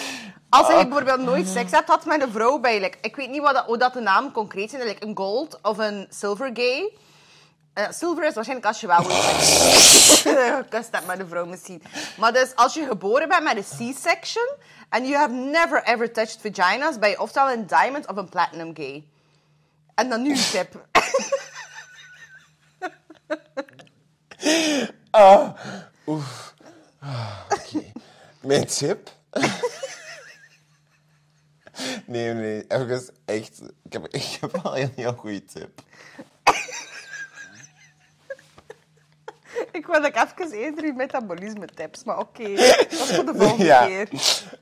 als 0.50 0.68
Ah. 0.68 0.80
je 0.80 0.88
bijvoorbeeld 0.88 1.20
nooit 1.20 1.48
seks 1.48 1.72
hebt 1.72 1.88
had 1.88 2.06
met 2.06 2.22
een 2.22 2.32
vrouw 2.32 2.60
bij, 2.60 2.80
like, 2.80 2.98
ik 3.02 3.16
weet 3.16 3.30
niet 3.30 3.42
wat 3.42 3.54
dat, 3.54 3.66
hoe 3.66 3.78
dat 3.78 3.94
de 3.94 4.00
naam 4.00 4.32
concreet 4.32 4.74
is, 4.74 4.84
like 4.84 5.06
een 5.06 5.18
gold 5.18 5.60
of 5.62 5.78
een 5.78 6.08
silver 6.10 6.50
gay. 6.54 6.94
Eh, 7.74 7.86
silver 7.90 8.24
is 8.24 8.34
waarschijnlijk 8.34 8.68
als 8.70 8.82
je 8.82 8.88
wel 8.88 9.04
gekust 9.04 10.92
hebt 10.92 11.06
met 11.08 11.20
een 11.20 11.28
vrouw 11.28 11.46
misschien. 11.46 11.84
Maar 12.18 12.34
dus 12.34 12.56
als 12.56 12.74
je 12.74 12.86
geboren 12.86 13.28
bent 13.28 13.44
met 13.44 13.58
een 13.58 13.64
C-section 13.94 14.50
and 14.90 15.08
you 15.08 15.16
have 15.16 15.34
never 15.34 15.84
ever 15.84 16.12
touched 16.14 16.40
vaginas, 16.42 17.00
ben 17.00 17.10
je 17.10 17.22
oftewel 17.22 17.52
een 17.52 17.68
diamond 17.68 18.08
of 18.08 18.16
een 18.16 18.30
platinum 18.30 18.76
gay. 18.76 19.04
En 19.96 20.10
dan 20.10 20.22
nu 20.22 20.32
een 20.32 20.50
tip. 20.52 20.86
Mijn 28.41 28.66
tip? 28.68 29.10
Nee, 32.06 32.34
nee, 32.34 32.66
even 32.68 33.04
echt. 33.26 33.62
Ik 33.84 33.93
heb, 33.93 34.08
ik 34.08 34.38
heb 34.41 34.62
wel 34.64 34.78
een 34.78 34.91
heel 34.95 35.14
goede 35.14 35.45
tip. 35.45 35.82
Ik 39.72 39.86
wil 39.86 40.02
like, 40.02 40.28
even 40.38 40.58
eerder 40.58 40.84
uw 40.84 40.93
metabolisme 40.93 41.66
tips, 41.66 42.04
maar 42.04 42.18
oké. 42.20 42.56
Dat 42.56 42.91
is 42.91 42.99
voor 42.99 43.26
de 43.26 43.34
volgende 43.39 43.64
Ja. 43.64 43.86
keer. 43.86 44.10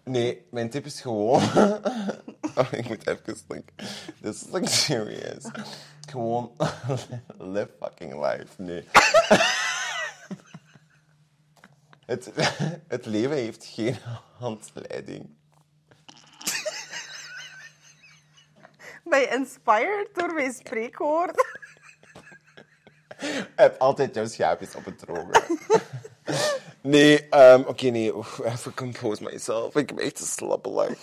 Nee, 0.04 0.46
mijn 0.52 0.70
tip 0.70 0.86
is 0.86 1.02
gewoon. 1.02 1.42
Oh, 2.56 2.72
ik 2.72 2.88
moet 2.88 3.08
even 3.08 3.38
denken. 3.48 3.74
This 4.22 4.44
is 4.44 4.52
like 4.52 4.68
serious. 4.68 5.44
Gewoon 6.10 6.52
live 7.54 7.70
fucking 7.80 8.14
life. 8.26 8.48
Nee. 8.58 8.88
Het, 12.10 12.32
het 12.88 13.06
leven 13.06 13.36
heeft 13.36 13.66
geen 13.66 13.96
handleiding. 14.38 15.30
Ben 19.04 19.20
je 19.20 19.28
inspired 19.28 20.10
door 20.14 20.34
mijn 20.34 20.54
spreekwoord? 20.54 21.46
Je 23.20 23.48
hebt 23.56 23.80
altijd 23.80 24.16
jouw 24.16 24.28
schaapjes 24.28 24.76
op 24.76 24.86
het 24.86 25.00
droge. 25.00 25.42
Nee, 26.82 27.30
ehm, 27.30 27.62
oké, 27.62 27.88
nee. 27.88 28.16
Oef, 28.16 28.40
even 28.40 28.74
compose 28.74 29.24
myself. 29.24 29.76
Ik 29.76 29.90
heb 29.90 30.00
echt 30.00 30.20
een 30.20 30.26
slappe. 30.26 30.96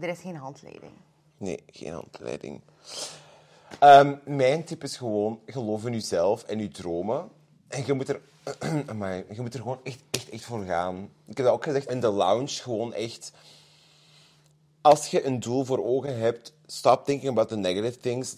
Er 0.00 0.08
is 0.08 0.20
geen 0.20 0.36
handleiding. 0.36 0.92
Nee, 1.36 1.64
geen 1.66 1.92
handleiding. 1.92 2.60
Ehm, 3.78 4.16
mijn 4.24 4.64
tip 4.64 4.82
is 4.82 4.96
gewoon, 4.96 5.40
geloof 5.46 5.84
in 5.84 5.92
jezelf 5.92 6.42
en 6.42 6.58
je 6.58 6.68
dromen. 6.68 7.30
En 7.68 7.86
je 7.86 7.92
moet 7.92 8.08
er, 8.08 8.20
amai, 8.86 9.24
je 9.30 9.40
moet 9.40 9.54
er 9.54 9.60
gewoon 9.60 9.80
echt, 9.82 10.00
echt, 10.10 10.28
echt 10.28 10.44
voor 10.44 10.64
gaan. 10.64 11.10
Ik 11.26 11.36
heb 11.36 11.46
dat 11.46 11.54
ook 11.54 11.64
gezegd 11.64 11.90
in 11.90 12.00
de 12.00 12.10
lounge, 12.10 12.48
gewoon 12.48 12.92
echt... 12.92 13.32
Als 14.80 15.06
je 15.06 15.24
een 15.24 15.40
doel 15.40 15.64
voor 15.64 15.84
ogen 15.84 16.18
hebt, 16.18 16.52
stop 16.66 17.04
thinking 17.04 17.30
about 17.30 17.48
the 17.48 17.56
negative 17.56 17.98
things, 17.98 18.34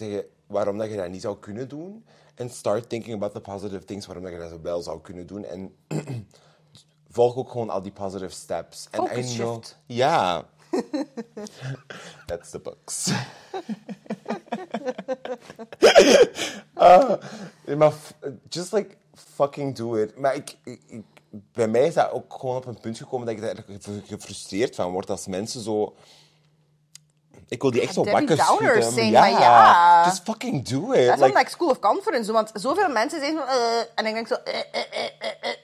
waarom 0.47 0.79
dat 0.79 0.91
je 0.91 0.97
dat 0.97 1.09
niet 1.09 1.21
zou 1.23 1.39
kunnen 1.39 1.69
doen. 1.69 2.05
En 2.35 2.51
start 2.51 2.89
thinking 2.89 3.15
about 3.15 3.33
the 3.33 3.41
positive 3.41 3.85
things, 3.85 4.07
waarom 4.07 4.25
dat 4.25 4.33
je 4.33 4.39
dat 4.39 4.61
wel 4.61 4.83
zou 4.83 5.01
kunnen 5.01 5.27
doen. 5.27 5.45
En 5.45 5.75
volg 7.11 7.37
ook 7.37 7.51
gewoon 7.51 7.71
al 7.71 7.83
die 7.83 7.93
positive 7.93 8.33
steps. 8.33 8.89
En 8.91 9.01
Focus 9.01 9.33
I 9.33 9.37
know-. 9.37 9.65
Ja. 9.87 10.47
That's 12.27 12.51
the 12.51 12.59
books. 12.59 13.11
Maar 17.77 17.93
f- 17.93 18.15
just 18.49 18.73
like 18.73 18.97
fucking 19.35 19.77
do 19.77 19.95
it. 19.95 20.19
Maar 20.19 20.35
ik, 20.35 20.57
ik, 20.65 20.81
ik- 20.87 21.05
bij 21.53 21.69
mij 21.69 21.87
is 21.87 21.95
dat 21.95 22.11
ook 22.11 22.35
gewoon 22.39 22.57
op 22.57 22.67
een 22.67 22.81
punt 22.81 22.97
gekomen 22.99 23.27
dat 23.27 23.37
ik 23.37 23.43
daar 23.43 23.79
gefrustreerd 24.07 24.75
van 24.75 24.93
word 24.93 25.11
als 25.11 25.27
mensen 25.27 25.61
zo. 25.61 25.95
Ik 27.49 27.63
wil 27.63 27.71
die 27.71 27.81
echt 27.81 27.95
zo 27.95 28.03
Debbie 28.03 28.27
wakker 28.27 28.47
Downers 28.47 28.85
schudden. 28.85 28.93
zijn, 28.93 29.13
maar 29.13 29.31
ja. 29.31 30.05
Just 30.05 30.23
fucking 30.23 30.69
do 30.69 30.93
it. 30.93 31.07
Dat 31.07 31.19
is 31.19 31.25
Like, 31.25 31.41
ik 31.41 31.49
School 31.49 31.69
of 31.71 31.79
Conference 31.79 32.33
want 32.33 32.51
zoveel 32.55 32.89
mensen 32.89 33.21
zeggen 33.21 33.39
van... 33.39 33.47
eh, 33.49 33.79
en 33.95 34.07
ik 34.07 34.15
denk 34.15 34.27
zo... 34.27 34.37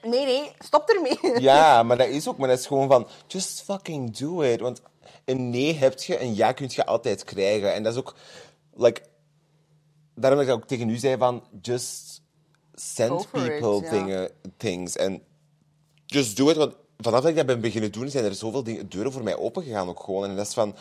nee, 0.09 0.25
nee, 0.25 0.51
stop 0.59 0.89
ermee. 0.89 1.19
Ja, 1.41 1.83
maar 1.83 1.97
dat 1.97 2.07
is 2.07 2.27
ook, 2.27 2.37
maar 2.37 2.47
dat 2.49 2.59
is 2.59 2.65
gewoon 2.65 2.87
van, 2.87 3.07
just 3.27 3.61
fucking 3.61 4.17
do 4.17 4.41
it. 4.41 4.59
Want 4.59 4.81
een 5.25 5.49
nee 5.49 5.73
heb 5.75 5.99
je, 6.01 6.21
een 6.21 6.35
ja 6.35 6.51
kun 6.51 6.69
je 6.71 6.85
altijd 6.85 7.23
krijgen. 7.23 7.73
En 7.73 7.83
dat 7.83 7.93
is 7.93 7.99
ook, 7.99 8.15
like, 8.75 9.01
daarom 10.15 10.39
dat 10.39 10.47
ik 10.47 10.53
ook 10.53 10.67
tegen 10.67 10.89
u 10.89 10.97
zei 10.97 11.17
van, 11.17 11.43
just 11.61 12.12
send 12.73 13.21
it, 13.21 13.31
people 13.31 13.89
dingen, 13.89 14.29
things. 14.57 14.95
En 14.95 15.21
just 16.05 16.37
do 16.37 16.49
it, 16.49 16.55
want 16.55 16.75
vanaf 16.97 17.21
dat 17.21 17.29
ik 17.29 17.35
dat 17.35 17.45
ben 17.45 17.61
beginnen 17.61 17.91
doen, 17.91 18.09
zijn 18.09 18.25
er 18.25 18.35
zoveel 18.35 18.63
dingen, 18.63 18.89
deuren 18.89 19.11
voor 19.11 19.23
mij 19.23 19.37
opengegaan 19.37 19.89
ook 19.89 20.03
gewoon. 20.03 20.29
En 20.29 20.35
dat 20.35 20.47
is 20.47 20.53
van, 20.53 20.75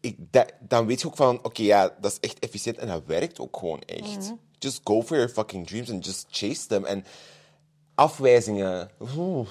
ik, 0.00 0.16
dat, 0.18 0.52
dan 0.60 0.86
weet 0.86 1.00
je 1.00 1.06
ook 1.06 1.16
van, 1.16 1.38
oké, 1.42 1.62
ja, 1.62 1.96
dat 2.00 2.12
is 2.12 2.20
echt 2.20 2.38
efficiënt 2.38 2.78
en 2.78 2.86
dat 2.86 3.02
werkt 3.06 3.40
ook 3.40 3.56
gewoon 3.56 3.80
echt. 3.80 4.18
Mhm. 4.18 4.34
Just 4.58 4.80
go 4.84 5.02
for 5.02 5.16
your 5.16 5.32
fucking 5.32 5.66
dreams 5.66 5.90
and 5.90 6.04
just 6.04 6.26
chase 6.30 6.66
them. 6.66 6.84
En 6.84 7.04
afwijzingen. 7.94 8.90
Oeh. 9.16 9.48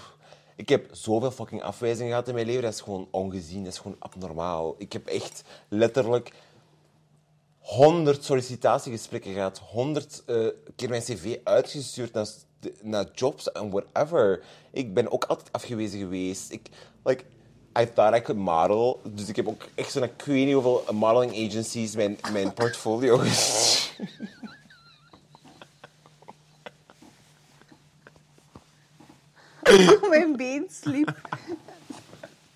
Ik 0.56 0.70
heb 0.70 0.88
zoveel 0.92 1.32
fucking 1.32 1.64
afwijzingen 1.64 2.10
gehad 2.10 2.28
in 2.28 2.34
mijn 2.34 2.46
leven. 2.46 2.62
Dat 2.62 2.74
is 2.74 2.82
gewoon 2.82 3.08
ongezien. 3.12 3.64
Dat 3.64 3.74
is 3.74 3.80
gewoon 3.80 3.96
abnormaal. 4.00 4.76
Ik 4.78 4.94
heb 4.94 5.08
echt 5.08 5.44
letterlijk 5.68 6.32
honderd 7.64 8.24
sollicitatiegesprekken 8.24 9.34
gehad. 9.34 9.60
Honderd 9.72 10.24
eh, 10.26 10.48
keer 10.76 10.90
mijn 10.90 11.02
cv 11.02 11.38
uitgestuurd 11.44 12.14
naar, 12.14 12.28
naar 12.82 13.06
jobs 13.16 13.52
en 13.52 13.70
whatever. 13.72 14.44
Ik 14.72 14.94
ben 14.94 15.12
ook 15.12 15.24
altijd 15.26 15.52
afgewezen 15.52 16.00
geweest. 16.00 16.52
Ik, 16.52 16.68
like, 17.04 17.24
I 17.80 17.94
thought 17.94 18.18
I 18.18 18.22
could 18.22 18.42
model. 18.42 19.02
Dus 19.04 19.28
ik 19.28 19.36
heb 19.36 19.48
ook 19.48 19.68
echt 19.76 19.92
zo'n, 19.92 20.04
ik 20.04 20.22
weet 20.26 20.46
niet 20.46 20.54
hoeveel 20.54 20.84
modeling 20.92 21.50
agencies 21.50 21.96
mijn, 21.96 22.18
mijn 22.32 22.54
portfolio 22.54 23.18
gestuurd. 23.18 24.10
Mijn 30.10 30.36
been 30.36 30.68
sliep. 30.82 31.12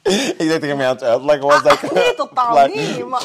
ik 0.04 0.36
dacht 0.38 0.50
dat 0.62 0.64
je 0.70 0.76
mij 0.76 0.88
aan 0.88 0.94
het 0.94 1.04
uitleggen 1.04 1.48
was. 1.48 1.64
dat 1.64 1.74
ik- 1.84 1.92
Nee, 1.94 2.16
totaal 2.16 2.56
like, 2.68 2.80
niet. 2.80 3.06
Maar, 3.06 3.24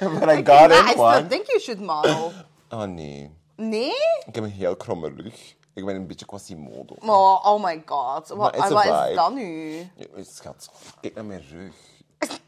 But 0.20 0.28
I 0.28 0.36
got 0.36 0.46
maar 0.46 0.70
I 0.70 0.80
in 0.80 0.88
still 0.88 1.00
one. 1.02 1.26
think 1.26 1.46
you 1.46 1.60
should 1.60 1.80
model. 1.80 2.32
Oh 2.70 2.82
nee. 2.82 3.30
Nee? 3.56 3.92
Ik 4.26 4.34
heb 4.34 4.44
een 4.44 4.50
heel 4.50 4.76
kromme 4.76 5.08
rug. 5.16 5.54
Ik 5.74 5.84
ben 5.84 5.94
een 5.94 6.06
beetje 6.06 6.26
Quasimodo. 6.26 6.94
Oh, 7.00 7.44
oh 7.46 7.62
my 7.64 7.82
god. 7.86 8.28
Wat, 8.28 8.56
vibe. 8.56 9.08
is 9.08 9.14
dat 9.16 9.34
nu? 9.34 9.76
Ja, 9.96 10.06
Schat, 10.22 10.70
kijk 11.00 11.14
naar 11.14 11.24
mijn 11.24 11.42
rug. 11.50 11.74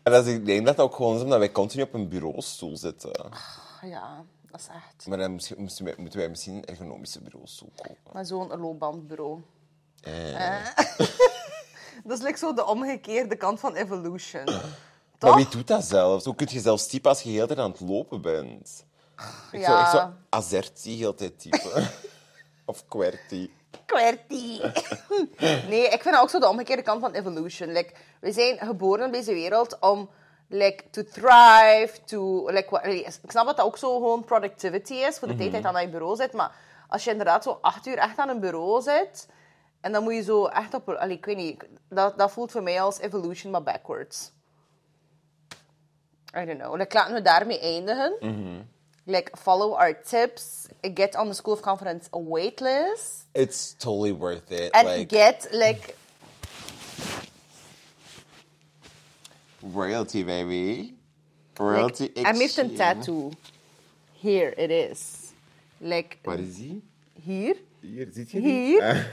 En 0.03 0.13
dat 0.13 0.27
is, 0.27 0.35
ik 0.35 0.47
denk 0.47 0.67
dat 0.67 0.77
dat 0.77 0.87
ook 0.87 0.95
gewoon 0.95 1.17
is 1.17 1.23
omdat 1.23 1.39
wij 1.39 1.53
continu 1.53 1.83
op 1.83 1.95
een 1.95 2.09
bureaustoel 2.09 2.77
zitten. 2.77 3.31
Ja, 3.83 4.25
dat 4.51 4.61
is 4.61 4.67
echt. 4.67 5.07
Maar 5.07 5.19
dan 5.19 5.35
misschien- 5.35 5.61
moesten 5.61 5.85
wij- 5.85 5.95
moeten 5.97 6.19
wij 6.19 6.29
misschien 6.29 6.55
een 6.55 6.65
ergonomische 6.65 7.21
bureaustoel 7.23 7.71
kopen. 7.77 8.13
Maar 8.13 8.25
zo'n 8.27 8.49
loopbandbureau. 8.61 9.41
Eh. 10.01 10.67
Dat 12.05 12.19
is 12.19 12.25
like 12.25 12.39
zo 12.39 12.55
de 12.55 12.67
omgekeerde 12.67 13.37
kant 13.37 13.61
van 13.61 13.75
evolution. 13.75 14.45
Maar 15.21 15.31
Toch? 15.31 15.41
wie 15.41 15.49
doet 15.49 15.67
dat 15.67 15.85
zelfs? 15.85 16.25
Hoe 16.25 16.35
kun 16.35 16.47
je 16.51 16.61
zelfs 16.61 16.87
typen 16.87 17.11
als 17.11 17.23
je 17.23 17.31
heel 17.31 17.47
tijd 17.47 17.59
aan 17.59 17.71
het 17.71 17.81
lopen 17.81 18.23
bent? 18.23 18.85
Ik 19.53 19.65
zou 19.65 19.81
echt 19.81 19.91
zo 19.91 20.13
azerti 20.29 20.97
heel 20.97 21.15
tijd 21.15 21.41
typen. 21.41 21.91
of 22.65 22.85
QWERTY. 22.89 23.51
QWERTY. 23.87 24.61
nee, 25.71 25.85
ik 25.85 26.03
vind 26.03 26.15
dat 26.15 26.23
ook 26.23 26.31
zo 26.31 26.39
de 26.39 26.49
omgekeerde 26.49 26.83
kant 26.83 27.01
van 27.01 27.13
evolution. 27.13 27.73
Like, 27.73 27.93
we 28.21 28.33
zijn 28.33 28.59
geboren 28.59 29.07
in 29.07 29.13
deze 29.13 29.33
wereld 29.33 29.79
om 29.79 30.11
like, 30.49 30.85
to 30.91 31.03
thrive, 31.03 31.91
to... 32.05 32.51
Like, 32.51 32.81
ik 33.23 33.31
snap 33.31 33.47
dat 33.47 33.57
dat 33.57 33.67
ook 33.67 33.79
zo 33.79 33.99
gewoon 33.99 34.25
productivity 34.25 34.95
is, 34.95 35.19
voor 35.19 35.29
de 35.29 35.37
tijd 35.37 35.53
dat 35.53 35.63
je 35.63 35.69
aan 35.69 35.83
je 35.83 35.89
bureau 35.89 36.17
zit. 36.17 36.33
Maar 36.33 36.57
als 36.89 37.05
je 37.05 37.11
inderdaad 37.11 37.43
zo 37.43 37.59
acht 37.61 37.87
uur 37.87 37.97
echt 37.99 38.19
aan 38.19 38.29
een 38.29 38.41
bureau 38.41 38.83
zit... 38.83 39.29
En 39.81 39.93
dan 39.93 40.03
moet 40.03 40.15
je 40.15 40.23
zo 40.23 40.47
echt 40.47 40.75
op... 40.75 40.89
Allee, 40.89 41.17
ik 41.17 41.25
weet 41.25 41.37
niet. 41.37 41.65
Dat, 41.89 42.19
dat 42.19 42.33
voelt 42.33 42.51
voor 42.51 42.63
mij 42.63 42.83
als 42.83 42.99
evolution, 42.99 43.53
maar 43.53 43.63
backwards. 43.63 44.33
I 46.35 46.45
don't 46.45 46.59
know. 46.59 46.77
Like, 46.77 46.95
laten 46.95 47.15
we 47.15 47.23
daarmee 47.23 47.59
eindigen. 47.59 48.17
Mhm. 48.21 48.67
Like, 49.05 49.37
follow 49.37 49.75
our 49.75 50.03
tips. 50.03 50.69
Get 50.95 51.17
on 51.17 51.29
the 51.29 51.35
School 51.35 51.55
of 51.55 51.63
Confidence 51.63 52.09
waitlist. 52.13 53.27
It's 53.33 53.75
totally 53.79 54.13
worth 54.13 54.51
it. 54.53 54.73
And 54.73 54.87
like, 54.87 55.09
get 55.09 55.49
like 55.53 55.97
royalty, 59.63 60.23
baby. 60.25 60.95
Royalty 61.57 62.11
like 62.15 62.37
heeft 62.37 62.57
een 62.57 62.75
tattoo. 62.77 63.31
Here 64.21 64.55
it 64.57 64.71
is. 64.71 65.33
Like 65.79 66.19
Waar 66.23 66.39
is 66.39 66.57
die? 66.57 66.83
hier. 67.23 67.57
Hier, 67.81 68.09
ziet 68.13 68.31
je 68.31 68.41
Hier. 68.41 69.11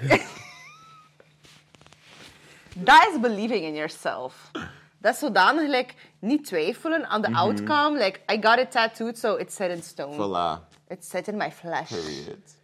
Dat 2.76 3.08
is 3.12 3.20
believing 3.20 3.64
in 3.64 3.74
yourself. 3.76 4.52
Dat 5.00 5.14
is 5.14 5.20
zodanig 5.20 5.70
like, 5.70 5.94
niet 6.20 6.46
twijfelen 6.46 7.08
aan 7.08 7.22
de 7.22 7.34
outcome. 7.34 7.98
Like, 7.98 8.20
I 8.34 8.38
got 8.42 8.60
it 8.60 8.72
tattooed, 8.72 9.18
so 9.18 9.36
it's 9.36 9.56
set 9.56 9.72
in 9.72 9.84
stone. 9.84 10.16
Voilà. 10.16 10.68
It's 10.88 11.10
set 11.10 11.28
in 11.28 11.38
my 11.38 11.52
flesh. 11.52 11.90
Period. 11.90 12.56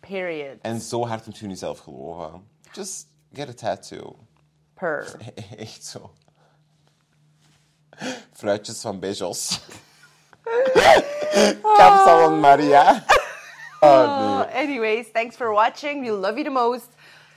Period. 0.00 0.58
En 0.60 0.80
zo 0.80 1.06
hard 1.06 1.26
moet 1.26 1.36
je 1.38 1.44
in 1.44 1.50
jezelf 1.50 1.78
geloven. 1.78 2.48
Just 2.72 3.06
get 3.32 3.48
a 3.48 3.52
tattoo. 3.52 4.16
Per. 4.74 5.16
Echt 5.58 5.84
zo. 5.84 6.12
Fruitjes 8.32 8.80
van 8.80 9.00
Bejos. 9.00 9.60
Kapsalon 11.78 12.40
Maria. 12.40 13.04
Oh. 13.80 13.88
Oh, 13.88 14.48
anyways, 14.52 15.08
thanks 15.08 15.36
for 15.36 15.52
watching. 15.52 16.02
We 16.02 16.10
love 16.10 16.36
you 16.38 16.44
the 16.44 16.50
most. 16.50 16.90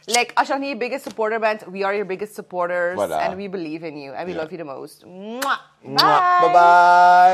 Like, 0.06 0.32
als 0.34 0.48
je 0.48 0.54
nog 0.54 0.62
niet 0.62 0.72
je 0.72 0.78
biggest 0.78 1.04
supporter 1.04 1.40
band. 1.40 1.62
we 1.72 1.84
are 1.84 1.94
your 1.94 2.06
biggest 2.06 2.34
supporters. 2.36 2.96
Voilà. 3.00 3.20
And 3.26 3.36
we 3.36 3.50
believe 3.50 3.88
in 3.88 3.98
you. 4.02 4.16
And 4.16 4.26
we 4.26 4.32
Ja. 4.34 4.38
love 4.42 4.56
you 4.56 4.58
the 4.58 4.74
most. 4.80 5.04
Mwah. 5.06 5.60
Mwah. 5.82 6.42
Bye 6.42 6.52
bye. 6.52 7.34